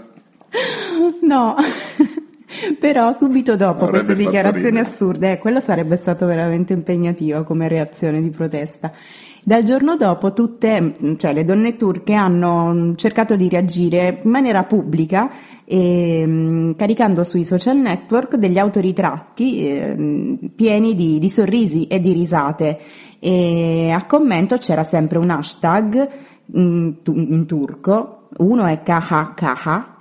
No, 1.22 1.54
però 2.78 3.12
subito 3.12 3.56
dopo 3.56 3.84
Avrebbe 3.84 4.04
queste 4.04 4.24
dichiarazioni 4.24 4.76
ridere. 4.76 4.86
assurde, 4.88 5.32
eh, 5.32 5.38
quello 5.38 5.60
sarebbe 5.60 5.96
stato 5.96 6.26
veramente 6.26 6.72
impegnativo 6.72 7.44
come 7.44 7.68
reazione 7.68 8.20
di 8.20 8.30
protesta. 8.30 8.92
Dal 9.44 9.64
giorno 9.64 9.96
dopo 9.96 10.32
tutte, 10.32 10.80
mh, 10.80 11.16
cioè 11.16 11.32
le 11.32 11.44
donne 11.44 11.76
turche 11.76 12.14
hanno 12.14 12.72
mh, 12.72 12.94
cercato 12.94 13.34
di 13.34 13.48
reagire 13.48 14.20
in 14.22 14.30
maniera 14.30 14.62
pubblica 14.62 15.30
e, 15.64 16.24
mh, 16.24 16.76
caricando 16.76 17.24
sui 17.24 17.42
social 17.42 17.76
network 17.76 18.36
degli 18.36 18.58
autoritratti 18.58 19.66
eh, 19.66 19.96
mh, 19.96 20.50
pieni 20.54 20.94
di, 20.94 21.18
di 21.18 21.28
sorrisi 21.28 21.88
e 21.88 22.00
di 22.00 22.12
risate. 22.12 22.78
E 23.18 23.90
a 23.90 24.04
commento 24.06 24.58
c'era 24.58 24.84
sempre 24.84 25.18
un 25.18 25.30
hashtag 25.30 26.08
tu- 26.46 27.14
in 27.14 27.44
turco, 27.46 28.28
uno 28.36 28.66
è 28.66 28.82
kaha 28.82 29.32
kaha 29.34 29.96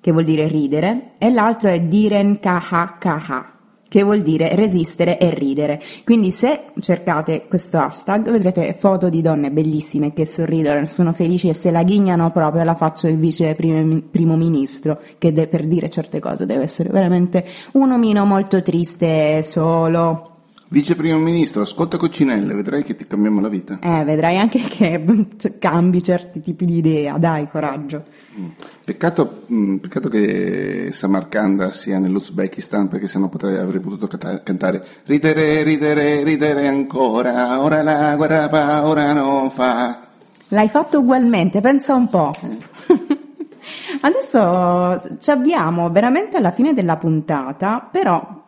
che 0.00 0.12
vuol 0.12 0.24
dire 0.24 0.46
ridere, 0.46 1.12
e 1.18 1.30
l'altro 1.30 1.70
è 1.70 1.80
diren 1.80 2.38
kaha 2.38 2.96
kaha, 2.98 3.53
che 3.94 4.02
vuol 4.02 4.22
dire 4.22 4.56
resistere 4.56 5.18
e 5.18 5.30
ridere. 5.30 5.80
Quindi 6.02 6.32
se 6.32 6.62
cercate 6.80 7.44
questo 7.46 7.78
hashtag 7.78 8.28
vedrete 8.28 8.74
foto 8.76 9.08
di 9.08 9.22
donne 9.22 9.52
bellissime 9.52 10.12
che 10.12 10.26
sorridono, 10.26 10.84
sono 10.86 11.12
felici 11.12 11.48
e 11.48 11.54
se 11.54 11.70
la 11.70 11.84
ghignano 11.84 12.32
proprio 12.32 12.62
alla 12.62 12.74
faccia 12.74 13.06
del 13.06 13.18
vice 13.18 13.54
primo, 13.54 14.36
ministro, 14.36 15.00
che 15.16 15.32
de- 15.32 15.46
per 15.46 15.64
dire 15.68 15.90
certe 15.90 16.18
cose 16.18 16.44
deve 16.44 16.64
essere 16.64 16.88
veramente 16.88 17.44
un 17.74 17.92
omino 17.92 18.24
molto 18.24 18.62
triste 18.62 19.40
solo. 19.42 20.33
Vice 20.74 20.96
primo 20.96 21.18
ministro, 21.18 21.62
ascolta 21.62 21.96
Coccinelle, 21.96 22.52
vedrai 22.52 22.82
che 22.82 22.96
ti 22.96 23.06
cambiamo 23.06 23.40
la 23.40 23.48
vita. 23.48 23.78
Eh, 23.80 24.02
vedrai 24.02 24.38
anche 24.38 24.58
che 24.58 25.04
cambi 25.60 26.02
certi 26.02 26.40
tipi 26.40 26.64
di 26.64 26.78
idea, 26.78 27.16
dai, 27.16 27.46
coraggio. 27.46 28.02
Peccato, 28.82 29.42
mh, 29.46 29.76
peccato 29.76 30.08
che 30.08 30.88
Samarcanda 30.90 31.70
sia 31.70 32.00
nell'Uzbekistan 32.00 32.88
perché 32.88 33.06
sennò 33.06 33.28
potrei 33.28 33.56
avrei 33.56 33.78
potuto 33.78 34.08
cantare 34.42 34.84
Ridere, 35.04 35.62
ridere, 35.62 36.24
ridere 36.24 36.66
ancora, 36.66 37.62
ora 37.62 37.80
la 37.84 38.16
guerra 38.16 38.48
paura 38.48 39.12
non 39.12 39.52
fa. 39.52 40.08
L'hai 40.48 40.70
fatto 40.70 40.98
ugualmente, 40.98 41.60
pensa 41.60 41.94
un 41.94 42.08
po'. 42.08 42.34
Adesso 44.00 45.18
ci 45.20 45.30
abbiamo 45.30 45.88
veramente 45.90 46.36
alla 46.36 46.50
fine 46.50 46.74
della 46.74 46.96
puntata, 46.96 47.88
però 47.88 48.42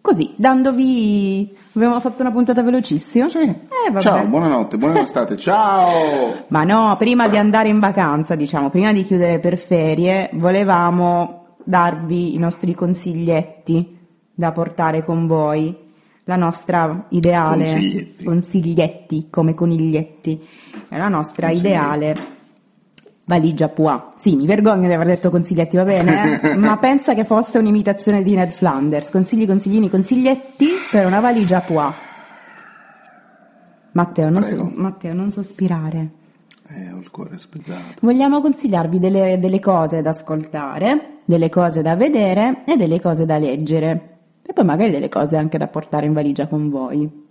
così, 0.00 0.32
dandovi... 0.36 1.56
Abbiamo 1.74 2.00
fatto 2.00 2.22
una 2.22 2.30
puntata 2.32 2.62
velocissima? 2.62 3.28
Sì. 3.28 3.38
Eh. 3.38 4.00
Ciao, 4.00 4.24
buonanotte, 4.26 4.76
buona 4.76 5.02
estate, 5.02 5.36
ciao! 5.36 6.44
Ma 6.48 6.64
no, 6.64 6.94
prima 6.98 7.28
di 7.28 7.36
andare 7.36 7.68
in 7.68 7.78
vacanza, 7.78 8.34
diciamo, 8.34 8.70
prima 8.70 8.92
di 8.92 9.04
chiudere 9.04 9.38
per 9.38 9.56
ferie, 9.58 10.30
volevamo 10.34 11.56
darvi 11.64 12.34
i 12.34 12.38
nostri 12.38 12.74
consiglietti 12.74 13.96
da 14.34 14.52
portare 14.52 15.04
con 15.04 15.26
voi, 15.26 15.76
la 16.24 16.36
nostra 16.36 17.06
ideale 17.08 17.64
Consiglietti. 17.64 18.24
consiglietti, 18.24 19.26
come 19.30 19.54
coniglietti, 19.54 20.46
è 20.88 20.96
la 20.96 21.08
nostra 21.08 21.50
ideale 21.50 22.14
valigia 23.28 23.68
Pua. 23.68 24.14
Sì, 24.16 24.34
mi 24.34 24.46
vergogno 24.46 24.88
di 24.88 24.94
aver 24.94 25.06
detto 25.06 25.30
consiglietti, 25.30 25.76
va 25.76 25.84
bene, 25.84 26.40
eh? 26.40 26.56
ma 26.56 26.78
pensa 26.78 27.14
che 27.14 27.24
fosse 27.24 27.58
un'imitazione 27.58 28.22
di 28.22 28.34
Ned 28.34 28.52
Flanders, 28.52 29.10
consigli, 29.10 29.46
consiglini, 29.46 29.90
consiglietti 29.90 30.68
per 30.90 31.06
una 31.06 31.20
valigia 31.20 31.60
Pua. 31.60 31.94
Matteo, 33.92 34.30
non, 34.30 34.42
so-. 34.42 34.72
Matteo, 34.74 35.12
non 35.12 35.30
sospirare. 35.30 36.10
Eh, 36.68 36.92
ho 36.92 36.98
il 36.98 37.10
cuore 37.10 37.38
spezzato. 37.38 37.94
Vogliamo 38.00 38.40
consigliarvi 38.40 38.98
delle, 38.98 39.38
delle 39.38 39.60
cose 39.60 40.00
da 40.00 40.10
ascoltare, 40.10 41.20
delle 41.24 41.50
cose 41.50 41.82
da 41.82 41.96
vedere 41.96 42.64
e 42.66 42.76
delle 42.76 43.00
cose 43.00 43.26
da 43.26 43.36
leggere. 43.36 44.16
E 44.42 44.52
poi 44.54 44.64
magari 44.64 44.90
delle 44.90 45.08
cose 45.10 45.36
anche 45.36 45.58
da 45.58 45.66
portare 45.66 46.06
in 46.06 46.14
valigia 46.14 46.46
con 46.46 46.70
voi. 46.70 47.27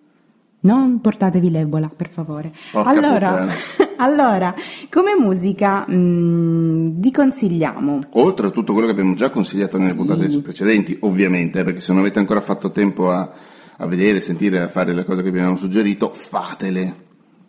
Non 0.59 0.99
portatevi 1.01 1.51
l'ebola, 1.51 1.89
per 1.95 2.09
favore. 2.09 2.51
Porca 2.71 2.89
allora, 2.89 3.47
allora, 3.97 4.55
come 4.89 5.15
musica 5.15 5.85
mm, 5.89 6.99
vi 6.99 7.11
consigliamo 7.11 7.99
Oltre 8.13 8.47
a 8.47 8.49
tutto 8.49 8.73
quello 8.73 8.87
che 8.87 8.93
abbiamo 8.93 9.13
già 9.13 9.29
consigliato 9.29 9.77
nelle 9.77 9.91
Sì. 9.91 9.97
puntate 9.97 10.39
precedenti, 10.39 10.97
ovviamente, 11.01 11.63
perché 11.63 11.79
se 11.79 11.91
non 11.93 12.01
avete 12.01 12.17
ancora 12.19 12.41
fatto 12.41 12.71
tempo 12.71 13.11
a, 13.11 13.31
a 13.77 13.85
vedere, 13.85 14.19
sentire, 14.19 14.59
a 14.61 14.67
fare 14.67 14.93
le 14.93 15.05
cose 15.05 15.21
che 15.21 15.29
abbiamo 15.29 15.55
suggerito, 15.55 16.11
fatele. 16.11 17.05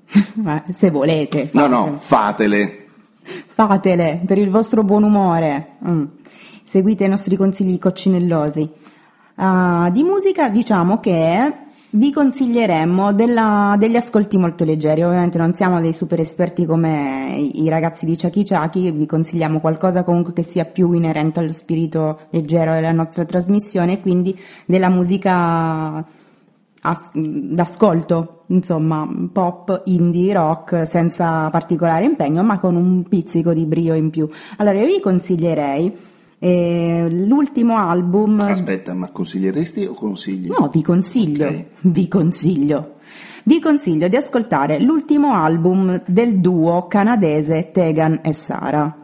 Se 0.76 0.90
volete. 0.90 1.48
No, 1.52 1.62
fatele. 1.62 1.90
no, 1.90 1.96
fatele. 1.96 2.86
Fatele 3.46 4.22
per 4.26 4.38
il 4.38 4.50
vostro 4.50 4.82
buon 4.84 5.02
umore. 5.02 5.76
Mm. 5.86 6.04
Seguite 6.62 7.04
i 7.04 7.08
nostri 7.08 7.36
consigli 7.36 7.78
coccinellosi. 7.78 8.70
Ah, 9.36 9.88
di 9.92 10.02
musica 10.02 10.50
diciamo 10.50 10.98
che 11.00 11.52
vi 11.90 12.12
consiglieremmo 12.12 13.14
della- 13.14 13.76
degli 13.78 13.96
ascolti 13.96 14.36
molto 14.36 14.64
leggeri. 14.64 15.02
Ovviamente 15.02 15.38
non 15.38 15.54
siamo 15.54 15.80
dei 15.80 15.92
super 15.92 16.20
esperti 16.20 16.66
come 16.66 17.36
i, 17.38 17.68
ragazzi 17.68 18.04
di 18.04 18.16
Chucky 18.16 18.44
Chucky, 18.44 18.92
vi 18.92 19.06
consigliamo 19.06 19.60
qualcosa 19.60 20.04
comunque 20.04 20.32
che 20.34 20.42
sia 20.42 20.64
più 20.64 20.92
inerente 20.92 21.40
allo 21.40 21.52
spirito 21.52 22.20
leggero 22.30 22.72
della 22.72 22.92
nostra 22.92 23.24
trasmissione, 23.24 24.00
quindi 24.00 24.38
della 24.66 24.90
musica 24.90 26.04
as- 26.82 27.10
d'ascolto, 27.14 28.42
insomma, 28.48 29.08
pop, 29.32 29.82
indie, 29.86 30.34
rock, 30.34 30.86
senza 30.86 31.48
particolare 31.50 32.04
impegno, 32.04 32.42
ma 32.42 32.58
con 32.58 32.76
un 32.76 33.04
pizzico 33.08 33.54
di 33.54 33.64
brio 33.64 33.94
in 33.94 34.10
più. 34.10 34.28
Allora, 34.58 34.78
io 34.78 34.86
vi 34.86 35.00
consiglierei 35.00 36.07
eh, 36.38 37.06
l'ultimo 37.10 37.76
album. 37.78 38.40
Aspetta, 38.40 38.94
ma 38.94 39.10
consiglieresti 39.10 39.84
o 39.84 39.94
consigli? 39.94 40.48
No, 40.48 40.68
vi 40.72 40.82
consiglio, 40.82 41.46
Ok. 41.46 41.64
vi 41.80 42.08
consiglio. 42.08 42.94
Vi 43.44 43.60
consiglio 43.60 44.08
di 44.08 44.16
ascoltare 44.16 44.78
l'ultimo 44.80 45.32
album 45.32 46.02
del 46.06 46.38
duo 46.40 46.86
canadese 46.86 47.70
Tegan 47.72 48.20
e 48.22 48.32
Sara. 48.34 48.94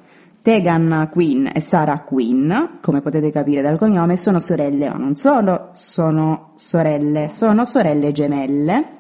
Tegan 0.42 1.08
Queen 1.10 1.50
e 1.54 1.60
Sara 1.60 2.00
Queen, 2.00 2.78
come 2.82 3.00
potete 3.00 3.30
capire 3.30 3.62
dal 3.62 3.78
cognome, 3.78 4.18
sono 4.18 4.38
sorelle, 4.38 4.90
ma 4.90 4.98
non 4.98 5.14
solo 5.14 5.70
sono 5.72 6.50
sorelle, 6.56 7.30
sono 7.30 7.64
sorelle 7.64 8.12
gemelle 8.12 8.98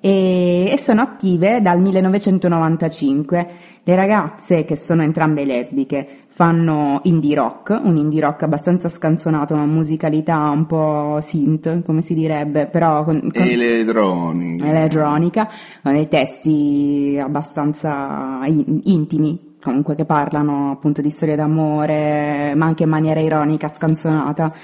e, 0.00 0.70
e 0.70 0.78
sono 0.78 1.00
attive 1.00 1.60
dal 1.60 1.80
1995. 1.80 3.48
Le 3.82 3.94
ragazze, 3.96 4.64
che 4.64 4.76
sono 4.76 5.02
entrambe 5.02 5.44
lesbiche, 5.44 6.06
fanno 6.28 7.00
indie 7.04 7.34
rock, 7.34 7.80
un 7.82 7.96
indie 7.96 8.20
rock 8.20 8.44
abbastanza 8.44 8.88
scanzonato, 8.88 9.54
una 9.54 9.64
musicalità 9.64 10.50
un 10.50 10.66
po' 10.66 11.18
synth, 11.20 11.82
come 11.84 12.00
si 12.02 12.14
direbbe, 12.14 12.66
però 12.66 13.02
con, 13.02 13.20
con 13.20 13.42
Elettronica. 13.42 14.66
elettronica, 14.66 15.48
con 15.82 15.94
dei 15.94 16.06
testi 16.06 17.18
abbastanza 17.20 18.40
in- 18.44 18.82
intimi, 18.84 19.56
comunque 19.60 19.96
che 19.96 20.04
parlano 20.04 20.70
appunto 20.70 21.00
di 21.02 21.10
storie 21.10 21.34
d'amore, 21.34 22.54
ma 22.54 22.66
anche 22.66 22.84
in 22.84 22.90
maniera 22.90 23.20
ironica, 23.20 23.66
scanzonata. 23.68 24.54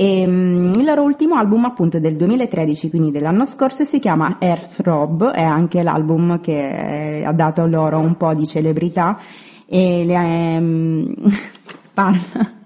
E, 0.00 0.24
mm, 0.24 0.74
il 0.74 0.84
loro 0.84 1.02
ultimo 1.02 1.34
album 1.34 1.64
appunto 1.64 1.96
è 1.96 2.00
del 2.00 2.14
2013, 2.14 2.88
quindi 2.88 3.10
dell'anno 3.10 3.44
scorso, 3.44 3.82
si 3.82 3.98
chiama 3.98 4.36
Earth 4.38 4.78
Rob, 4.82 5.28
è 5.32 5.42
anche 5.42 5.82
l'album 5.82 6.40
che 6.40 7.18
eh, 7.18 7.24
ha 7.24 7.32
dato 7.32 7.66
loro 7.66 7.98
un 7.98 8.16
po' 8.16 8.32
di 8.32 8.46
celebrità. 8.46 9.18
E 9.66 10.04
le, 10.04 10.14
ehm, 10.14 11.14
parla 11.92 12.57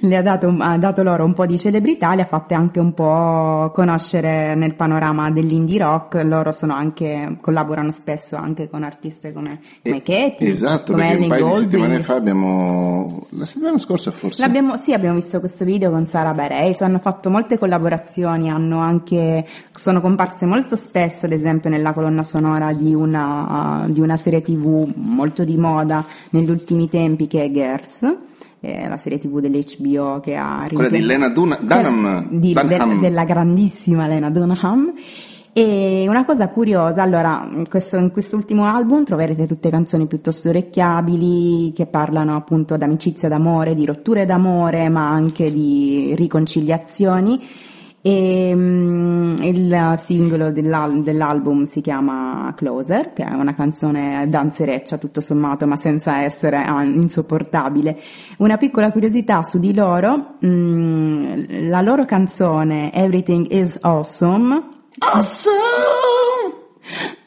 le 0.00 0.16
ha 0.16 0.22
dato, 0.22 0.54
ha 0.58 0.76
dato 0.78 1.02
loro 1.02 1.24
un 1.24 1.34
po' 1.34 1.46
di 1.46 1.58
celebrità, 1.58 2.14
le 2.14 2.22
ha 2.22 2.26
fatte 2.26 2.54
anche 2.54 2.80
un 2.80 2.92
po' 2.94 3.70
conoscere 3.74 4.54
nel 4.54 4.74
panorama 4.74 5.30
dell'indie 5.30 5.78
rock. 5.78 6.22
Loro 6.24 6.52
sono 6.52 6.74
anche, 6.74 7.36
collaborano 7.40 7.90
spesso 7.90 8.36
anche 8.36 8.68
con 8.68 8.82
artiste 8.82 9.32
come, 9.32 9.60
come 9.82 10.02
Katie, 10.02 10.48
Esatto, 10.48 10.92
come 10.92 11.08
perché 11.08 11.16
un 11.16 11.22
Ellen 11.24 11.28
paio 11.28 11.44
di 11.44 11.50
Golding. 11.50 11.70
settimane 11.70 12.00
fa 12.00 12.14
abbiamo... 12.14 13.26
La 13.30 13.44
settimana 13.44 13.78
scorsa 13.78 14.10
forse... 14.10 14.40
L'abbiamo- 14.42 14.76
sì, 14.76 14.92
abbiamo 14.92 15.14
visto 15.16 15.40
questo 15.40 15.64
video 15.64 15.90
con 15.90 16.06
Sara 16.06 16.32
Bareilles, 16.32 16.80
hanno 16.82 16.98
fatto 16.98 17.30
molte 17.30 17.58
collaborazioni, 17.58 18.50
hanno 18.50 18.78
anche, 18.78 19.46
sono 19.74 20.00
comparse 20.00 20.46
molto 20.46 20.76
spesso, 20.76 21.26
ad 21.26 21.32
esempio, 21.32 21.70
nella 21.70 21.92
colonna 21.92 22.22
sonora 22.22 22.72
di 22.72 22.94
una, 22.94 23.84
di 23.88 24.00
una 24.00 24.16
serie 24.16 24.40
tv 24.42 24.90
molto 24.96 25.44
di 25.44 25.56
moda 25.56 26.04
negli 26.30 26.50
ultimi 26.50 26.88
tempi 26.88 27.26
che 27.26 27.44
è 27.44 27.50
Girls, 27.50 28.14
eh, 28.66 28.88
la 28.88 28.96
serie 28.96 29.18
tv 29.18 29.40
dell'HBO 29.40 30.20
che 30.20 30.36
ha 30.36 30.66
Quella 30.68 30.88
di 30.88 30.96
ripreso- 30.98 31.06
Lena 31.06 31.28
Dun- 31.28 31.58
Dunham. 31.60 32.28
di- 32.30 32.52
Dunham. 32.52 33.00
della 33.00 33.24
grandissima 33.24 34.06
Lena 34.06 34.30
Dunham. 34.30 34.92
E 35.52 36.04
una 36.06 36.26
cosa 36.26 36.48
curiosa, 36.48 37.00
allora, 37.00 37.48
in 37.50 37.66
questo, 37.68 37.96
in 37.96 38.10
quest'ultimo 38.10 38.66
album 38.66 39.04
troverete 39.04 39.46
tutte 39.46 39.70
canzoni 39.70 40.06
piuttosto 40.06 40.50
orecchiabili 40.50 41.72
che 41.72 41.86
parlano 41.86 42.36
appunto 42.36 42.76
d'amicizia, 42.76 43.30
d'amore, 43.30 43.74
di 43.74 43.86
rotture 43.86 44.26
d'amore, 44.26 44.90
ma 44.90 45.08
anche 45.08 45.50
di 45.50 46.12
riconciliazioni. 46.14 47.40
E, 48.06 48.54
mm, 48.54 49.34
il 49.40 50.00
singolo 50.04 50.52
dell'al- 50.52 51.02
dell'album 51.02 51.64
si 51.64 51.80
chiama 51.80 52.54
Closer, 52.56 53.12
che 53.12 53.24
è 53.24 53.34
una 53.34 53.52
canzone 53.56 54.28
danzereccia 54.28 54.96
tutto 54.96 55.20
sommato, 55.20 55.66
ma 55.66 55.74
senza 55.74 56.20
essere 56.20 56.58
ah, 56.58 56.84
insopportabile. 56.84 57.98
Una 58.38 58.58
piccola 58.58 58.92
curiosità 58.92 59.42
su 59.42 59.58
di 59.58 59.74
loro, 59.74 60.36
mm, 60.46 61.68
la 61.68 61.80
loro 61.80 62.04
canzone 62.04 62.92
Everything 62.92 63.50
is 63.50 63.76
Awesome 63.80 64.74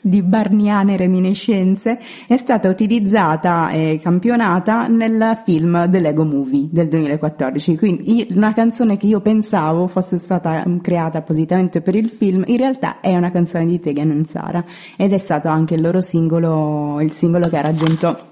di 0.02 0.22
Barniane 0.22 0.98
Reminiscenze 0.98 2.00
è 2.28 2.38
stata 2.38 2.69
utilizzata 2.69 3.69
e 3.72 4.00
campionata 4.02 4.88
nel 4.88 5.39
film 5.43 5.89
The 5.89 6.00
Lego 6.00 6.24
Movie 6.24 6.67
del 6.72 6.88
2014. 6.88 7.78
Quindi 7.78 8.28
una 8.32 8.54
canzone 8.54 8.98
che 8.98 9.08
io 9.08 9.19
pensavo 9.19 9.88
fosse 9.88 10.19
stata 10.19 10.63
mm, 10.67 10.78
creata 10.80 11.19
appositamente 11.19 11.82
per 11.82 11.95
il 11.95 12.10
film, 12.10 12.43
in 12.48 12.58
realtà 12.58 13.00
è 13.02 13.15
una 13.15 13.32
canzone 13.32 13.65
di 13.65 13.80
Tegan 13.80 14.12
and 14.12 14.28
Sara 14.28 14.63
ed 14.95 15.13
è 15.13 15.17
stato 15.17 15.48
anche 15.50 15.76
il 15.76 15.82
loro 15.82 16.02
singolo, 16.02 17.02
il 17.02 17.12
singolo 17.12 17.50
che 17.50 17.58
ha 17.58 17.62
raggiunto, 17.62 18.28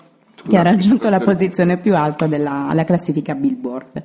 che 0.47 0.57
ha 0.57 0.61
raggiunto 0.63 1.09
la 1.09 1.19
posizione 1.19 1.77
più 1.77 1.95
alta 1.95 2.27
della 2.27 2.69
la 2.73 2.83
classifica 2.85 3.35
Billboard. 3.35 4.03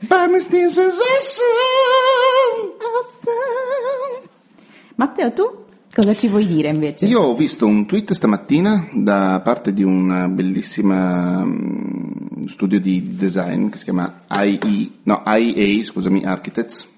Matteo, 4.97 5.33
tu 5.33 5.62
cosa 5.95 6.15
ci 6.15 6.29
vuoi 6.29 6.47
dire 6.47 6.69
invece? 6.69 7.07
Io 7.07 7.21
ho 7.21 7.35
visto 7.35 7.67
un 7.67 7.87
tweet 7.87 8.13
stamattina 8.13 8.89
da 8.93 9.41
parte 9.45 9.73
di 9.73 9.83
un 9.83 10.31
bellissimo 10.33 11.47
studio 12.47 12.81
di 12.81 13.15
design 13.15 13.69
che 13.69 13.77
si 13.77 13.85
chiama 13.85 14.23
IE, 14.29 14.91
no, 15.05 15.23
IEA, 15.25 15.85
scusami, 15.85 16.25
Architects, 16.25 16.89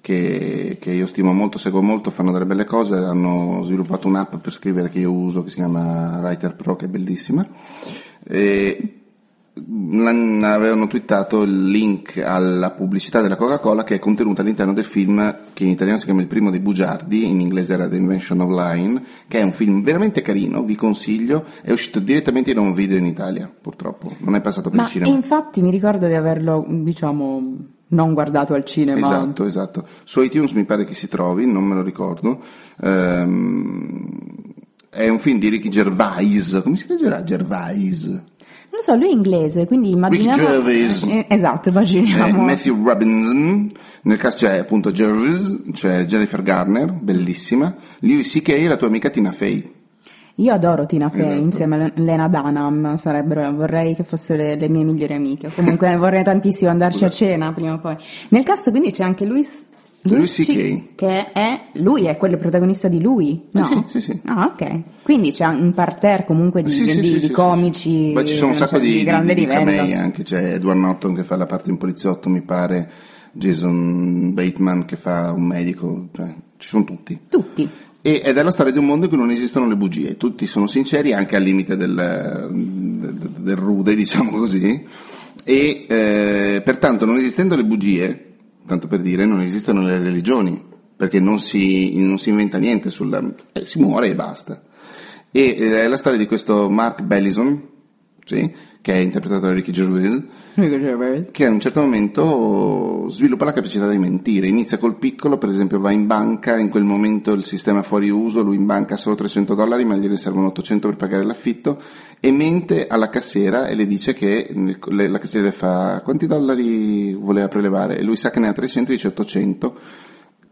che, 0.00 0.76
che 0.80 0.90
io 0.92 1.06
stimo 1.06 1.32
molto, 1.32 1.58
seguo 1.58 1.82
molto, 1.82 2.10
fanno 2.10 2.30
delle 2.30 2.46
belle 2.46 2.64
cose, 2.64 2.94
hanno 2.94 3.62
sviluppato 3.62 4.06
un'app 4.06 4.36
per 4.36 4.52
scrivere 4.52 4.88
che 4.88 5.00
io 5.00 5.10
uso 5.10 5.42
che 5.42 5.48
si 5.48 5.56
chiama 5.56 6.18
Writer 6.20 6.54
Pro, 6.54 6.76
che 6.76 6.84
è 6.84 6.88
bellissima. 6.88 7.46
E 8.28 8.95
avevano 9.58 10.86
twittato 10.86 11.42
il 11.42 11.68
link 11.68 12.18
alla 12.18 12.72
pubblicità 12.72 13.22
della 13.22 13.36
Coca-Cola 13.36 13.84
che 13.84 13.94
è 13.94 13.98
contenuta 13.98 14.42
all'interno 14.42 14.74
del 14.74 14.84
film 14.84 15.34
che 15.54 15.64
in 15.64 15.70
italiano 15.70 15.98
si 15.98 16.04
chiama 16.04 16.20
Il 16.20 16.26
primo 16.26 16.50
dei 16.50 16.60
bugiardi, 16.60 17.26
in 17.28 17.40
inglese 17.40 17.72
era 17.72 17.88
The 17.88 17.96
Invention 17.96 18.40
of 18.40 18.50
Line, 18.50 19.02
che 19.26 19.40
è 19.40 19.42
un 19.42 19.52
film 19.52 19.82
veramente 19.82 20.20
carino, 20.20 20.62
vi 20.62 20.76
consiglio, 20.76 21.46
è 21.62 21.72
uscito 21.72 22.00
direttamente 22.00 22.50
in 22.50 22.58
un 22.58 22.74
video 22.74 22.98
in 22.98 23.06
Italia, 23.06 23.50
purtroppo, 23.60 24.14
non 24.18 24.34
è 24.34 24.40
passato 24.42 24.68
per 24.68 24.78
Ma 24.78 24.84
il 24.84 24.90
cinema. 24.90 25.14
infatti 25.14 25.62
mi 25.62 25.70
ricordo 25.70 26.06
di 26.06 26.14
averlo, 26.14 26.66
diciamo, 26.68 27.56
non 27.88 28.12
guardato 28.12 28.52
al 28.52 28.64
cinema. 28.64 28.98
Esatto, 28.98 29.44
esatto. 29.44 29.86
Su 30.04 30.20
iTunes 30.20 30.52
mi 30.52 30.64
pare 30.64 30.84
che 30.84 30.94
si 30.94 31.08
trovi, 31.08 31.50
non 31.50 31.64
me 31.64 31.74
lo 31.74 31.82
ricordo. 31.82 32.42
Ehm, 32.82 34.08
è 34.90 35.08
un 35.08 35.18
film 35.18 35.38
di 35.38 35.48
Ricky 35.48 35.68
Gervais, 35.68 36.60
come 36.62 36.76
si 36.76 36.86
leggerà 36.88 37.22
Gervais? 37.22 38.22
Non 38.76 38.84
lo 38.84 38.92
so, 38.92 38.94
lui 38.94 39.08
è 39.08 39.12
inglese, 39.12 39.66
quindi 39.66 39.90
immaginiamo... 39.92 40.36
Gervais. 40.36 41.02
Eh, 41.04 41.24
esatto, 41.30 41.68
Eh, 41.68 41.72
immaginiamo... 41.72 42.42
Matthew 42.42 42.84
Robinson, 42.84 43.72
nel 44.02 44.18
caso 44.18 44.36
c'è 44.36 44.58
appunto 44.58 44.92
Jervis, 44.92 45.56
c'è 45.72 46.04
Jennifer 46.04 46.42
Garner, 46.42 46.92
bellissima, 46.92 47.74
Louis 48.00 48.30
C.K. 48.30 48.66
la 48.68 48.76
tua 48.76 48.88
amica 48.88 49.08
Tina 49.08 49.32
Fey. 49.32 49.72
Io 50.34 50.52
adoro 50.52 50.84
Tina 50.84 51.08
Fey 51.08 51.20
Esatto. 51.20 51.40
insieme 51.40 51.84
a 51.84 51.92
Lena 51.94 52.28
Dunham, 52.28 52.96
sarebbero, 52.98 53.50
vorrei 53.54 53.94
che 53.94 54.04
fossero 54.04 54.42
le, 54.42 54.56
le 54.56 54.68
mie 54.68 54.84
migliori 54.84 55.14
amiche. 55.14 55.48
Comunque 55.54 55.96
vorrei 55.96 56.22
tantissimo 56.22 56.70
andarci 56.70 57.06
a 57.06 57.08
cena 57.08 57.54
prima 57.54 57.72
o 57.72 57.78
poi. 57.78 57.96
Nel 58.28 58.44
cast 58.44 58.68
quindi 58.70 58.90
c'è 58.90 59.04
anche 59.04 59.24
Louis... 59.24 59.70
Louis 60.14 60.34
C-. 60.44 60.94
Che 60.94 61.32
è... 61.32 61.60
Lui 61.74 62.04
è 62.06 62.16
quello 62.16 62.36
protagonista 62.38 62.88
di 62.88 63.00
lui, 63.00 63.42
no? 63.50 63.60
Eh 63.60 63.64
sì, 63.64 63.82
sì, 63.86 64.00
sì. 64.00 64.20
Ah, 64.24 64.50
ok. 64.52 64.80
Quindi 65.02 65.30
c'è 65.32 65.46
un 65.46 65.72
parterre 65.74 66.24
comunque 66.24 66.62
di, 66.62 66.70
Sì, 66.70 66.84
di- 66.84 66.90
sì, 66.90 67.00
di 67.00 67.06
sì, 67.08 67.20
sì, 67.20 67.30
comici... 67.30 68.10
Poi 68.12 68.26
ci 68.26 68.34
sono 68.34 68.50
un 68.50 68.56
sacco 68.56 68.76
cioè, 68.76 68.80
di, 68.80 68.92
di, 68.98 69.04
grande 69.04 69.34
di, 69.34 69.40
di 69.40 69.46
camei 69.46 69.94
anche, 69.94 70.22
c'è 70.22 70.54
Edward 70.54 70.78
Norton 70.78 71.14
che 71.14 71.24
fa 71.24 71.36
la 71.36 71.46
parte 71.46 71.64
di 71.66 71.70
un 71.72 71.78
poliziotto, 71.78 72.28
mi 72.28 72.42
pare, 72.42 72.90
Jason 73.32 74.32
Bateman 74.34 74.84
che 74.84 74.96
fa 74.96 75.32
un 75.32 75.44
medico, 75.46 76.08
cioè 76.12 76.34
ci 76.56 76.68
sono 76.68 76.84
tutti. 76.84 77.18
Tutti. 77.28 77.68
E- 78.02 78.22
ed 78.24 78.36
è 78.36 78.42
la 78.42 78.50
storia 78.50 78.72
di 78.72 78.78
un 78.78 78.86
mondo 78.86 79.04
in 79.04 79.10
cui 79.10 79.18
non 79.18 79.30
esistono 79.30 79.66
le 79.68 79.76
bugie, 79.76 80.16
tutti 80.16 80.46
sono 80.46 80.66
sinceri 80.66 81.12
anche 81.12 81.36
al 81.36 81.42
limite 81.42 81.76
del, 81.76 81.94
del- 82.50 83.14
del 83.38 83.56
rude, 83.56 83.94
diciamo 83.94 84.30
così, 84.30 84.84
e 85.44 85.86
eh, 85.88 86.62
pertanto 86.64 87.04
non 87.04 87.16
esistendo 87.16 87.56
le 87.56 87.64
bugie, 87.64 88.35
tanto 88.66 88.86
per 88.88 89.00
dire, 89.00 89.24
non 89.24 89.40
esistono 89.40 89.82
le 89.82 89.98
religioni, 89.98 90.62
perché 90.96 91.20
non 91.20 91.38
si, 91.38 91.96
non 91.98 92.18
si 92.18 92.30
inventa 92.30 92.58
niente, 92.58 92.90
sulla, 92.90 93.22
si 93.64 93.78
muore 93.78 94.08
e 94.08 94.14
basta. 94.14 94.62
E 95.30 95.56
eh, 95.58 95.82
è 95.82 95.88
la 95.88 95.96
storia 95.96 96.18
di 96.18 96.26
questo 96.26 96.68
Mark 96.70 97.02
Bellison, 97.02 97.62
sì, 98.24 98.52
che 98.86 98.92
è 98.92 98.98
interpretato 98.98 99.46
da 99.46 99.52
Ricky 99.52 99.72
Gervais, 99.72 100.22
che 101.32 101.44
a 101.44 101.50
un 101.50 101.58
certo 101.58 101.80
momento 101.80 103.08
sviluppa 103.08 103.44
la 103.44 103.52
capacità 103.52 103.88
di 103.88 103.98
mentire. 103.98 104.46
Inizia 104.46 104.78
col 104.78 104.94
piccolo, 104.94 105.38
per 105.38 105.48
esempio 105.48 105.80
va 105.80 105.90
in 105.90 106.06
banca, 106.06 106.56
in 106.56 106.68
quel 106.68 106.84
momento 106.84 107.32
il 107.32 107.42
sistema 107.42 107.80
è 107.80 107.82
fuori 107.82 108.10
uso, 108.10 108.42
lui 108.42 108.54
in 108.54 108.64
banca 108.64 108.94
ha 108.94 108.96
solo 108.96 109.16
300 109.16 109.56
dollari, 109.56 109.84
ma 109.84 109.96
gliene 109.96 110.16
servono 110.16 110.46
800 110.46 110.86
per 110.86 110.96
pagare 110.98 111.24
l'affitto, 111.24 111.82
e 112.20 112.30
mente 112.30 112.86
alla 112.86 113.08
cassiera 113.08 113.66
e 113.66 113.74
le 113.74 113.86
dice 113.88 114.14
che 114.14 114.48
la 114.54 115.18
cassiera 115.18 115.46
le 115.46 115.52
fa 115.52 116.00
quanti 116.04 116.28
dollari 116.28 117.12
voleva 117.14 117.48
prelevare, 117.48 117.98
e 117.98 118.04
lui 118.04 118.14
sa 118.14 118.30
che 118.30 118.38
ne 118.38 118.46
ha 118.46 118.52
300 118.52 118.92
e 118.92 118.94
dice 118.94 119.08
800. 119.08 119.78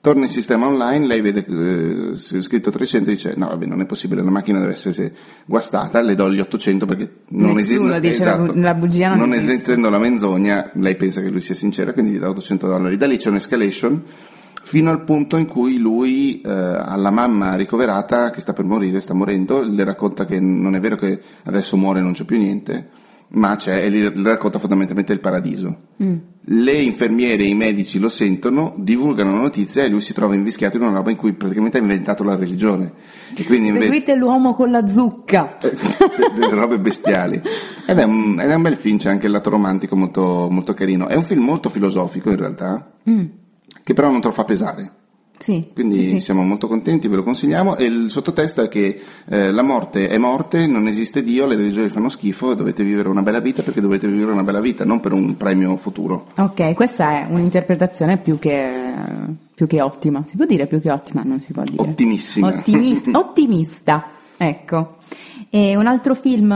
Torna 0.05 0.25
in 0.25 0.29
sistema 0.29 0.67
online, 0.67 1.07
lei 1.07 1.23
vede 1.23 1.47
eh, 2.13 2.15
scritto 2.15 2.69
300 2.69 3.09
e 3.09 3.13
dice 3.15 3.33
no 3.39 3.47
vabbè 3.49 3.65
non 3.65 3.81
è 3.81 3.87
possibile, 3.87 4.23
la 4.23 4.31
macchina 4.31 4.61
deve 4.61 4.73
essere 4.73 5.15
guastata, 5.47 6.03
le 6.03 6.15
do 6.15 6.31
gli 6.31 6.41
800 6.41 6.85
perché 6.85 7.11
non 7.29 7.55
Nessuno 7.55 7.95
esiste. 7.95 8.01
dice 8.01 8.25
la 8.27 8.37
bu- 8.37 8.61
la 8.61 8.75
bugia 8.75 9.09
non 9.09 9.19
non 9.21 9.33
esistendo 9.33 9.89
la 9.89 9.97
menzogna, 9.97 10.71
lei 10.75 10.97
pensa 10.97 11.23
che 11.23 11.31
lui 11.31 11.41
sia 11.41 11.55
sincera, 11.55 11.95
quindi 11.95 12.13
gli 12.13 12.19
dà 12.19 12.29
800 12.29 12.67
dollari. 12.67 12.99
Da 12.99 13.07
lì 13.07 13.17
c'è 13.17 13.31
un'escalation 13.31 14.03
fino 14.63 14.91
al 14.91 15.05
punto 15.05 15.39
in 15.39 15.47
cui 15.47 15.79
lui 15.79 16.43
eh, 16.43 16.51
alla 16.51 17.11
mamma 17.11 17.55
ricoverata 17.55 18.29
che 18.29 18.41
sta 18.41 18.53
per 18.53 18.67
morire, 18.67 19.01
sta 19.01 19.15
morendo, 19.15 19.63
le 19.63 19.85
racconta 19.85 20.27
che 20.27 20.39
non 20.39 20.75
è 20.75 20.81
vero 20.81 20.97
che 20.97 21.19
adesso 21.45 21.79
muore 21.79 22.01
e 22.01 22.03
non 22.03 22.13
c'è 22.13 22.25
più 22.25 22.37
niente 22.37 22.89
ma 23.35 23.57
c'è 23.57 23.83
e 23.85 23.89
li 23.89 24.23
racconta 24.23 24.59
fondamentalmente 24.59 25.13
il 25.13 25.21
paradiso. 25.21 25.79
Le 26.47 26.73
infermiere 26.73 27.43
e 27.45 27.49
i 27.49 27.55
medici 27.55 27.99
lo 27.99 28.09
sentono, 28.09 28.75
divulgano 28.77 29.33
la 29.33 29.41
notizia 29.43 29.83
e 29.83 29.89
lui 29.89 30.01
si 30.01 30.13
trova 30.13 30.35
invischiato 30.35 30.77
in 30.77 30.83
una 30.83 30.93
roba 30.97 31.11
in 31.11 31.17
cui 31.17 31.33
praticamente 31.33 31.79
ha 31.79 31.81
inventato 31.81 32.23
la 32.25 32.37
religione. 32.37 32.93
E 33.35 33.45
quindi 33.45 33.69
inve- 33.69 33.85
Seguite 33.85 34.15
l'uomo 34.15 34.55
con 34.55 34.71
la 34.71 34.87
zucca. 34.87 35.57
eh, 35.59 35.71
delle 36.35 36.55
robe 36.55 36.79
bestiali. 36.79 37.41
Ed 37.87 37.99
è, 37.99 38.03
un, 38.05 38.39
ed 38.41 38.51
è 38.51 38.55
un 38.55 38.63
bel 38.63 38.77
film, 38.77 38.99
c'è 38.99 39.11
anche 39.11 39.27
il 39.27 39.33
lato 39.33 39.51
romantico 39.51 39.95
molto, 39.97 40.49
molto 40.51 40.73
carino. 40.75 41.07
È 41.09 41.15
un 41.17 41.25
film 41.25 41.45
molto 41.45 41.69
filosofico 41.69 42.31
in 42.31 42.37
realtà, 42.37 42.93
che 43.83 43.93
però 43.95 44.11
non 44.11 44.21
te 44.21 44.27
lo 44.29 44.33
fa 44.33 44.45
pesare. 44.45 44.93
Sì, 45.45 45.69
Quindi 45.75 45.97
sì, 45.97 46.09
sì. 46.09 46.21
siamo 46.21 46.43
molto 46.43 46.67
contenti, 46.69 47.07
ve 47.07 47.17
lo 47.17 47.23
consigliamo. 47.23 47.77
E 47.77 47.85
il 47.85 48.11
sottotesto 48.11 48.63
è 48.63 48.69
che 48.69 48.99
eh, 49.29 49.53
la 49.53 49.61
morte 49.61 50.09
è 50.09 50.17
morte, 50.17 50.67
non 50.67 50.87
esiste 50.87 51.23
Dio, 51.23 51.45
le 51.45 51.55
religioni 51.55 51.91
fanno 51.91 52.09
schifo 52.09 52.53
e 52.53 52.57
dovete 52.57 52.83
vivere 52.83 53.11
una 53.11 53.21
bella 53.21 53.41
vita 53.41 53.63
perché 53.63 53.83
dovete 53.83 54.09
vivere 54.09 54.33
una 54.33 54.43
bella 54.43 54.63
vita, 54.63 54.87
non 54.87 55.01
per 55.01 55.13
un 55.13 55.37
premio 55.37 55.77
futuro. 55.77 56.29
Ok, 56.39 56.73
questa 56.73 57.11
è 57.11 57.27
un'interpretazione 57.29 58.17
più 58.17 58.39
che, 58.39 58.95
più 59.55 59.67
che 59.67 59.83
ottima. 59.83 60.25
Si 60.27 60.35
può 60.35 60.47
dire 60.47 60.67
più 60.67 60.81
che 60.81 60.91
ottima? 60.91 61.21
Non 61.23 61.41
si 61.43 61.53
può 61.53 61.63
dire. 61.63 61.83
Ottimissima. 61.83 62.49
Ottimis- 62.49 63.11
ottimista, 63.13 64.13
ecco. 64.39 64.97
E 65.51 65.77
un 65.77 65.87
altro 65.87 66.15
film 66.15 66.51
eh, 66.53 66.55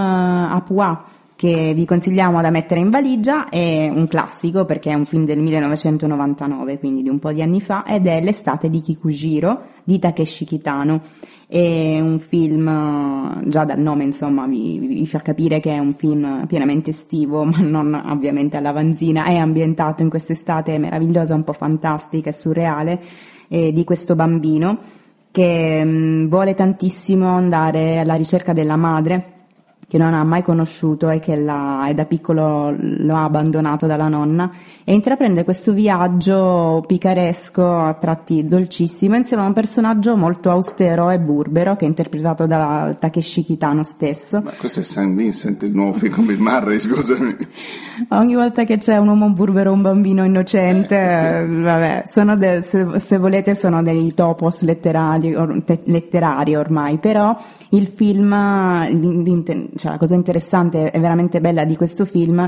a 0.51 0.63
Pua 0.67 1.05
che 1.39 1.73
vi 1.73 1.85
consigliamo 1.85 2.43
da 2.43 2.51
mettere 2.51 2.81
in 2.81 2.91
valigia 2.91 3.49
è 3.49 3.89
un 3.89 4.09
classico 4.09 4.65
perché 4.65 4.91
è 4.91 4.95
un 4.95 5.05
film 5.05 5.25
del 5.25 5.39
1999, 5.39 6.81
quindi 6.81 7.03
di 7.03 7.09
un 7.09 7.21
po' 7.21 7.31
di 7.31 7.43
anni 7.43 7.61
fa, 7.61 7.85
ed 7.87 8.09
è 8.09 8.21
L'estate 8.21 8.69
di 8.69 8.81
Kikujiro 8.81 9.67
di 9.85 10.01
Takeshi 10.01 10.45
Kitano. 10.45 11.01
È 11.47 12.01
un 12.01 12.19
film, 12.19 12.67
eh, 12.67 13.49
già 13.49 13.65
dal 13.65 13.79
nome 13.79 14.03
insomma 14.03 14.49
vi, 14.49 14.81
vi 14.81 15.07
fa 15.07 15.21
capire 15.21 15.61
che 15.61 15.71
è 15.71 15.79
un 15.79 15.93
film 15.93 16.45
pienamente 16.49 16.91
estivo, 16.91 17.45
ma 17.47 17.59
non 17.61 17.95
ovviamente 17.95 18.57
alla 18.57 18.73
vanzina, 18.73 19.27
è 19.27 19.37
ambientato 19.37 20.03
in 20.03 20.09
quest'estate 20.09 20.77
meravigliosa, 20.79 21.37
un 21.37 21.45
po' 21.45 21.53
fantastica 21.53 22.31
e 22.31 22.33
surreale, 22.33 23.01
eh, 23.47 23.73
di 23.73 23.85
questo 23.85 24.17
bambino 24.17 24.77
che 25.31 25.85
mh, 25.85 26.29
vuole 26.29 26.55
tantissimo 26.55 27.29
andare 27.29 28.01
alla 28.01 28.15
ricerca 28.15 28.53
della 28.53 28.75
madre 28.75 29.37
che 29.89 29.97
non 29.97 30.13
ha 30.13 30.23
mai 30.23 30.43
conosciuto 30.43 31.09
e 31.09 31.19
che 31.19 31.35
la- 31.35 31.89
e 31.89 31.95
da 31.95 32.05
piccolo 32.05 32.75
lo 32.79 33.15
ha 33.17 33.25
abbandonato 33.25 33.87
dalla 33.87 34.09
nonna 34.09 34.51
e 34.85 34.93
intraprende 34.93 35.45
questo 35.45 35.73
viaggio 35.73 36.85
picaresco 36.87 37.67
a 37.79 37.95
tratti 37.95 38.47
dolcissimo 38.47 39.17
insieme 39.17 39.43
a 39.43 39.47
un 39.47 39.55
personaggio 39.55 40.15
molto 40.17 40.51
austero 40.51 41.09
e 41.11 41.19
burbero 41.19 41.75
che 41.77 41.87
è 41.87 41.89
interpretato 41.89 42.47
da 42.47 42.95
Takeshi 42.99 43.43
Kitano 43.45 43.83
stesso. 43.83 44.43
Ma 44.43 44.53
questo 44.59 44.81
è 44.81 44.83
St. 44.83 45.07
Vincent, 45.15 45.63
il 45.63 45.73
nuovo 45.75 45.95
film 45.95 46.13
con 46.15 46.27
Bill 46.27 46.39
Murray, 46.41 46.79
scusami. 46.79 47.37
Ogni 48.11 48.35
volta 48.35 48.65
che 48.65 48.77
c'è 48.77 48.99
un 48.99 49.09
uomo 49.09 49.31
burbero 49.31 49.71
o 49.71 49.75
un 49.75 49.83
bambino 49.83 50.23
innocente, 50.25 50.97
eh, 50.97 51.47
vabbè, 51.47 52.05
sono 52.11 52.37
de- 52.37 52.61
se, 52.63 52.87
se 53.01 53.17
volete 53.19 53.55
sono 53.55 53.83
dei 53.83 54.13
topos 54.15 54.61
letterari, 54.63 55.35
or- 55.35 55.63
te- 55.65 55.81
letterari 55.85 56.55
ormai, 56.57 56.99
però 56.99 57.33
il 57.71 57.89
film, 57.89 58.33
cioè 59.79 59.93
la 59.93 59.99
cosa 59.99 60.15
interessante 60.15 60.91
e 60.91 60.99
veramente 60.99 61.41
bella 61.41 61.65
di 61.65 61.77
questo 61.77 62.05
film 62.05 62.47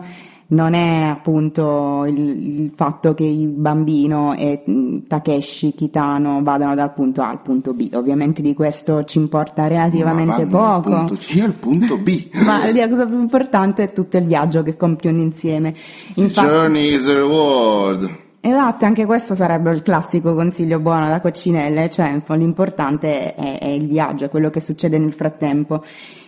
non 0.51 0.75
è 0.75 1.07
appunto 1.09 2.05
il, 2.07 2.19
il 2.19 2.73
fatto 2.75 3.15
che 3.15 3.25
il 3.25 3.49
bambino 3.49 4.35
e 4.35 4.63
mm, 4.69 4.99
Takeshi 5.07 5.75
Kitano 5.75 6.43
vadano 6.43 6.75
dal 6.75 6.93
punto 6.93 7.23
A 7.23 7.29
al 7.29 7.41
punto 7.41 7.73
B, 7.73 7.91
ovviamente 7.95 8.43
di 8.43 8.55
questo 8.55 9.05
ci 9.05 9.19
importa 9.19 9.67
relativamente 9.67 10.47
poco. 10.47 10.91
Dal 10.91 11.07
punto 11.07 11.15
C 11.17 11.41
al 11.45 11.53
punto 11.53 11.99
B. 11.99 12.29
Ma 12.45 12.71
la 12.71 12.89
cosa 12.89 13.07
più 13.07 13.21
importante 13.21 13.85
è 13.85 13.93
tutto 13.93 14.17
il 14.17 14.25
viaggio 14.25 14.63
che 14.63 14.77
compiono 14.77 15.21
insieme. 15.21 15.75
Infatti, 16.15 16.49
Journey 16.49 16.95
is 16.95 17.05
the 17.05 17.15
reward. 17.15 18.11
esatto, 18.41 18.85
anche 18.85 19.07
questo 19.07 19.37
sarebbe 19.37 19.71
il 19.71 19.83
classico 19.83 20.35
consiglio 20.35 20.81
buono 20.81 21.09
da 21.09 21.21
coccinelle, 21.21 21.91
cioè 21.91 22.21
l'importante 22.27 23.35
è, 23.35 23.59
è 23.61 23.69
il 23.69 23.87
viaggio, 23.87 24.25
è 24.25 24.29
quello 24.29 24.51
che 24.51 24.59
succede 24.59 24.99
nel 24.99 25.13
frattempo. 25.15 25.85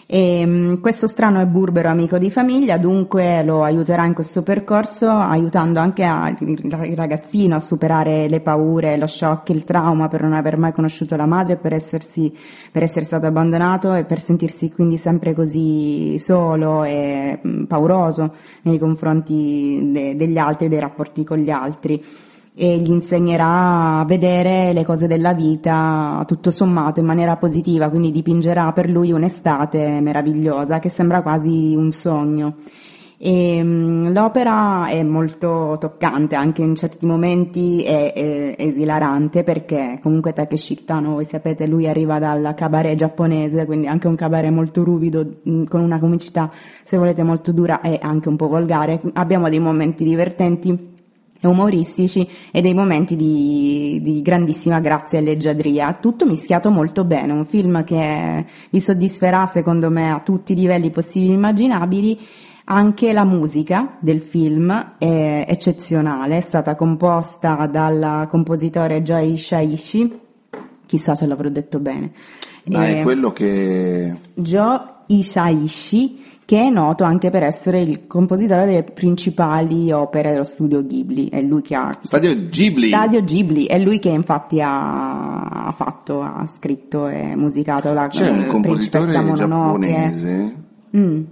E, 0.06 0.44
mh, 0.44 0.80
questo 0.80 1.06
strano 1.06 1.40
e 1.40 1.46
burbero 1.46 1.88
amico 1.88 2.18
di 2.18 2.30
famiglia 2.30 2.76
dunque 2.76 3.42
lo 3.44 3.62
aiuterà 3.62 4.04
in 4.04 4.14
questo 4.14 4.42
percorso, 4.42 5.08
aiutando 5.08 5.80
anche 5.80 6.04
a- 6.04 6.34
il 6.40 6.94
ragazzino 6.96 7.54
a 7.54 7.60
superare 7.60 8.28
le 8.28 8.40
paure, 8.40 8.96
lo 8.96 9.06
shock, 9.06 9.50
il 9.50 9.64
trauma 9.64 10.08
per 10.08 10.22
non 10.22 10.32
aver 10.34 10.58
mai 10.58 10.72
conosciuto 10.72 11.16
la 11.16 11.26
madre, 11.26 11.56
per, 11.56 11.72
essersi, 11.72 12.32
per 12.70 12.82
essere 12.82 13.04
stato 13.04 13.26
abbandonato 13.26 13.94
e 13.94 14.04
per 14.04 14.20
sentirsi 14.20 14.70
quindi 14.70 14.96
sempre 14.98 15.34
così 15.34 16.18
solo 16.18 16.84
e 16.84 17.40
pauroso 17.66 18.34
nei 18.62 18.78
confronti 18.78 19.90
de- 19.92 20.16
degli 20.16 20.36
altri, 20.38 20.68
dei 20.68 20.80
rapporti 20.80 21.24
con 21.24 21.38
gli 21.38 21.50
altri 21.50 22.02
e 22.54 22.78
gli 22.78 22.90
insegnerà 22.90 24.00
a 24.00 24.04
vedere 24.04 24.72
le 24.72 24.84
cose 24.84 25.06
della 25.06 25.32
vita 25.32 26.22
tutto 26.26 26.50
sommato 26.50 27.00
in 27.00 27.06
maniera 27.06 27.36
positiva, 27.36 27.88
quindi 27.88 28.10
dipingerà 28.10 28.72
per 28.72 28.90
lui 28.90 29.10
un'estate 29.10 30.00
meravigliosa 30.00 30.78
che 30.78 30.90
sembra 30.90 31.22
quasi 31.22 31.74
un 31.74 31.90
sogno. 31.92 32.56
E, 33.24 33.62
mh, 33.62 34.12
l'opera 34.12 34.86
è 34.88 35.02
molto 35.04 35.76
toccante, 35.78 36.34
anche 36.34 36.60
in 36.62 36.74
certi 36.74 37.06
momenti 37.06 37.82
è, 37.84 38.12
è- 38.12 38.54
esilarante 38.58 39.44
perché 39.44 40.00
comunque 40.02 40.32
Takeshi 40.32 40.74
Kitano, 40.74 41.12
voi 41.14 41.24
sapete, 41.24 41.66
lui 41.68 41.86
arriva 41.86 42.18
dal 42.18 42.52
cabaret 42.56 42.96
giapponese, 42.96 43.64
quindi 43.64 43.86
anche 43.86 44.08
un 44.08 44.16
cabaret 44.16 44.50
molto 44.50 44.82
ruvido, 44.82 45.24
mh, 45.42 45.64
con 45.64 45.80
una 45.80 46.00
comicità, 46.00 46.50
se 46.82 46.96
volete, 46.98 47.22
molto 47.22 47.52
dura 47.52 47.80
e 47.80 47.96
anche 48.02 48.28
un 48.28 48.36
po' 48.36 48.48
volgare. 48.48 49.00
Abbiamo 49.14 49.48
dei 49.48 49.60
momenti 49.60 50.02
divertenti 50.02 50.90
umoristici 51.48 52.28
e 52.50 52.60
dei 52.60 52.74
momenti 52.74 53.16
di, 53.16 54.00
di 54.02 54.22
grandissima 54.22 54.80
grazia 54.80 55.18
e 55.18 55.22
leggiadria, 55.22 55.98
tutto 56.00 56.26
mischiato 56.26 56.70
molto 56.70 57.04
bene, 57.04 57.32
un 57.32 57.46
film 57.46 57.84
che 57.84 58.44
vi 58.70 58.80
soddisferà 58.80 59.46
secondo 59.46 59.90
me 59.90 60.10
a 60.10 60.20
tutti 60.20 60.52
i 60.52 60.56
livelli 60.56 60.90
possibili 60.90 61.32
e 61.32 61.36
immaginabili, 61.36 62.18
anche 62.64 63.12
la 63.12 63.24
musica 63.24 63.96
del 64.00 64.20
film 64.20 64.94
è 64.98 65.44
eccezionale, 65.48 66.38
è 66.38 66.40
stata 66.40 66.74
composta 66.74 67.66
dal 67.66 68.26
compositore 68.28 69.02
Joy 69.02 69.36
Shaishi, 69.36 70.20
chissà 70.86 71.14
se 71.14 71.26
l'avrò 71.26 71.48
detto 71.48 71.80
bene, 71.80 72.12
Ma 72.66 72.86
Eh, 72.86 73.00
è 73.00 73.02
quello 73.02 73.32
che... 73.32 74.14
Joe 74.34 74.80
Ishaishi, 75.18 76.20
che 76.44 76.60
è 76.60 76.68
noto 76.70 77.04
anche 77.04 77.30
per 77.30 77.42
essere 77.44 77.80
il 77.80 78.06
compositore 78.06 78.66
delle 78.66 78.82
principali 78.82 79.90
opere 79.92 80.30
dello 80.32 80.44
studio 80.44 80.84
Ghibli, 80.84 81.28
è 81.30 81.40
lui 81.40 81.62
che 81.62 81.74
ha 81.74 81.96
Stadio 82.02 82.34
Ghibli. 82.48 82.88
Stadio 82.88 83.22
Ghibli, 83.22 83.66
è 83.66 83.78
lui 83.78 83.98
che 83.98 84.08
infatti 84.10 84.60
ha, 84.60 85.40
ha 85.40 85.72
fatto, 85.72 86.20
ha 86.22 86.44
scritto 86.56 87.06
e 87.08 87.34
musicato 87.36 87.92
la 87.92 88.08
C'è 88.08 88.28
un 88.28 88.40
eh, 88.40 88.46
compositore 88.46 89.12
giapponese 89.12 90.56
Mm. 90.94 91.22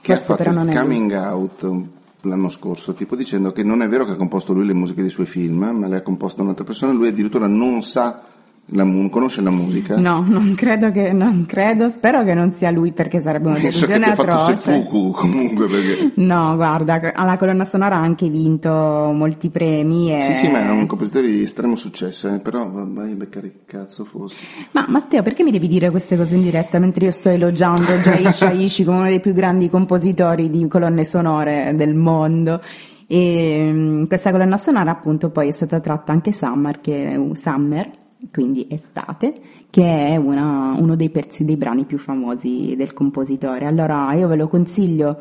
che 0.00 0.12
ha 0.12 0.16
Forse 0.16 0.24
fatto 0.24 0.42
però 0.42 0.50
non 0.52 0.64
il 0.64 0.70
è 0.70 0.74
lui. 0.74 0.82
coming 0.82 1.12
out 1.12 1.72
l'anno 2.22 2.48
scorso, 2.48 2.92
tipo 2.92 3.14
dicendo 3.14 3.52
che 3.52 3.62
non 3.62 3.82
è 3.82 3.88
vero 3.88 4.04
che 4.04 4.12
ha 4.12 4.16
composto 4.16 4.52
lui 4.52 4.66
le 4.66 4.74
musiche 4.74 5.00
dei 5.02 5.10
suoi 5.10 5.26
film, 5.26 5.58
ma 5.64 5.86
le 5.86 5.96
ha 5.96 6.02
composte 6.02 6.40
un'altra 6.40 6.64
persona, 6.64 6.90
lui 6.90 7.06
addirittura 7.06 7.46
non 7.46 7.82
sa, 7.82 8.20
la 8.70 8.84
mu- 8.84 9.08
conosce 9.10 9.40
la 9.42 9.50
musica. 9.50 9.96
No, 9.96 10.24
non 10.26 10.54
credo 10.56 10.90
che, 10.90 11.12
non 11.12 11.46
credo, 11.46 11.88
spero 11.88 12.24
che 12.24 12.34
non 12.34 12.52
sia 12.52 12.70
lui 12.70 12.92
perché 12.92 13.20
sarebbe 13.22 13.48
una 13.48 13.58
Penso 13.60 13.86
che 13.86 13.98
delusione 13.98 14.12
abbia 14.12 14.34
fatto 14.34 14.52
atroce. 14.52 14.60
seppuku 14.60 15.10
comunque 15.16 15.66
perché... 15.68 16.12
No, 16.16 16.56
guarda, 16.56 17.12
alla 17.14 17.36
colonna 17.36 17.64
sonora 17.64 17.96
ha 17.96 18.00
anche 18.00 18.28
vinto 18.28 18.70
molti 18.70 19.50
premi. 19.50 20.12
E... 20.12 20.20
Sì, 20.22 20.34
sì, 20.34 20.48
ma 20.48 20.60
era 20.60 20.72
un 20.72 20.86
compositore 20.86 21.28
di 21.28 21.42
estremo 21.42 21.76
successo, 21.76 22.28
eh, 22.28 22.40
però 22.40 22.68
vai 22.70 23.12
a 23.12 23.14
beccare 23.14 23.50
che 23.50 23.60
cazzo 23.66 24.04
fosse. 24.04 24.36
Ma 24.72 24.84
Matteo, 24.88 25.22
perché 25.22 25.44
mi 25.44 25.52
devi 25.52 25.68
dire 25.68 25.90
queste 25.90 26.16
cose 26.16 26.34
in 26.34 26.42
diretta 26.42 26.78
mentre 26.78 27.04
io 27.04 27.12
sto 27.12 27.28
elogiando 27.28 27.92
Jai 28.02 28.32
Shaishi 28.32 28.84
come 28.84 28.96
uno 28.98 29.06
dei 29.08 29.20
più 29.20 29.32
grandi 29.32 29.70
compositori 29.70 30.50
di 30.50 30.66
colonne 30.66 31.04
sonore 31.04 31.72
del 31.76 31.94
mondo? 31.94 32.60
E 33.06 33.68
mm, 33.70 34.04
questa 34.06 34.32
colonna 34.32 34.56
sonora 34.56 34.90
appunto 34.90 35.30
poi 35.30 35.48
è 35.48 35.52
stata 35.52 35.78
tratta 35.78 36.10
anche 36.10 36.32
Summer, 36.32 36.80
che 36.80 37.12
è 37.12 37.14
un 37.14 37.36
Summer, 37.36 37.88
quindi 38.30 38.66
estate, 38.70 39.34
che 39.70 40.08
è 40.08 40.16
una- 40.16 40.74
uno 40.78 40.96
dei 40.96 41.10
pezzi 41.10 41.44
dei 41.44 41.56
brani 41.56 41.84
più 41.84 41.98
famosi 41.98 42.74
del 42.76 42.92
compositore. 42.92 43.66
Allora 43.66 44.12
io 44.14 44.28
ve 44.28 44.36
lo 44.36 44.48
consiglio 44.48 45.20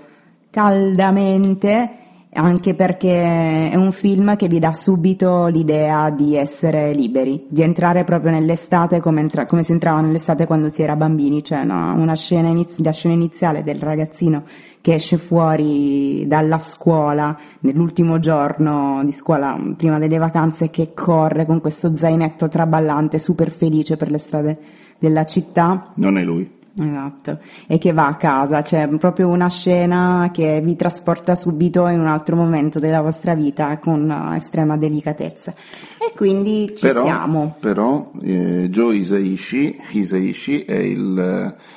caldamente 0.50 1.90
anche 2.36 2.74
perché 2.76 3.70
è 3.70 3.76
un 3.76 3.92
film 3.92 4.36
che 4.36 4.48
vi 4.48 4.60
dà 4.60 4.74
subito 4.74 5.48
l'idea 5.48 6.10
di 6.10 6.36
essere 6.36 6.94
liberi, 6.94 7.46
di 7.48 7.62
entrare 7.62 8.04
proprio 8.04 8.32
nell'estate 8.32 9.00
come, 9.00 9.22
entra- 9.22 9.46
come 9.46 9.64
si 9.64 9.72
entrava 9.72 10.02
nell'estate 10.02 10.46
quando 10.46 10.70
si 10.70 10.84
era 10.84 10.96
bambini, 10.96 11.44
cioè 11.44 11.62
una, 11.62 11.94
una 11.94 12.16
scena, 12.16 12.50
iniz- 12.50 12.80
la 12.80 12.92
scena 12.92 13.14
iniziale 13.14 13.64
del 13.64 13.80
ragazzino 13.80 14.44
che 14.82 14.96
esce 14.96 15.18
fuori 15.18 16.28
dalla 16.28 16.60
scuola 16.60 17.36
nell'ultimo 17.62 18.20
giorno 18.20 19.02
di 19.04 19.12
scuola 19.12 19.58
prima 19.76 19.98
delle 19.98 20.20
vacanze 20.20 20.70
che 20.70 20.94
corre 20.94 21.48
con 21.48 21.60
questo 21.60 21.96
zainetto 21.96 22.48
traballante 22.48 23.18
super 23.18 23.50
felice 23.50 23.98
per 23.98 24.12
le 24.12 24.20
strade 24.20 24.58
della 25.00 25.26
città 25.26 25.92
Non 25.96 26.20
è 26.20 26.24
lui. 26.24 26.48
Esatto, 26.78 27.40
e 27.68 27.78
che 27.78 27.94
va 27.94 28.08
a 28.08 28.16
casa, 28.16 28.62
c'è 28.62 28.90
proprio 28.98 29.30
una 29.30 29.50
scena 29.50 30.30
che 30.34 30.60
vi 30.62 30.76
trasporta 30.76 31.34
subito 31.34 31.88
in 31.88 32.02
un 32.02 32.08
altro 32.08 32.36
momento 32.36 32.80
della 32.80 33.00
vostra 33.02 33.34
vita 33.34 33.78
con 33.78 34.34
estrema 34.36 34.76
delicatezza. 34.76 35.54
E 35.98 36.12
quindi 36.14 36.74
ci 36.76 36.86
però, 36.86 37.04
siamo. 37.04 37.56
Però 37.62 38.12
eh, 38.22 38.68
Joe 38.70 38.96
Isaishi, 38.96 39.80
Isaishi 39.92 40.64
è 40.66 40.76
il, 40.76 41.00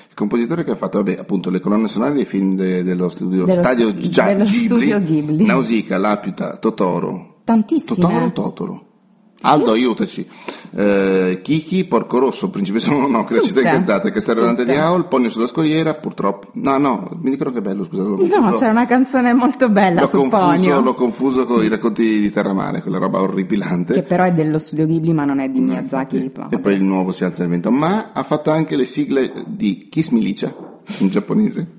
il 0.08 0.14
compositore 0.16 0.64
che 0.64 0.72
ha 0.72 0.76
fatto 0.76 0.98
vabbè, 0.98 1.16
appunto 1.16 1.48
le 1.50 1.60
colonne 1.60 1.86
sonore 1.86 2.14
dei 2.14 2.24
film 2.24 2.56
de- 2.56 2.82
dello 2.82 3.08
studio 3.08 3.44
Dello 3.44 3.62
Stadio 3.62 3.90
stu- 3.90 4.08
Gia- 4.08 4.26
dello 4.26 4.44
Ghibli, 4.44 4.64
studio 4.66 5.00
Ghibli. 5.00 5.44
Nausicaa, 5.44 5.98
Laputa, 5.98 6.56
Totoro. 6.56 7.36
Tantissime. 7.44 7.94
Totoro 7.94 8.32
Totoro? 8.32 8.86
Aldo, 9.40 9.70
aiutaci. 9.72 10.26
Eh, 10.74 11.40
Kiki, 11.42 11.84
Porco 11.84 12.18
Rosso, 12.18 12.50
Principessa 12.50 12.90
La 12.92 13.24
città 13.40 13.60
incantata, 13.60 14.10
Castellante 14.10 14.64
di 14.64 14.72
Tutte. 14.72 14.82
Howl, 14.82 15.06
Pogno 15.06 15.28
sulla 15.28 15.46
scogliera, 15.46 15.94
purtroppo. 15.94 16.48
No, 16.54 16.76
no, 16.76 17.16
mi 17.22 17.30
dicono 17.30 17.52
che 17.52 17.58
è 17.58 17.62
bello, 17.62 17.84
scusate. 17.84 18.08
No, 18.08 18.52
c'è 18.52 18.68
una 18.68 18.86
canzone 18.86 19.32
molto 19.32 19.68
bella 19.68 20.00
L'ho 20.00 20.08
su 20.08 20.16
confuso, 20.18 20.44
Ponyo, 20.44 20.80
l'ho 20.80 20.94
confuso 20.94 21.44
con 21.46 21.62
i 21.62 21.68
racconti 21.68 22.20
di 22.20 22.30
Terramare, 22.30 22.82
quella 22.82 22.98
roba 22.98 23.20
orripilante. 23.20 23.94
che 23.94 24.02
però 24.02 24.24
è 24.24 24.32
dello 24.32 24.58
studio 24.58 24.86
Ghibli 24.86 25.12
ma 25.12 25.24
non 25.24 25.38
è 25.38 25.48
di 25.48 25.60
No, 25.60 25.66
Miyazaki. 25.66 26.30
vabbè. 26.34 26.54
E 26.56 26.58
poi 26.58 26.74
il 26.74 26.82
nuovo 26.82 27.12
si 27.12 27.24
alza 27.24 27.44
il 27.44 27.48
vento. 27.48 27.70
Ma 27.70 28.10
ha 28.12 28.22
fatto 28.24 28.50
anche 28.50 28.74
le 28.76 28.84
sigle 28.84 29.32
di 29.46 29.86
Kiss 29.88 30.08
Milicia, 30.10 30.52
in 30.98 31.08
giapponese. 31.10 31.76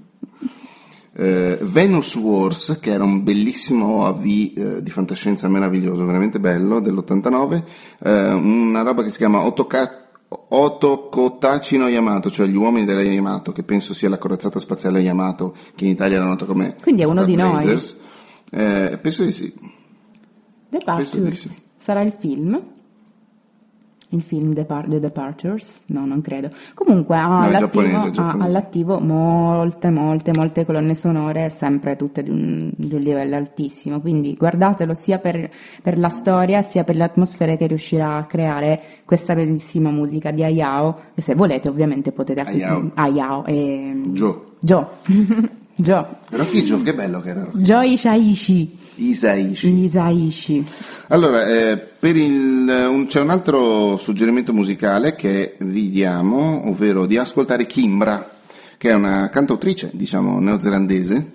Eh, 1.22 1.58
Venus 1.64 2.16
Wars, 2.16 2.78
che 2.80 2.92
era 2.92 3.04
un 3.04 3.24
bellissimo 3.24 4.06
AV 4.06 4.26
eh, 4.26 4.82
di 4.82 4.90
fantascienza 4.90 5.50
meraviglioso, 5.50 6.06
veramente 6.06 6.40
bello, 6.40 6.80
dell'89, 6.80 7.64
eh, 8.04 8.32
una 8.32 8.84
roba 8.84 9.04
che 9.04 9.10
si 9.10 9.18
chiama 9.18 9.42
Otoka- 9.42 10.08
Otokotachi 10.30 11.76
no 11.76 11.90
Yamato, 11.90 12.30
cioè 12.32 12.48
gli 12.48 12.56
uomini 12.56 12.86
della 12.86 13.02
Yamato, 13.02 13.52
che 13.52 13.64
penso 13.64 13.94
sia 13.94 14.08
la 14.08 14.18
corazzata 14.18 14.60
spaziale 14.60 15.02
Yamato, 15.02 15.54
che 15.76 15.84
in 15.84 15.92
Italia 15.92 16.18
era 16.18 16.26
nota 16.26 16.46
come 16.46 16.76
Quindi 16.82 17.02
è 17.02 17.06
uno 17.06 17.26
di 17.26 17.36
noi. 17.36 17.60
Starblazers. 17.60 17.98
Eh, 18.52 19.00
penso 19.02 19.24
di 19.26 19.32
sì. 19.32 19.54
The 20.70 20.78
Penso 20.86 21.20
di 21.20 21.34
sì. 21.34 21.52
sarà 21.76 22.02
il 22.02 22.14
film? 22.18 22.62
Il 24.12 24.24
film 24.24 24.54
Depar- 24.54 24.88
The 24.88 25.00
Departures? 25.00 25.66
No, 25.88 26.04
non 26.06 26.22
credo. 26.22 26.50
Comunque 26.74 27.16
ha 27.16 27.28
No, 27.28 27.42
all'attivo, 27.42 27.60
giapponese, 27.84 27.96
ha 28.08 28.12
giapponese. 28.12 28.44
all'attivo 28.48 29.00
molte, 29.00 29.90
molte, 29.92 30.32
molte 30.34 30.66
colonne 30.66 30.96
sonore, 30.96 31.50
sempre 31.50 31.96
tutte 31.96 32.24
di 32.24 32.32
un, 32.32 32.72
di 32.76 32.92
un 32.96 33.02
livello 33.02 33.36
altissimo. 33.36 34.00
Quindi 34.02 34.34
guardatelo 34.36 34.96
sia 34.96 35.20
per, 35.20 35.48
per 35.84 36.00
la 36.00 36.10
storia 36.10 36.64
sia 36.64 36.84
per 36.84 36.96
le 36.96 37.04
atmosfere 37.04 37.56
che 37.56 37.68
riuscirà 37.68 38.16
a 38.18 38.26
creare 38.26 38.82
questa 39.06 39.36
bellissima 39.36 39.92
musica 39.92 40.32
di 40.32 40.44
Ayao. 40.44 40.96
E 41.14 41.22
se 41.22 41.36
volete, 41.36 41.70
ovviamente 41.70 42.12
potete 42.12 42.42
acquistare. 42.42 42.90
Ayao 42.96 43.46
e 43.46 44.02
Joe. 44.08 44.40
Joe. 44.60 44.86
Joe. 45.76 46.06
Rocky 46.32 46.64
Joe, 46.64 46.82
che 46.82 46.94
bello 46.96 47.22
che 47.22 47.30
era 47.30 47.44
Rocky. 47.44 47.62
Joe 47.62 47.88
Ishaishi. 47.88 48.78
Isaishi. 49.08 49.84
Isaishi. 49.84 50.66
Allora, 51.10 51.46
eh, 51.48 51.78
per 51.78 52.16
il, 52.16 52.68
un- 52.90 53.06
c'è 53.08 53.20
un 53.22 53.30
altro 53.30 53.98
suggerimento 53.98 54.54
musicale 54.54 55.16
che 55.16 55.56
vi 55.60 55.90
diamo, 55.90 56.68
ovvero 56.70 57.06
di 57.06 57.18
ascoltare 57.18 57.66
Kimbra, 57.66 58.30
che 58.78 58.90
è 58.90 58.94
una 58.94 59.30
cantautrice, 59.30 59.90
diciamo, 59.94 60.40
neozelandese, 60.40 61.32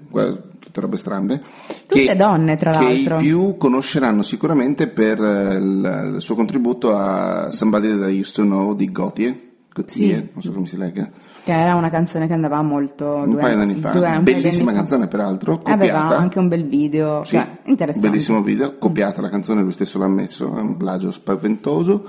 tutte 0.59 0.81
robe 0.81 0.97
strambe. 0.97 1.43
Tutte 1.87 2.17
donne, 2.17 2.57
tra 2.57 2.73
Che 2.73 2.85
l'altro. 2.85 3.19
i 3.19 3.23
più 3.23 3.57
conosceranno 3.57 4.23
sicuramente 4.23 4.87
per 4.89 5.23
eh, 5.23 5.55
il, 5.57 6.13
il 6.15 6.21
suo 6.21 6.35
contributo 6.35 6.97
a 6.97 7.51
Somebody 7.51 7.99
That 7.99 8.11
I 8.11 8.19
Used 8.21 8.35
to 8.35 8.43
Know 8.43 8.75
di 8.75 8.91
Gautier, 8.91 9.37
Gautier, 9.73 10.19
Sì. 10.21 10.29
non 10.33 10.43
so 10.43 10.53
come 10.53 10.67
si 10.67 10.77
legga, 10.77 11.11
Che 11.45 11.53
era 11.53 11.75
una 11.75 11.91
canzone 11.91 12.27
che 12.27 12.33
andava 12.33 12.63
molto 12.63 13.05
un 13.17 13.33
due- 13.33 13.41
paio 13.41 13.57
d'anni 13.59 13.75
fa. 13.75 13.91
due- 13.91 14.19
Bellissima 14.23 14.51
d'anni 14.51 14.65
fa. 14.65 14.73
canzone, 14.73 15.07
peraltro, 15.09 15.61
Aveva 15.65 16.01
copiata. 16.01 16.17
anche 16.17 16.39
un 16.39 16.49
bel 16.49 16.65
video, 16.67 17.23
Sì, 17.25 17.37
cioè, 17.37 17.59
interessante. 17.65 18.09
bellissimo 18.09 18.43
video, 18.43 18.79
copiata 18.79 19.21
la 19.21 19.29
canzone, 19.29 19.61
lui 19.61 19.73
stesso 19.73 19.99
l'ha 19.99 20.07
ammesso, 20.07 20.57
è 20.57 20.61
un 20.61 20.77
plagio 20.79 21.11
spaventoso. 21.11 22.09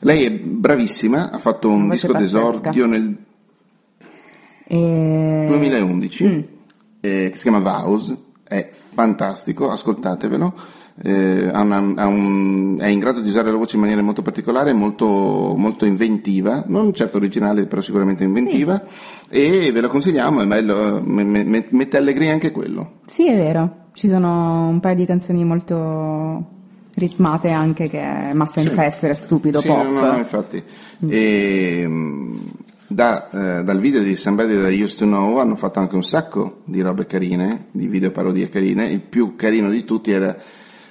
Lei 0.00 0.24
è 0.24 0.30
bravissima, 0.30 1.30
ha 1.30 1.38
fatto 1.38 1.68
un 1.68 1.90
disco 1.90 2.10
pazzesca. 2.10 2.38
d'esordio 2.38 2.86
nel 2.86 3.16
E... 4.64 5.44
2011 5.48 6.24
Mm. 6.26 6.38
eh, 7.00 7.28
che 7.30 7.36
si 7.36 7.42
chiama 7.42 7.58
Vows, 7.58 8.16
è 8.44 8.70
fantastico, 8.92 9.70
ascoltatevelo. 9.70 10.54
Eh, 11.02 11.48
ha 11.52 11.60
una- 11.60 11.92
ha 12.02 12.06
un- 12.06 12.76
è 12.80 12.88
in 12.88 12.98
grado 12.98 13.20
di 13.20 13.28
usare 13.28 13.50
la 13.50 13.56
voce 13.56 13.76
in 13.76 13.82
maniera 13.82 14.02
molto 14.02 14.22
particolare, 14.22 14.72
molto, 14.72 15.54
molto 15.56 15.84
inventiva, 15.84 16.64
non 16.66 16.92
certo 16.92 17.16
originale, 17.18 17.66
però 17.66 17.80
sicuramente 17.80 18.24
inventiva. 18.24 18.82
E 19.28 19.70
ve 19.72 19.80
lo 19.80 19.88
consigliamo, 19.88 20.40
è 20.42 20.46
bello, 20.46 21.00
me- 21.04 21.24
me- 21.24 21.66
mette 21.70 21.96
allegria 21.96 22.32
anche 22.32 22.50
quello. 22.50 23.00
Sì, 23.06 23.28
è 23.28 23.36
vero, 23.36 23.86
ci 23.92 24.08
sono 24.08 24.68
un 24.68 24.80
paio 24.80 24.94
di 24.96 25.06
canzoni 25.06 25.44
molto 25.44 26.56
ritmate 26.94 27.50
anche, 27.50 27.88
che, 27.88 28.02
ma 28.32 28.46
senza 28.46 28.72
Sì. 28.80 28.86
essere 28.86 29.14
stupido 29.14 29.60
Sì, 29.60 29.68
pop. 29.68 29.84
no, 29.84 30.00
no, 30.12 30.18
infatti. 30.18 30.60
E, 31.08 31.86
mh, 31.86 32.40
da, 32.88 33.28
eh, 33.60 33.64
dal 33.64 33.78
video 33.78 34.02
di 34.02 34.16
Somebody 34.16 34.54
That 34.56 34.72
I 34.72 34.82
Used 34.82 34.98
to 34.98 35.04
Know 35.04 35.36
hanno 35.36 35.54
fatto 35.54 35.78
anche 35.78 35.94
un 35.94 36.02
sacco 36.02 36.62
di 36.64 36.80
robe 36.80 37.06
carine, 37.06 37.66
di 37.70 37.86
video 37.86 38.10
parodie 38.10 38.48
carine. 38.48 38.88
Il 38.88 39.00
più 39.02 39.36
carino 39.36 39.68
di 39.70 39.84
tutti 39.84 40.10
era 40.10 40.36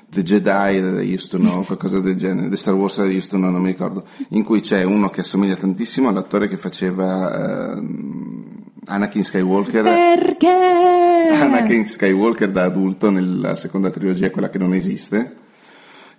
The 0.10 0.22
Jedi 0.22 0.82
That 0.82 1.02
I 1.02 1.14
Used 1.14 1.30
to 1.32 1.38
Know, 1.38 1.64
qualcosa 1.66 2.00
del 2.00 2.16
genere, 2.16 2.50
The 2.50 2.56
Star 2.56 2.74
Wars 2.74 2.96
That 2.96 3.08
I 3.08 3.16
Used 3.16 3.30
to 3.30 3.38
Know, 3.38 3.50
non 3.50 3.62
mi 3.62 3.72
ricordo, 3.72 4.06
in 4.30 4.44
cui 4.44 4.62
c'è 4.62 4.84
uno 4.84 5.10
che 5.10 5.22
assomiglia 5.22 5.56
tantissimo 5.56 6.08
all'attore 6.08 6.48
che 6.48 6.58
faceva 6.58 7.74
ehm, 7.74 8.64
Anakin 8.86 9.24
Skywalker. 9.24 9.84
Perché? 9.84 10.48
Anakin 10.48 11.86
Skywalker 11.86 12.50
da 12.50 12.64
adulto 12.64 13.10
nella 13.10 13.56
seconda 13.56 13.90
trilogia, 13.90 14.32
quella 14.32 14.50
che 14.50 14.58
non 14.58 14.74
esiste, 14.74 15.37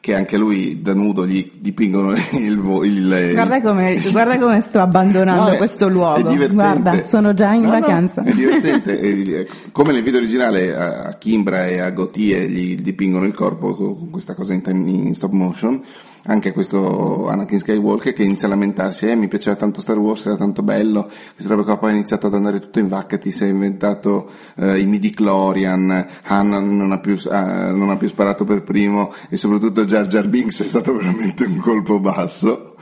che 0.08 0.14
anche 0.14 0.38
lui 0.38 0.80
da 0.80 0.94
nudo 0.94 1.26
gli 1.26 1.50
dipingono 1.58 2.12
il, 2.32 2.80
il, 2.82 3.30
Guarda 3.34 3.60
come, 3.60 4.00
guarda 4.10 4.38
come 4.38 4.60
sto 4.62 4.80
abbandonando 4.80 5.50
No, 5.50 5.56
questo 5.56 5.86
luogo. 5.88 6.34
Guarda, 6.48 7.04
sono 7.04 7.34
già 7.34 7.52
in 7.52 7.62
No, 7.64 7.72
no, 7.72 7.80
vacanza. 7.80 8.22
è 8.22 8.32
divertente, 8.32 8.98
è- 8.98 9.46
come 9.70 9.92
nel 9.92 10.02
video 10.02 10.20
originale 10.20 10.74
a 10.74 11.14
Kimbra 11.18 11.66
e 11.66 11.80
a 11.80 11.90
Gautier 11.90 12.48
gli 12.48 12.80
dipingono 12.80 13.26
il 13.26 13.34
corpo 13.34 13.74
con 13.74 13.96
con 13.98 14.10
questa 14.10 14.34
cosa 14.34 14.54
in, 14.54 14.62
time- 14.62 14.88
in 14.90 15.14
stop 15.14 15.32
motion, 15.32 15.82
anche 16.24 16.52
questo 16.52 17.28
Anakin 17.28 17.58
Skywalker 17.58 18.12
che 18.12 18.22
inizia 18.22 18.46
a 18.46 18.50
lamentarsi, 18.50 19.06
eh, 19.06 19.14
mi 19.14 19.28
piaceva 19.28 19.56
tanto 19.56 19.80
Star 19.80 19.98
Wars, 19.98 20.26
era 20.26 20.36
tanto 20.36 20.62
bello, 20.62 21.08
questa 21.34 21.52
roba 21.52 21.64
qua 21.64 21.78
poi 21.78 21.90
ha 21.90 21.94
iniziato 21.94 22.26
ad 22.26 22.34
andare 22.34 22.60
tutto 22.60 22.78
in 22.78 22.88
vacca, 22.88 23.18
ti 23.18 23.30
sei 23.30 23.50
inventato 23.50 24.30
eh, 24.56 24.78
i 24.78 24.86
midi 24.86 25.10
Clorian, 25.10 26.06
Han 26.24 26.48
non 26.48 26.92
ha, 26.92 26.98
più, 27.00 27.14
eh, 27.14 27.70
non 27.72 27.90
ha 27.90 27.96
più 27.96 28.08
sparato 28.08 28.44
per 28.44 28.62
primo 28.62 29.12
e 29.28 29.36
soprattutto 29.36 29.84
Jar 29.84 30.06
Jar 30.06 30.28
Binks 30.28 30.60
è 30.60 30.64
stato 30.64 30.94
veramente 30.94 31.44
un 31.44 31.56
colpo 31.58 31.98
basso. 32.00 32.76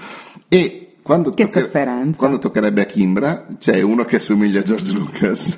E 0.48 0.96
quando, 1.02 1.34
Che 1.34 1.48
sofferenza. 1.50 2.16
quando 2.16 2.38
toccherebbe 2.38 2.82
a 2.82 2.86
Kimbra 2.86 3.44
c'è 3.58 3.80
uno 3.82 4.04
che 4.04 4.16
assomiglia 4.16 4.60
a 4.60 4.62
George 4.62 4.92
Lucas. 4.92 5.56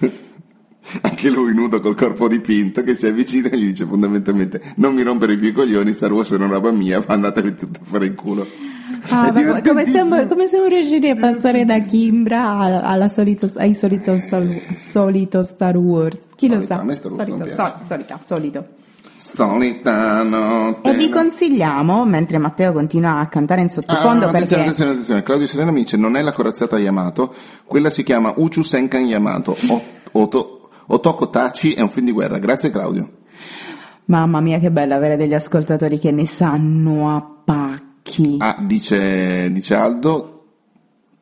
Anche 1.03 1.29
lui 1.29 1.53
nudo 1.55 1.81
col 1.81 1.95
corpo 1.97 2.29
dipinto 2.29 2.83
che 2.83 2.95
si 2.95 3.07
avvicina 3.07 3.51
e 3.51 3.59
gli 3.59 3.67
dice 3.67 3.85
fondamentalmente 3.85 4.73
non 4.77 4.95
mi 4.95 5.03
rompere 5.03 5.37
più 5.37 5.49
i 5.49 5.53
coglioni, 5.53 5.93
Star 5.93 6.13
Wars 6.13 6.33
è 6.33 6.37
una 6.37 6.47
roba 6.47 6.71
mia, 6.71 7.03
ma 7.07 7.15
andatevi 7.15 7.57
tutti 7.57 7.81
a 7.83 7.85
fare 7.85 8.07
il 8.07 8.15
culo. 8.15 8.47
Ah, 9.11 9.31
ma 9.33 9.61
come, 9.61 9.85
siamo, 9.91 10.27
come 10.27 10.47
siamo 10.47 10.67
riusciti 10.67 11.09
a 11.11 11.17
passare 11.17 11.65
da 11.67 11.79
Kimbra 11.81 12.59
alla, 12.59 12.83
alla 12.83 13.09
solito, 13.09 13.51
ai 13.57 13.75
solito, 13.75 14.19
sol- 14.29 14.61
solito 14.75 15.43
Star 15.43 15.77
Wars? 15.77 16.19
Chi 16.37 16.49
lo 16.49 16.55
Solito, 16.55 16.75
sa? 16.75 16.81
a 16.81 16.85
me 16.85 16.95
Star 16.95 17.11
Wars 17.13 17.23
solito, 17.25 17.45
non 17.45 17.55
piace. 17.55 17.75
so- 17.79 17.85
solita, 17.87 18.21
solito. 18.23 18.67
Solita 19.17 20.23
notte. 20.23 20.91
E 20.91 20.95
vi 20.95 21.09
consigliamo, 21.11 22.05
mentre 22.07 22.39
Matteo 22.39 22.73
continua 22.73 23.19
a 23.19 23.27
cantare 23.27 23.61
in 23.61 23.67
Ah, 23.67 23.71
sottofondo, 23.71 24.25
no, 24.25 24.31
attenzione, 24.31 24.37
perché 24.39 24.61
attenzione, 24.63 24.91
attenzione. 24.93 25.23
Claudio 25.23 25.47
Serena 25.47 25.71
mi 25.71 25.81
dice 25.81 25.97
non 25.97 26.17
è 26.17 26.23
la 26.23 26.33
corazzata 26.33 26.79
Yamato, 26.79 27.35
quella 27.67 27.91
si 27.91 28.03
chiama 28.05 28.33
Uchu 28.37 28.63
Senkan 28.63 29.05
Yamato. 29.05 29.57
O- 29.69 29.83
Oto- 30.13 30.58
Otoko 30.91 31.29
Tachi 31.31 31.73
è 31.75 31.81
un 31.81 31.91
film 31.91 32.07
di 32.07 32.13
guerra. 32.13 32.39
Grazie 32.39 32.71
Claudio. 32.71 33.09
mamma 34.07 34.41
mia 34.41 34.59
che 34.59 34.71
bello 34.71 34.95
avere 34.95 35.17
degli 35.17 35.35
ascoltatori 35.35 35.99
che 35.99 36.11
ne 36.11 36.27
sanno 36.27 37.15
a 37.15 37.27
pacchi. 37.45 38.37
Ah, 38.39 38.57
dice, 38.61 39.51
dice 39.53 39.75
Aldo, 39.75 40.45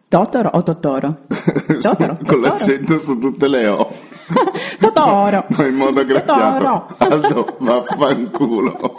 Totoro 0.08 0.50
o 0.52 0.62
Totoro? 0.62 1.22
Totoro, 1.82 2.14
con 2.14 2.24
Totoro. 2.24 2.40
l'accento 2.40 2.98
su 2.98 3.18
tutte 3.18 3.48
le 3.48 3.66
O. 3.66 3.90
Totoro. 4.80 5.44
Ma 5.48 5.66
in 5.66 5.74
modo 5.74 6.04
graziato. 6.04 6.94
Totoro. 6.96 6.96
Aldo, 6.98 7.56
vaffanculo. 7.60 8.98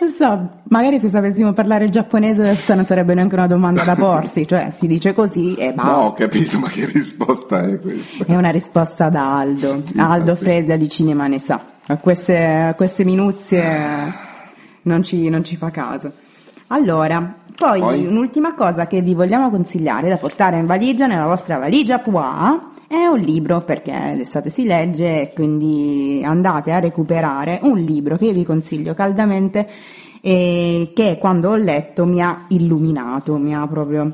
Non 0.00 0.10
so, 0.10 0.48
magari 0.64 0.98
se 0.98 1.08
sapessimo 1.08 1.52
parlare 1.52 1.88
giapponese 1.88 2.40
adesso 2.40 2.74
non 2.74 2.84
sarebbe 2.86 3.14
neanche 3.14 3.34
una 3.34 3.46
domanda 3.46 3.84
da 3.84 3.94
porsi, 3.94 4.46
cioè 4.46 4.72
si 4.74 4.86
dice 4.86 5.12
così 5.14 5.54
e 5.54 5.72
basta. 5.72 5.92
No, 5.92 5.98
ho 5.98 6.14
capito, 6.14 6.58
ma 6.58 6.68
che 6.68 6.86
risposta 6.86 7.62
è 7.62 7.78
questa? 7.80 8.24
È 8.24 8.34
una 8.34 8.50
risposta 8.50 9.08
da 9.08 9.38
Aldo. 9.38 9.82
Sì, 9.82 9.98
Aldo. 9.98 10.34
Fresia 10.34 10.76
di 10.76 10.88
cinema 10.88 11.26
ne 11.26 11.38
sa. 11.38 11.60
A 11.86 11.96
queste, 11.96 12.44
a 12.44 12.74
queste 12.74 13.04
minuzie 13.04 14.12
non 14.82 15.02
ci, 15.02 15.28
non 15.28 15.44
ci 15.44 15.56
fa 15.56 15.70
caso. 15.70 16.12
Allora, 16.68 17.36
poi, 17.54 17.80
Poi? 17.80 18.06
un'ultima 18.06 18.54
cosa 18.54 18.86
che 18.86 19.02
vi 19.02 19.14
vogliamo 19.14 19.50
consigliare 19.50 20.08
da 20.08 20.16
portare 20.16 20.58
in 20.58 20.66
valigia, 20.66 21.06
nella 21.06 21.26
vostra 21.26 21.58
valigia 21.58 21.98
Pois, 21.98 22.71
è 22.92 23.06
un 23.06 23.18
libro, 23.18 23.62
perché 23.62 24.14
l'estate 24.16 24.50
si 24.50 24.64
legge, 24.64 25.22
e 25.22 25.32
quindi 25.32 26.22
andate 26.24 26.72
a 26.72 26.78
recuperare 26.78 27.58
un 27.62 27.78
libro 27.78 28.16
che 28.18 28.26
io 28.26 28.32
vi 28.32 28.44
consiglio 28.44 28.92
caldamente 28.94 29.66
e 30.20 30.92
che 30.94 31.16
quando 31.18 31.50
ho 31.50 31.56
letto 31.56 32.04
mi 32.04 32.22
ha 32.22 32.44
illuminato, 32.48 33.36
mi 33.36 33.54
ha 33.54 33.66
proprio 33.66 34.10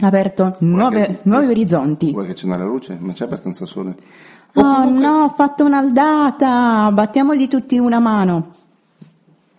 aperto 0.00 0.56
nuove- 0.60 1.06
che- 1.06 1.18
nuovi 1.24 1.46
orizzonti. 1.48 2.12
Vuoi 2.12 2.24
che 2.26 2.32
accenda 2.32 2.56
la 2.56 2.64
luce? 2.64 2.96
Ma 2.98 3.12
c'è 3.12 3.24
abbastanza 3.24 3.66
sole. 3.66 3.94
Oh 4.54 4.60
O 4.60 4.74
comunque- 4.74 5.06
no, 5.06 5.24
ho 5.24 5.28
fatto 5.30 5.64
un'aldata, 5.64 6.90
battiamogli 6.92 7.46
tutti 7.46 7.78
una 7.78 7.98
mano. 7.98 8.52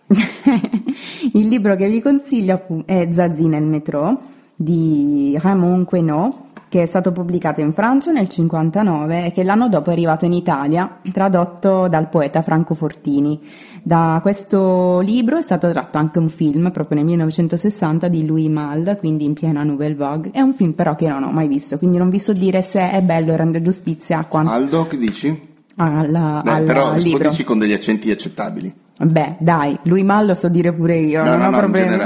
Il 1.32 1.48
libro 1.48 1.76
che 1.76 1.88
vi 1.88 2.00
consiglio 2.00 2.62
è 2.84 3.08
Zazie 3.12 3.48
nel 3.48 3.64
metro 3.64 4.20
di 4.54 5.36
Raymond 5.40 5.84
Queneau, 5.84 6.34
che 6.68 6.82
è 6.82 6.86
stato 6.86 7.12
pubblicato 7.12 7.60
in 7.60 7.72
Francia 7.72 8.10
nel 8.12 8.28
59 8.28 9.26
e 9.26 9.30
che 9.32 9.44
l'anno 9.44 9.68
dopo 9.68 9.90
è 9.90 9.92
arrivato 9.92 10.24
in 10.24 10.32
Italia, 10.32 10.98
tradotto 11.12 11.86
dal 11.88 12.08
poeta 12.08 12.42
Franco 12.42 12.74
Fortini. 12.74 13.40
Da 13.82 14.18
questo 14.20 14.98
libro 15.00 15.38
è 15.38 15.42
stato 15.42 15.70
tratto 15.70 15.96
anche 15.98 16.18
un 16.18 16.28
film, 16.28 16.72
proprio 16.72 16.96
nel 16.96 17.06
1960, 17.06 18.08
di 18.08 18.26
Louis 18.26 18.48
Malle, 18.48 18.96
quindi 18.96 19.24
in 19.24 19.34
piena 19.34 19.62
Nouvelle 19.62 19.94
Vogue. 19.94 20.30
È 20.32 20.40
un 20.40 20.54
film 20.54 20.72
però 20.72 20.96
che 20.96 21.06
non 21.06 21.22
ho 21.22 21.30
mai 21.30 21.46
visto, 21.46 21.78
quindi 21.78 21.96
non 21.98 22.10
vi 22.10 22.18
so 22.18 22.32
dire 22.32 22.62
se 22.62 22.90
è 22.90 23.00
bello 23.00 23.32
e 23.32 23.36
rende 23.36 23.62
giustizia 23.62 24.18
a 24.18 24.24
quanto 24.24 24.50
Aldo, 24.50 24.86
che 24.88 24.96
dici? 24.98 25.40
al, 25.76 26.10
Beh, 26.42 26.50
al- 26.50 26.64
però 26.64 26.94
rispondici 26.94 27.44
con 27.44 27.58
degli 27.58 27.72
accenti 27.72 28.10
accettabili. 28.10 28.74
Beh, 28.98 29.36
dai, 29.40 29.78
lui 29.82 30.02
Mal 30.02 30.24
lo 30.26 30.34
so 30.34 30.48
dire 30.48 30.72
pure 30.72 30.96
io, 30.96 31.22
No, 31.22 31.36
non 31.36 31.38
no, 31.38 31.46
ho 31.46 31.50
no, 31.50 31.56
in 31.56 31.62
problemi. 31.62 31.96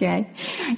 Ok. 0.00 0.24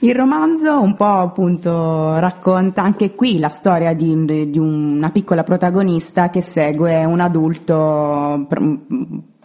Il 0.01 0.15
romanzo 0.15 0.81
un 0.81 0.97
po' 0.97 1.05
appunto 1.05 2.19
racconta 2.19 2.83
anche 2.83 3.15
qui 3.15 3.39
la 3.39 3.49
storia 3.49 3.95
di, 3.95 4.51
di 4.51 4.59
una 4.59 5.11
piccola 5.11 5.45
protagonista 5.45 6.31
che 6.31 6.41
segue 6.41 7.05
un 7.05 7.21
adulto 7.21 8.47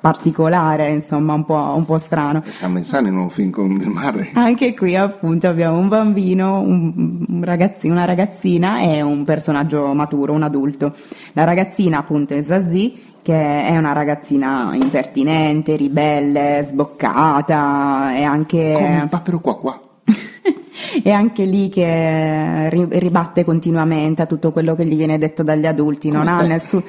particolare, 0.08 0.90
insomma, 0.90 1.34
un 1.34 1.44
po', 1.44 1.74
un 1.76 1.84
po' 1.84 1.98
strano. 1.98 2.42
San 2.48 2.72
Benzani 2.72 3.10
in 3.10 3.18
un 3.18 3.30
film 3.30 3.50
con 3.50 3.78
Bill 3.78 3.90
Murray. 3.90 4.30
Anche 4.36 4.74
qui 4.74 4.96
appunto 4.96 5.48
abbiamo 5.50 5.78
un 5.78 5.90
bambino, 5.90 6.62
un, 6.62 7.26
un 7.28 7.44
ragazzi- 7.44 7.90
una 7.90 8.06
ragazzina 8.06 8.80
e 8.80 9.02
un 9.02 9.26
personaggio 9.26 9.94
maturo, 9.94 10.32
un 10.32 10.44
adulto. 10.44 10.96
La 11.34 11.44
ragazzina 11.44 11.98
appunto 11.98 12.34
è 12.34 12.42
Zazie 12.42 12.94
che 13.22 13.64
è 13.64 13.76
una 13.76 13.92
ragazzina 13.92 14.72
impertinente, 14.74 15.76
ribelle, 15.76 16.66
sboccata 16.66 18.16
e 18.16 18.24
anche... 18.24 18.72
Come 18.72 19.02
un 19.02 19.10
papero 19.10 19.40
qua 19.42 19.58
qua. 19.58 19.82
e 21.04 21.12
anche 21.12 21.44
lì 21.44 21.70
che 21.70 22.70
ri- 22.70 22.88
ribatte 22.90 23.44
continuamente 23.44 24.22
a 24.22 24.26
tutto 24.26 24.52
quello 24.52 24.76
che 24.76 24.86
gli 24.86 24.96
viene 24.96 25.18
detto 25.18 25.44
dagli 25.44 25.66
adulti, 25.66 26.10
non 26.10 26.28
ha, 26.28 26.40
te. 26.40 26.48
nessun, 26.48 26.84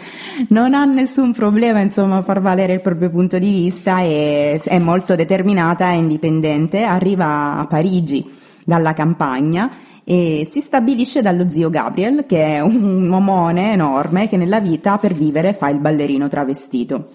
non 0.48 0.74
ha 0.74 0.84
nessun 0.84 1.32
problema 1.32 1.80
insomma 1.80 2.18
a 2.18 2.22
far 2.22 2.40
valere 2.40 2.74
il 2.74 2.80
proprio 2.80 3.10
punto 3.10 3.38
di 3.38 3.50
vista 3.50 4.00
e 4.00 4.60
è 4.62 4.78
molto 4.78 5.14
determinata 5.14 5.90
e 5.90 5.96
indipendente, 5.96 6.82
arriva 6.82 7.58
a 7.58 7.66
Parigi 7.66 8.36
dalla 8.64 8.92
campagna 8.92 9.70
e 10.04 10.48
si 10.50 10.60
stabilisce 10.60 11.20
dallo 11.20 11.48
zio 11.48 11.68
Gabriel 11.68 12.24
che 12.26 12.42
è 12.42 12.60
un 12.60 13.10
uomone 13.10 13.72
enorme 13.72 14.28
che 14.28 14.36
nella 14.38 14.60
vita 14.60 14.96
per 14.98 15.12
vivere 15.12 15.52
fa 15.52 15.68
il 15.68 15.78
ballerino 15.78 16.28
travestito. 16.28 17.10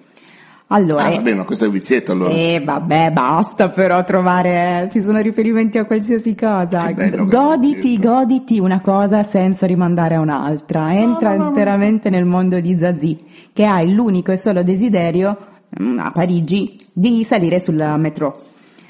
Allora, 0.75 1.05
Ah, 1.05 1.09
vabbè, 1.11 1.33
ma 1.35 1.43
questo 1.43 1.65
è 1.65 1.67
un 1.67 1.73
vizietto 1.73 2.11
allora. 2.13 2.31
e 2.31 2.59
vabbè, 2.63 3.11
basta 3.11 3.69
però 3.69 4.03
trovare, 4.03 4.89
ci 4.91 5.01
sono 5.03 5.19
riferimenti 5.21 5.77
a 5.77 5.85
qualsiasi 5.85 6.33
cosa. 6.35 6.87
Che 6.87 6.93
bello 6.95 7.25
goditi, 7.25 7.99
goditi 7.99 8.57
una 8.59 8.81
cosa 8.81 9.21
senza 9.21 9.67
rimandare 9.67 10.15
a 10.15 10.19
un'altra. 10.19 10.93
Entra 10.95 11.35
interamente 11.35 12.09
nel 12.09 12.25
mondo 12.25 12.59
di 12.59 12.75
Zazie, 12.75 13.17
che 13.53 13.65
ha 13.65 13.81
l'unico 13.83 14.31
e 14.31 14.37
solo 14.37 14.63
desiderio 14.63 15.37
mm, 15.79 15.99
a 15.99 16.11
Parigi 16.11 16.75
di 16.91 17.23
salire 17.23 17.59
sul 17.59 17.75
metro. 17.97 18.41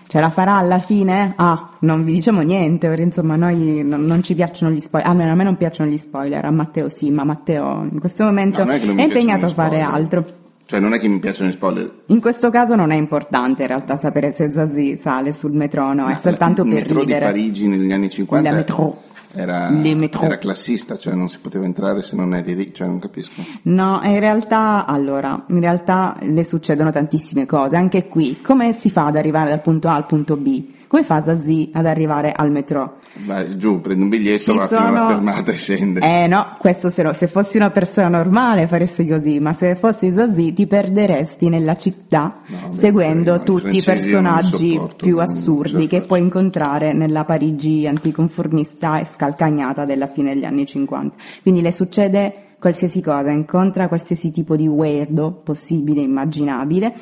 Ce 0.08 0.20
la 0.22 0.30
farà 0.30 0.56
alla 0.58 0.80
fine? 0.80 1.34
Ah, 1.36 1.72
non 1.80 2.06
vi 2.06 2.14
diciamo 2.14 2.42
niente, 2.42 2.88
perché 2.88 3.02
insomma 3.04 3.36
noi 3.36 3.84
non, 3.84 4.06
non 4.06 4.22
ci 4.24 4.36
piacciono 4.36 4.72
gli 4.72 4.80
spoiler, 4.80 5.10
almeno 5.10 5.32
a 5.32 5.36
me 5.36 5.44
non 5.44 5.58
piacciono 5.58 5.90
gli 5.90 5.98
spoiler, 5.98 6.46
a 6.46 6.52
Matteo 6.52 6.88
sì, 6.88 7.10
ma 7.10 7.24
Matteo 7.26 7.86
in 7.92 8.00
questo 8.00 8.24
momento 8.24 8.64
No, 8.64 8.72
è 8.72 8.80
è 8.80 9.02
impegnato 9.02 9.46
a 9.46 9.50
fare 9.50 9.82
altro. 9.82 10.42
Cioè, 10.74 10.82
non 10.82 10.94
è 10.96 11.00
che 11.00 11.08
mi 11.08 11.20
piacciono 11.20 11.50
i 11.50 11.52
spoiler. 11.52 11.88
In 12.08 12.20
questo 12.20 12.50
caso 12.50 12.74
non 12.74 12.90
è 12.90 12.96
importante 12.96 13.62
in 13.62 13.68
realtà 13.68 13.96
sapere 13.96 14.32
se 14.32 14.50
Zazie 14.50 14.98
sale 14.98 15.32
sul 15.36 15.52
metro 15.52 15.86
o 15.86 15.94
no, 15.94 16.08
è 16.08 16.18
soltanto 16.20 16.64
il 16.64 16.70
per 16.70 16.80
metro 16.80 17.00
ridere. 17.02 17.20
di 17.20 17.26
Parigi 17.26 17.68
negli 17.68 17.92
anni 17.92 18.10
50 18.10 18.50
La 18.50 18.56
metro. 18.56 19.02
Era, 19.36 19.70
metro. 19.70 20.22
era 20.22 20.40
classista, 20.40 20.98
cioè 20.98 21.14
non 21.14 21.30
si 21.30 21.38
poteva 21.40 21.66
entrare 21.66 22.02
se 22.02 22.16
non 22.16 22.34
eri 22.34 22.56
lì, 22.56 22.74
cioè 22.74 22.88
non 22.88 22.98
capisco. 22.98 23.44
No, 23.64 24.00
in 24.04 24.18
realtà, 24.18 24.88
allora, 24.88 25.46
in 25.50 25.60
realtà 25.60 26.18
le 26.22 26.44
succedono 26.44 26.90
tantissime 26.90 27.46
cose, 27.46 27.76
anche 27.76 28.08
qui. 28.08 28.42
Come 28.42 28.74
si 28.74 28.90
fa 28.90 29.06
ad 29.06 29.16
arrivare 29.16 29.50
dal 29.50 29.62
punto 29.62 29.90
A 29.90 29.94
al 29.94 30.08
punto 30.08 30.38
B? 30.38 30.66
Come 30.94 31.06
fa 31.06 31.24
Zazie 31.24 31.70
ad 31.74 31.88
arrivare 31.88 32.32
al 32.32 32.52
metro? 32.52 33.00
Vai 33.26 33.58
giù, 33.58 33.82
prendi 33.82 34.04
un 34.04 34.10
biglietto, 34.10 34.52
Ci 34.52 34.58
va 34.60 34.68
fino 34.68 34.80
alla 34.86 34.98
sono- 34.98 35.08
fermata 35.08 35.52
e 35.52 35.56
scende. 35.56 36.00
Eh 36.02 36.28
no, 36.28 36.56
questo 36.60 36.90
se, 36.90 37.02
no- 37.02 37.14
se 37.14 37.26
fossi 37.26 37.58
una 37.58 37.72
persona 37.72 38.10
normale 38.10 38.68
faresti 38.68 39.08
così, 39.08 39.40
ma 39.40 39.54
se 39.54 39.74
fossi 39.76 40.14
Zazie 40.14 40.54
ti 40.54 40.68
perderesti 40.68 41.50
nella 41.50 41.76
città 41.76 42.42
No, 42.46 42.68
beh, 42.70 42.78
seguendo 42.78 43.34
i 43.38 43.44
tutti 43.44 43.78
i 43.78 43.82
personaggi 43.82 44.74
sopporto, 44.74 44.96
più 45.04 45.18
assurdi 45.18 45.88
che 45.88 46.02
puoi 46.02 46.20
incontrare 46.22 46.94
nella 46.94 47.26
Parigi 47.26 47.88
anticonformista 47.88 49.00
e 49.00 49.08
scalcagnata 49.12 49.86
della 49.86 50.06
fine 50.06 50.36
degli 50.36 50.46
anni 50.46 50.68
50. 50.68 51.16
Quindi 51.42 51.62
le 51.62 51.72
succede 51.72 52.34
qualsiasi 52.60 53.02
cosa, 53.02 53.32
incontra 53.32 53.88
qualsiasi 53.88 54.32
tipo 54.32 54.56
di 54.56 54.68
weirdo 54.68 55.42
possibile 55.44 56.02
immaginabile 56.02 56.94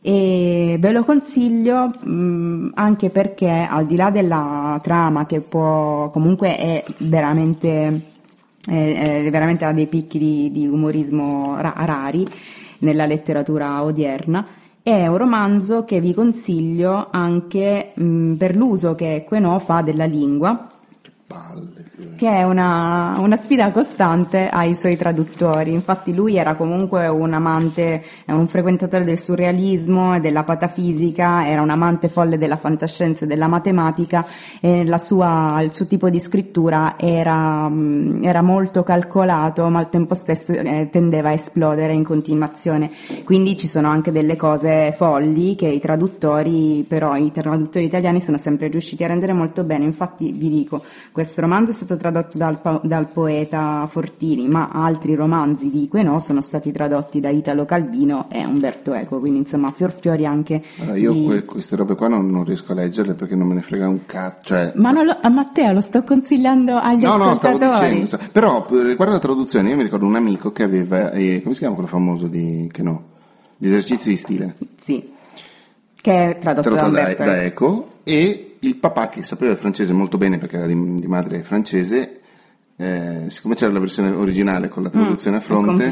e 0.00 0.76
ve 0.78 0.92
lo 0.92 1.04
consiglio 1.04 1.88
mh, 1.88 2.72
anche 2.74 3.10
perché 3.10 3.66
al 3.68 3.86
di 3.86 3.96
là 3.96 4.10
della 4.10 4.78
trama 4.82 5.26
che 5.26 5.40
può 5.40 6.10
comunque 6.10 6.56
è 6.56 6.84
veramente 6.98 8.02
è, 8.66 9.28
veramente 9.30 9.64
ha 9.64 9.72
dei 9.72 9.86
picchi 9.86 10.18
di, 10.18 10.50
di 10.52 10.66
umorismo 10.66 11.56
ra- 11.60 11.74
rari 11.76 12.26
nella 12.80 13.06
letteratura 13.06 13.82
odierna 13.82 14.46
è 14.82 15.06
un 15.06 15.16
romanzo 15.16 15.84
che 15.84 16.00
vi 16.00 16.14
consiglio 16.14 17.08
anche 17.10 17.92
mh, 17.94 18.34
per 18.34 18.54
l'uso 18.54 18.94
che 18.94 19.24
Queneau 19.26 19.58
fa 19.58 19.82
della 19.82 20.04
lingua 20.04 20.70
Palle, 21.26 21.66
figlio. 21.66 21.75
Che 22.16 22.28
è 22.28 22.42
una, 22.42 23.16
una 23.18 23.36
sfida 23.36 23.70
costante 23.70 24.48
ai 24.48 24.74
suoi 24.74 24.96
traduttori. 24.96 25.72
Infatti 25.72 26.14
lui 26.14 26.36
era 26.36 26.54
comunque 26.54 27.08
un 27.08 27.32
amante, 27.32 28.02
un 28.26 28.46
frequentatore 28.48 29.04
del 29.04 29.18
surrealismo 29.18 30.14
e 30.14 30.20
della 30.20 30.42
patafisica, 30.42 31.46
era 31.46 31.62
un 31.62 31.70
amante 31.70 32.08
folle 32.08 32.36
della 32.36 32.56
fantascienza 32.56 33.24
e 33.24 33.28
della 33.28 33.46
matematica 33.46 34.26
e 34.60 34.84
la 34.84 34.98
sua- 34.98 35.60
il 35.62 35.74
suo 35.74 35.86
tipo 35.86 36.10
di 36.10 36.18
scrittura 36.20 36.96
era, 36.98 37.68
mh, 37.68 38.20
era 38.24 38.42
molto 38.42 38.82
calcolato 38.82 39.68
ma 39.68 39.78
al 39.78 39.88
tempo 39.88 40.14
stesso 40.14 40.52
eh, 40.52 40.88
tendeva 40.90 41.30
a 41.30 41.32
esplodere 41.32 41.94
in 41.94 42.04
continuazione. 42.04 42.90
Quindi 43.24 43.56
ci 43.56 43.68
sono 43.68 43.88
anche 43.88 44.12
delle 44.12 44.36
cose 44.36 44.92
folli 44.96 45.54
che 45.54 45.68
i 45.68 45.80
traduttori, 45.80 46.84
però 46.86 47.16
i 47.16 47.32
traduttori 47.32 47.86
italiani 47.86 48.20
sono 48.20 48.36
sempre 48.36 48.68
riusciti 48.68 49.02
a 49.04 49.06
rendere 49.06 49.32
molto 49.32 49.64
bene. 49.64 49.84
Infatti 49.84 50.32
vi 50.32 50.50
dico, 50.50 50.82
questo 51.12 51.40
romanzo 51.40 51.70
è 51.70 51.74
stato 51.74 51.85
tradotto 51.94 52.36
dal, 52.38 52.58
dal 52.82 53.06
poeta 53.08 53.86
Fortini, 53.88 54.48
ma 54.48 54.70
altri 54.72 55.14
romanzi 55.14 55.70
di 55.70 55.86
Queneau 55.88 56.18
sono 56.18 56.40
stati 56.40 56.72
tradotti 56.72 57.20
da 57.20 57.28
Italo 57.28 57.64
Calvino 57.64 58.26
e 58.30 58.44
Umberto 58.44 58.92
Eco, 58.94 59.20
quindi 59.20 59.38
insomma 59.40 59.70
fior 59.70 59.92
fiori 60.00 60.26
anche 60.26 60.60
Allora, 60.80 60.96
io 60.96 61.12
di- 61.12 61.24
que- 61.26 61.44
queste 61.44 61.76
robe 61.76 61.94
qua 61.94 62.08
non, 62.08 62.28
non 62.28 62.42
riesco 62.44 62.72
a 62.72 62.74
leggerle 62.74 63.14
perché 63.14 63.36
non 63.36 63.46
me 63.46 63.54
ne 63.54 63.62
frega 63.62 63.86
un 63.88 64.00
cazzo. 64.06 64.46
Cioè, 64.46 64.72
Ma 64.74 64.90
lo- 64.90 65.18
a 65.20 65.28
Matteo 65.28 65.72
lo 65.74 65.80
sto 65.80 66.02
consigliando 66.02 66.76
agli 66.76 67.02
No, 67.02 67.16
no, 67.16 67.34
stavo 67.36 67.56
ascoltatori. 67.56 67.88
dicendo. 68.00 68.08
cioè, 68.18 68.28
Però, 68.32 68.66
eh, 68.70 68.82
riguardo 68.82 69.12
alla 69.12 69.18
traduzione, 69.18 69.68
io 69.68 69.76
mi 69.76 69.82
ricordo 69.84 70.06
un 70.06 70.16
amico 70.16 70.50
che 70.50 70.62
aveva, 70.64 71.10
eh, 71.12 71.40
come 71.42 71.52
si 71.54 71.60
chiama 71.60 71.74
quello 71.74 71.88
famoso 71.90 72.26
di, 72.26 72.68
che 72.72 72.82
no? 72.82 73.02
Gli 73.58 73.66
esercizi 73.68 74.08
di 74.10 74.16
stile. 74.16 74.56
Sì, 74.82 75.10
che 76.00 76.30
è 76.30 76.38
tradotto 76.38 76.68
da 76.70 76.76
tradotto 76.76 77.00
da, 77.00 77.24
da 77.24 77.42
Eco. 77.42 77.64
Eco 77.64 77.88
e 78.04 78.45
il 78.60 78.76
papà 78.76 79.08
che 79.08 79.22
sapeva 79.22 79.52
il 79.52 79.58
francese 79.58 79.92
molto 79.92 80.16
bene 80.18 80.38
perché 80.38 80.56
era 80.56 80.66
di, 80.66 80.94
di 81.00 81.06
madre 81.06 81.42
francese 81.42 82.20
eh, 82.78 83.24
siccome 83.28 83.54
c'era 83.54 83.72
la 83.72 83.78
versione 83.78 84.10
originale 84.10 84.68
con 84.68 84.82
la 84.82 84.90
traduzione 84.90 85.36
a 85.36 85.40
Mm, 85.40 85.42
È 85.42 85.46
fronte 85.46 85.84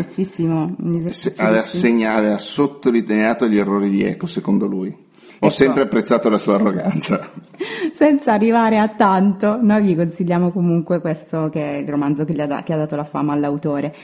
gli 0.77 1.11
se- 1.13 1.35
aveva, 1.39 1.61
di 1.63 1.67
stile. 1.67 1.83
segna- 1.83 2.15
aveva 2.15 2.39
sottolineato 2.39 3.49
gli 3.49 3.57
errori 3.59 3.89
di 3.91 4.03
Eco 4.03 4.27
secondo 4.27 4.67
lui 4.67 4.95
ho 5.41 5.49
sempre 5.49 5.83
apprezzato 5.83 6.29
la 6.31 6.39
sua 6.39 6.55
arroganza 6.55 7.31
Senza 7.93 8.33
arrivare 8.33 8.79
a 8.79 8.89
tanto, 8.89 9.59
noi 9.61 9.83
vi 9.83 9.95
consigliamo 9.95 10.51
comunque 10.51 11.01
questo 11.01 11.49
che 11.51 11.63
è 11.63 11.77
il 11.79 11.89
romanzo 11.89 12.25
che, 12.25 12.33
gli 12.35 12.41
ha, 12.41 12.63
che 12.63 12.73
ha 12.73 12.77
dato 12.77 12.97
la 12.97 13.05
fama 13.05 13.33
all'autore. 13.35 13.95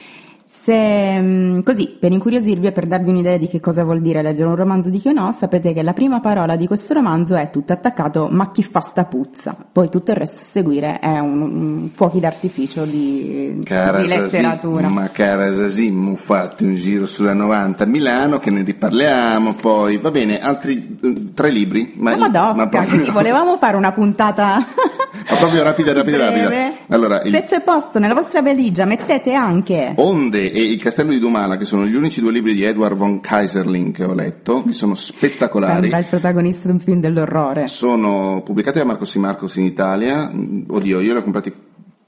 Se, 0.52 1.20
mm, 1.20 1.60
così, 1.60 1.96
per 1.98 2.10
incuriosirvi 2.10 2.66
e 2.66 2.72
per 2.72 2.86
darvi 2.86 3.08
un'idea 3.08 3.36
di 3.36 3.46
che 3.46 3.60
cosa 3.60 3.84
vuol 3.84 4.00
dire 4.00 4.20
leggere 4.20 4.48
un 4.48 4.56
romanzo 4.56 4.90
di 4.90 4.98
Chionò, 4.98 5.30
sapete 5.30 5.72
che 5.72 5.82
la 5.84 5.92
prima 5.92 6.18
parola 6.18 6.56
di 6.56 6.66
questo 6.66 6.92
romanzo 6.92 7.36
è 7.36 7.50
tutto 7.50 7.72
attaccato 7.72 8.26
ma 8.30 8.50
chi 8.50 8.64
fa 8.64 8.80
sta 8.80 9.04
puzza. 9.04 9.56
Poi 9.70 9.88
tutto 9.88 10.10
il 10.10 10.16
resto 10.16 10.40
a 10.40 10.42
seguire 10.42 10.98
è 10.98 11.20
un, 11.20 11.40
un 11.40 11.90
fuochi 11.92 12.18
d'artificio 12.18 12.84
di, 12.84 13.62
Cara 13.64 14.00
di 14.00 14.08
letteratura. 14.08 14.82
Sasim, 14.82 14.96
ma 14.96 15.08
cara 15.10 15.52
Sasim, 15.52 16.16
fatti 16.16 16.64
un 16.64 16.74
giro 16.74 17.06
sulla 17.06 17.32
90 17.32 17.84
a 17.84 17.86
Milano 17.86 18.38
che 18.38 18.50
ne 18.50 18.62
riparliamo 18.62 19.54
poi. 19.54 19.98
Va 19.98 20.10
bene, 20.10 20.40
altri 20.40 20.98
eh, 21.00 21.32
tre 21.32 21.50
libri. 21.50 21.94
Ma, 21.96 22.16
Madosca, 22.16 22.68
proprio- 22.68 22.90
quindi 22.90 23.10
volevamo 23.10 23.56
fare 23.56 23.76
una 23.76 23.92
puntata 23.92 24.58
Ma 25.28 25.36
proprio 25.38 25.62
rapida, 25.62 25.92
rapida, 25.92 26.16
rapida. 26.18 26.46
breve. 26.48 26.72
Allora, 26.88 27.22
il- 27.22 27.32
Se 27.32 27.44
c'è 27.44 27.60
posto 27.62 27.98
nella 27.98 28.14
vostra 28.14 28.42
valigia, 28.42 28.84
mettete 28.84 29.32
anche 29.34 29.92
Onde 29.96 30.50
e 30.52 30.62
Il 30.62 30.80
Castello 30.80 31.10
di 31.10 31.18
Dumala, 31.18 31.56
che 31.56 31.64
sono 31.64 31.84
gli 31.86 31.94
unici 31.94 32.20
due 32.20 32.32
libri 32.32 32.54
di 32.54 32.62
Edward 32.64 32.96
von 32.96 33.20
Kaiserling 33.20 33.92
che 33.94 34.04
ho 34.04 34.14
letto, 34.14 34.62
che 34.64 34.72
sono 34.72 34.94
spettacolari. 34.94 35.80
Sembra 35.80 35.98
il 35.98 36.06
protagonista 36.06 36.66
di 36.68 36.74
un 36.74 36.80
film 36.80 37.00
dell'orrore. 37.00 37.66
Sono 37.66 38.42
pubblicati 38.44 38.78
da 38.78 38.84
Marcos 38.84 39.14
Marcos 39.16 39.56
in 39.56 39.64
Italia. 39.64 40.30
Oddio, 40.68 41.00
io 41.00 41.12
li 41.12 41.18
ho 41.18 41.22
comprati 41.22 41.52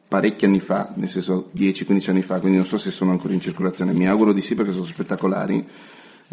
parecchi 0.08 0.44
anni 0.44 0.60
fa, 0.60 0.92
nel 0.96 1.08
senso 1.08 1.48
10-15 1.56 2.10
anni 2.10 2.22
fa, 2.22 2.38
quindi 2.38 2.58
non 2.58 2.66
so 2.66 2.76
se 2.76 2.90
sono 2.90 3.12
ancora 3.12 3.32
in 3.32 3.40
circolazione. 3.40 3.92
Mi 3.92 4.06
auguro 4.06 4.32
di 4.32 4.40
sì 4.42 4.54
perché 4.54 4.72
sono 4.72 4.84
spettacolari. 4.84 5.66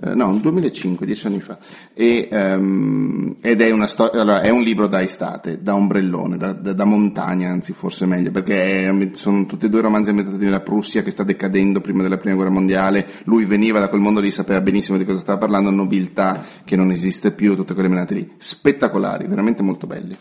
Eh, 0.02 0.16
no, 0.16 0.32
nel 0.32 0.40
2005, 0.40 1.06
10 1.06 1.28
anni 1.28 1.42
fa. 1.42 1.58
E, 1.94 2.30
ehm, 2.32 3.36
ed 3.42 3.62
è 3.62 3.88
storia, 3.88 4.22
allora, 4.22 4.42
è 4.42 4.50
un 4.50 4.62
libro 4.62 4.88
da 4.88 5.02
estate, 5.02 5.62
da 5.62 5.76
ombrellone, 5.76 6.38
da, 6.38 6.54
da- 6.54 6.72
da 6.74 6.86
montagna, 6.86 7.50
anzi 7.50 7.74
forse 7.74 8.06
meglio, 8.06 8.32
perché 8.32 8.88
è- 8.88 9.10
sono 9.14 9.46
tutti 9.46 9.66
e 9.66 9.70
due 9.70 9.82
romanzi 9.82 10.12
ambientati 10.12 10.44
nella 10.44 10.62
Prussia 10.62 11.04
che 11.04 11.12
sta 11.12 11.24
decadendo 11.24 11.82
prima 11.82 12.02
della 12.02 12.18
prima 12.18 12.36
guerra 12.36 12.52
mondiale. 12.52 13.08
Lui 13.24 13.44
veniva 13.44 13.80
da 13.80 13.90
quel 13.90 14.02
mondo 14.02 14.22
lì, 14.22 14.32
sapeva 14.32 14.62
benissimo 14.62 14.98
di 14.98 15.06
cosa 15.06 15.20
stava 15.20 15.38
parlando, 15.40 15.70
nobiltà 15.70 16.44
che 16.64 16.78
non 16.78 16.92
esiste 16.92 17.32
più, 17.32 17.56
tutte 17.56 17.74
quelle 17.74 17.90
menate 17.90 18.14
lì. 18.14 18.32
Spettacolari, 18.38 19.28
veramente 19.28 19.64
molto 19.64 19.86
belli. 19.86 20.16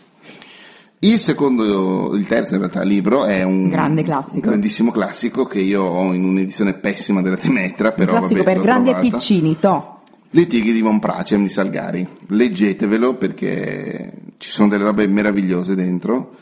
Il 1.01 1.17
secondo, 1.17 2.13
il 2.13 2.27
terzo 2.27 2.55
in 2.55 2.59
realtà 2.59 2.81
libro 2.83 3.23
è 3.23 3.41
un 3.43 3.69
Grande 3.69 4.03
classico. 4.03 4.35
un 4.35 4.41
grandissimo 4.41 4.91
classico 4.91 5.45
che 5.45 5.59
io 5.59 5.81
ho 5.81 6.13
in 6.13 6.25
un'edizione 6.25 6.73
pessima 6.73 7.21
della 7.21 7.37
Temetra, 7.37 7.93
però 7.93 8.17
Classico 8.17 8.43
vabbè, 8.43 8.53
per 8.55 8.61
grandi 8.61 8.89
e 8.89 8.99
piccini, 8.99 9.57
to. 9.57 10.01
Le 10.31 10.45
tigri 10.45 10.73
di 10.73 10.81
Von 10.81 10.99
Pracem 10.99 11.43
di 11.43 11.49
Salgari. 11.49 12.05
Leggetevelo 12.27 13.15
perché 13.15 14.11
ci 14.37 14.49
sono 14.49 14.67
delle 14.67 14.83
robe 14.83 15.07
meravigliose 15.07 15.73
dentro 15.73 16.35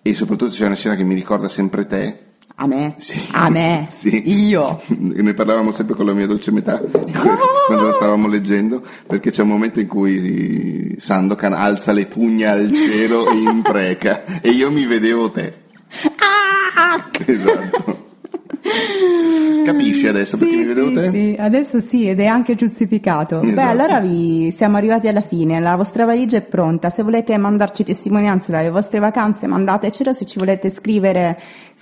e 0.00 0.14
soprattutto 0.14 0.52
c'è 0.52 0.64
una 0.64 0.74
scena 0.74 0.94
che 0.94 1.04
mi 1.04 1.14
ricorda 1.14 1.48
sempre 1.48 1.86
te. 1.86 2.27
A 2.60 2.66
me? 2.66 2.94
Sì. 2.98 3.28
A 3.32 3.48
me? 3.50 3.86
Sì. 3.88 4.22
Io? 4.48 4.80
Ne 4.98 5.32
parlavamo 5.34 5.70
sempre 5.70 5.94
con 5.94 6.06
la 6.06 6.12
mia 6.12 6.26
dolce 6.26 6.50
metà 6.50 6.80
quando 6.80 7.84
lo 7.84 7.92
stavamo 7.92 8.26
leggendo 8.26 8.82
perché 9.06 9.30
c'è 9.30 9.42
un 9.42 9.48
momento 9.48 9.78
in 9.78 9.86
cui 9.86 10.94
Sandokan 10.98 11.52
alza 11.52 11.92
le 11.92 12.06
pugna 12.06 12.52
al 12.52 12.72
cielo 12.72 13.30
e 13.30 13.36
impreca 13.36 14.24
e 14.42 14.48
io 14.50 14.70
mi 14.72 14.86
vedevo 14.86 15.30
te. 15.30 15.54
Ah! 16.16 17.08
Esatto. 17.24 18.06
Capisci 19.64 20.06
adesso 20.06 20.36
perché 20.36 20.52
Sì, 20.52 20.58
mi 20.60 20.64
vedevo 20.66 20.88
sì, 20.88 20.94
te? 20.94 21.10
sì, 21.10 21.36
adesso 21.38 21.80
sì, 21.80 22.08
ed 22.08 22.20
è 22.20 22.26
anche 22.26 22.54
giustificato. 22.54 23.38
Beh, 23.40 23.48
Esatto. 23.50 23.68
allora 23.68 24.00
vi 24.00 24.50
siamo 24.54 24.76
arrivati 24.76 25.08
alla 25.08 25.20
fine, 25.20 25.60
la 25.60 25.76
vostra 25.76 26.04
valigia 26.04 26.38
è 26.38 26.42
pronta. 26.42 26.90
Se 26.90 27.02
volete 27.02 27.36
mandarci 27.38 27.84
testimonianze 27.84 28.50
dalle 28.52 28.70
vostre 28.70 28.98
vacanze, 28.98 29.46
mandatecelo. 29.46 30.12
Se 30.12 30.24
ci 30.26 30.38
volete 30.38 30.70
scrivere, 30.70 31.38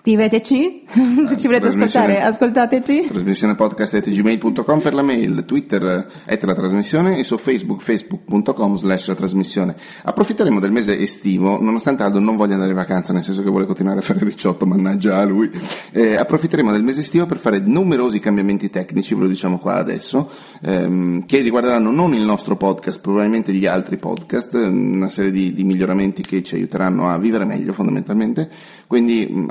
scriveteci. 0.07 0.85
Se 1.27 1.37
ci 1.37 1.47
volete 1.47 1.67
ascoltare, 1.67 2.23
ascoltateci. 2.23 3.07
Trasmissione 3.09 3.57
podcast 3.57 3.99
gmail.com 4.09 4.81
per 4.81 4.95
la 4.95 5.03
mail, 5.03 5.45
Twitter 5.45 6.07
è 6.25 6.39
la 6.41 6.55
trasmissione 6.55 7.19
e 7.19 7.25
su 7.25 7.37
Facebook 7.37 7.83
facebook.com 7.83 8.77
slash 8.77 9.09
la 9.09 9.17
trasmissione. 9.17 9.75
Approfitteremo 10.05 10.61
del 10.61 10.71
mese 10.71 10.97
estivo, 10.97 11.61
nonostante 11.61 12.05
Aldo 12.05 12.21
non 12.21 12.37
voglia 12.37 12.53
andare 12.53 12.71
in 12.71 12.77
vacanza, 12.77 13.13
nel 13.13 13.25
senso 13.25 13.43
che 13.43 13.51
vuole 13.51 13.67
continuare 13.67 13.99
a 13.99 14.03
fare 14.03 14.21
il 14.21 14.27
ricciotto, 14.27 14.65
mannaggia 14.65 15.17
a 15.17 15.25
lui. 15.25 15.51
Eh, 15.91 16.15
approfitteremo 16.15 16.71
del 16.71 16.85
mese 16.85 17.01
estivo 17.01 17.27
per 17.27 17.39
fare 17.39 17.59
numerosi 17.59 18.21
cambiamenti 18.21 18.71
tecnici, 18.71 19.15
ve 19.15 19.23
lo 19.23 19.29
diciamo 19.29 19.59
qua 19.59 19.75
adesso, 19.75 20.31
ehm, 20.63 21.27
che 21.27 21.41
riguarderanno 21.41 21.91
non 21.91 22.15
il 22.15 22.23
nostro 22.23 22.57
podcast, 22.57 23.01
probabilmente 23.01 23.53
gli 23.53 23.67
altri 23.67 23.97
podcast, 23.97 24.55
una 24.55 25.09
serie 25.09 25.33
di, 25.33 25.53
di 25.53 25.65
miglioramenti 25.65 26.23
che 26.23 26.45
ci 26.45 26.55
aiuteranno 26.55 27.09
a 27.09 27.19
vivere 27.19 27.45
meglio 27.45 27.73
fondamentalmente. 27.73 28.49
Quindi 28.87 29.27
mh, 29.29 29.47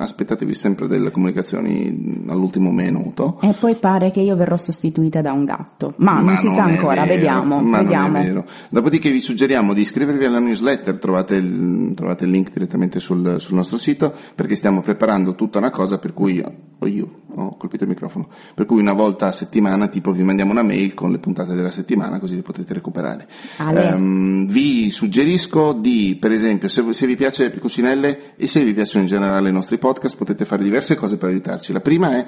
aspettatevi 0.45 0.53
sempre 0.53 0.87
delle 0.87 1.11
comunicazioni 1.11 2.23
all'ultimo 2.27 2.71
minuto. 2.71 3.39
E 3.41 3.53
poi 3.59 3.75
pare 3.75 4.11
che 4.11 4.21
io 4.21 4.35
verrò 4.35 4.57
sostituita 4.57 5.21
da 5.21 5.31
un 5.31 5.43
gatto. 5.43 5.95
Ma, 5.97 6.19
non 6.19 6.37
si 6.37 6.49
sa 6.49 6.63
ancora, 6.63 7.01
vero, 7.01 7.15
vediamo. 7.15 7.61
ma 7.61 7.61
non 7.61 7.73
è 7.73 7.83
vediamo. 7.83 8.21
vero. 8.21 8.45
Dopodiché 8.69 9.09
vi 9.09 9.19
suggeriamo 9.19 9.73
di 9.73 9.81
iscrivervi 9.81 10.25
alla 10.25 10.39
newsletter, 10.39 10.99
trovate 10.99 11.35
il, 11.35 11.93
trovate 11.95 12.25
il 12.25 12.31
link 12.31 12.51
direttamente 12.51 12.99
sul, 12.99 13.39
sul 13.39 13.55
nostro 13.55 13.77
sito, 13.77 14.13
perché 14.35 14.55
stiamo 14.55 14.81
preparando 14.81 15.35
tutta 15.35 15.57
una 15.57 15.71
cosa 15.71 15.97
per 15.97 16.13
cui, 16.13 16.41
oh 16.41 16.87
io, 16.87 17.23
ho 17.37 17.57
colpito 17.57 17.83
il 17.83 17.89
microfono, 17.89 18.29
per 18.53 18.65
cui 18.65 18.79
una 18.79 18.93
volta 18.93 19.27
a 19.27 19.31
settimana 19.31 19.87
tipo 19.87 20.11
vi 20.11 20.23
mandiamo 20.23 20.51
una 20.51 20.63
mail 20.63 20.93
con 20.93 21.11
le 21.11 21.19
puntate 21.19 21.53
della 21.53 21.71
settimana 21.71 22.19
così 22.19 22.35
le 22.35 22.41
potete 22.41 22.73
recuperare. 22.73 23.27
Ehm, 23.57 24.47
vi 24.47 24.89
suggerisco 24.89 25.73
di, 25.73 26.17
per 26.19 26.31
esempio, 26.31 26.67
se, 26.69 26.93
se 26.93 27.05
vi 27.05 27.15
piace 27.15 27.51
Cucinelle 27.57 28.35
e 28.35 28.47
se 28.47 28.63
vi 28.63 28.73
piacciono 28.73 29.03
in 29.03 29.09
generale 29.09 29.49
i 29.49 29.53
nostri 29.53 29.77
podcast, 29.77 30.15
potete 30.25 30.43
fare 30.45 30.63
diverse 30.63 30.95
cose 30.95 31.17
per 31.17 31.29
aiutarci. 31.29 31.71
La 31.71 31.79
prima 31.79 32.11
è 32.17 32.25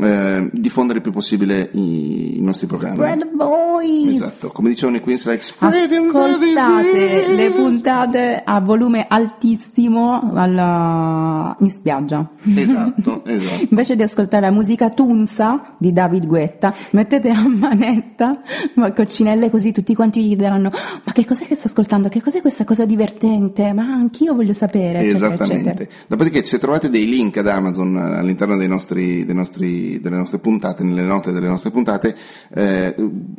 eh, 0.00 0.48
diffondere 0.52 0.98
il 0.98 1.02
più 1.02 1.12
possibile 1.12 1.68
i, 1.72 2.38
i 2.38 2.40
nostri 2.40 2.66
programmi. 2.66 2.94
Spread 2.96 3.36
voice. 3.36 4.14
Esatto, 4.14 4.48
come 4.48 4.70
dicevano 4.70 4.96
i 4.96 5.18
spreading 5.18 6.10
the 6.10 6.18
Ascoltate 6.18 7.34
le 7.34 7.50
puntate 7.50 8.42
a 8.44 8.60
volume 8.60 9.06
altissimo 9.08 10.32
alla- 10.34 11.56
in 11.60 11.70
spiaggia. 11.70 12.30
Esatto, 12.54 13.24
esatto. 13.26 13.66
Invece 13.68 13.96
di 13.96 14.02
ascoltare 14.02 14.46
la 14.46 14.52
musica 14.52 14.88
Tunza 14.90 15.74
di 15.78 15.92
David 15.92 16.26
Guetta, 16.26 16.74
mettete 16.90 17.28
a 17.30 17.46
manetta 17.46 18.32
ma 18.74 18.92
coccinelle 18.92 19.50
così 19.50 19.72
tutti 19.72 19.94
quanti 19.94 20.20
vi 20.20 20.36
diranno 20.36 20.70
ma 20.70 21.12
che 21.12 21.26
cos'è 21.26 21.44
che 21.44 21.54
sta 21.56 21.68
ascoltando? 21.68 22.08
Che 22.08 22.22
cos'è 22.22 22.40
questa 22.40 22.64
cosa 22.64 22.84
divertente? 22.84 23.72
Ma 23.72 23.82
anch'io 23.82 24.34
voglio 24.34 24.52
sapere, 24.52 25.00
eccetera, 25.00 25.34
Esattamente. 25.34 25.70
eccetera. 25.70 25.90
Dopodiché, 26.06 26.44
se 26.44 26.58
trovate 26.58 26.90
dei 26.90 27.08
link 27.08 27.39
ad 27.40 27.48
Amazon 27.48 27.96
eh, 27.96 28.18
all'interno 28.18 28.56
dei 28.56 28.68
nostri, 28.68 29.24
dei 29.24 29.34
nostri- 29.34 30.00
delle 30.00 30.16
nostre 30.16 30.38
puntate, 30.38 30.82
nelle 30.84 31.02
note 31.02 31.32
delle 31.32 31.48
nostre 31.48 31.70
puntate, 31.70 32.16
eh, 32.54 32.94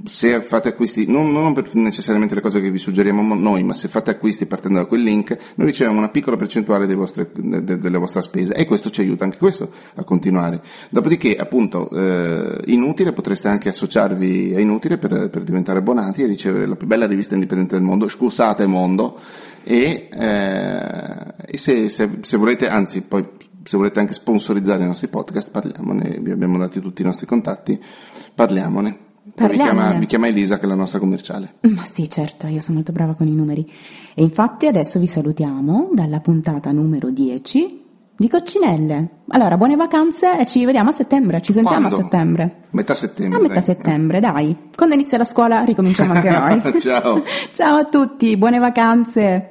se 0.05 0.41
fate 0.41 0.69
acquisti, 0.69 1.05
non, 1.07 1.31
non 1.31 1.53
per 1.53 1.73
necessariamente 1.75 2.35
le 2.35 2.41
cose 2.41 2.61
che 2.61 2.69
vi 2.69 2.77
suggeriamo 2.77 3.21
mo- 3.21 3.35
noi, 3.35 3.63
ma 3.63 3.73
se 3.73 3.87
fate 3.87 4.11
acquisti 4.11 4.45
partendo 4.45 4.79
da 4.79 4.85
quel 4.85 5.01
link, 5.01 5.37
noi 5.55 5.67
riceviamo 5.67 5.97
una 5.97 6.09
piccola 6.09 6.35
percentuale 6.37 6.85
dei 6.85 6.95
vostre- 6.95 7.29
de- 7.33 7.63
de- 7.63 7.79
delle 7.79 7.97
vostre 7.97 8.21
spese 8.21 8.53
e 8.53 8.65
questo 8.65 8.89
ci 8.89 9.01
aiuta 9.01 9.23
anche 9.23 9.37
questo 9.37 9.71
a 9.95 10.03
continuare. 10.03 10.61
Dopodiché, 10.89 11.35
appunto, 11.35 11.89
eh, 11.89 12.59
Inutile, 12.65 13.13
potreste 13.13 13.47
anche 13.47 13.69
associarvi 13.69 14.53
a 14.55 14.59
Inutile 14.59 14.97
per, 14.97 15.29
per 15.29 15.43
diventare 15.43 15.79
abbonati 15.79 16.21
e 16.21 16.25
ricevere 16.25 16.65
la 16.67 16.75
più 16.75 16.87
bella 16.87 17.05
rivista 17.07 17.33
indipendente 17.33 17.75
del 17.75 17.83
mondo, 17.83 18.07
scusate 18.07 18.65
mondo, 18.65 19.19
e, 19.63 20.07
eh, 20.11 21.33
e 21.45 21.57
se, 21.57 21.89
se- 21.89 22.09
se 22.21 22.37
volete, 22.37 22.67
anzi 22.67 23.01
poi 23.01 23.25
se 23.63 23.77
volete 23.77 23.99
anche 23.99 24.13
sponsorizzare 24.13 24.83
i 24.83 24.87
nostri 24.87 25.07
podcast, 25.07 25.51
parliamone, 25.51 26.19
vi 26.21 26.31
abbiamo 26.31 26.57
dati 26.57 26.79
tutti 26.79 27.01
i 27.01 27.05
nostri 27.05 27.25
contatti, 27.25 27.79
parliamone. 28.33 29.09
Vi 29.23 29.57
chiama, 29.57 29.93
vi 29.93 30.07
chiama 30.07 30.27
Elisa 30.27 30.57
che 30.57 30.65
è 30.65 30.67
la 30.67 30.75
nostra 30.75 30.99
commerciale. 30.99 31.55
Ma 31.61 31.85
sì, 31.91 32.09
certo, 32.09 32.47
io 32.47 32.59
sono 32.59 32.77
molto 32.77 32.91
brava 32.91 33.13
con 33.13 33.27
i 33.27 33.35
numeri. 33.35 33.69
E 34.15 34.23
infatti 34.23 34.67
adesso 34.67 34.99
vi 34.99 35.07
salutiamo 35.07 35.89
dalla 35.93 36.19
puntata 36.19 36.71
numero 36.71 37.09
10 37.11 37.79
di 38.17 38.27
Coccinelle. 38.27 39.21
Allora, 39.29 39.57
buone 39.57 39.75
vacanze 39.75 40.39
e 40.39 40.45
ci 40.45 40.65
vediamo 40.65 40.89
a 40.89 40.93
settembre, 40.93 41.41
ci 41.41 41.53
sentiamo 41.53 41.87
Quando? 41.87 41.95
a 41.95 42.03
settembre. 42.03 42.55
Metà 42.71 42.95
settembre. 42.95 43.37
A 43.37 43.41
metà 43.41 43.53
dai. 43.53 43.63
settembre, 43.63 44.19
dai. 44.19 44.57
Quando 44.75 44.95
inizia 44.95 45.17
la 45.17 45.23
scuola 45.23 45.63
ricominciamo 45.63 46.13
anche 46.13 46.29
noi. 46.61 46.79
Ciao. 46.81 47.23
Ciao 47.53 47.77
a 47.77 47.85
tutti, 47.85 48.35
buone 48.37 48.57
vacanze. 48.57 49.50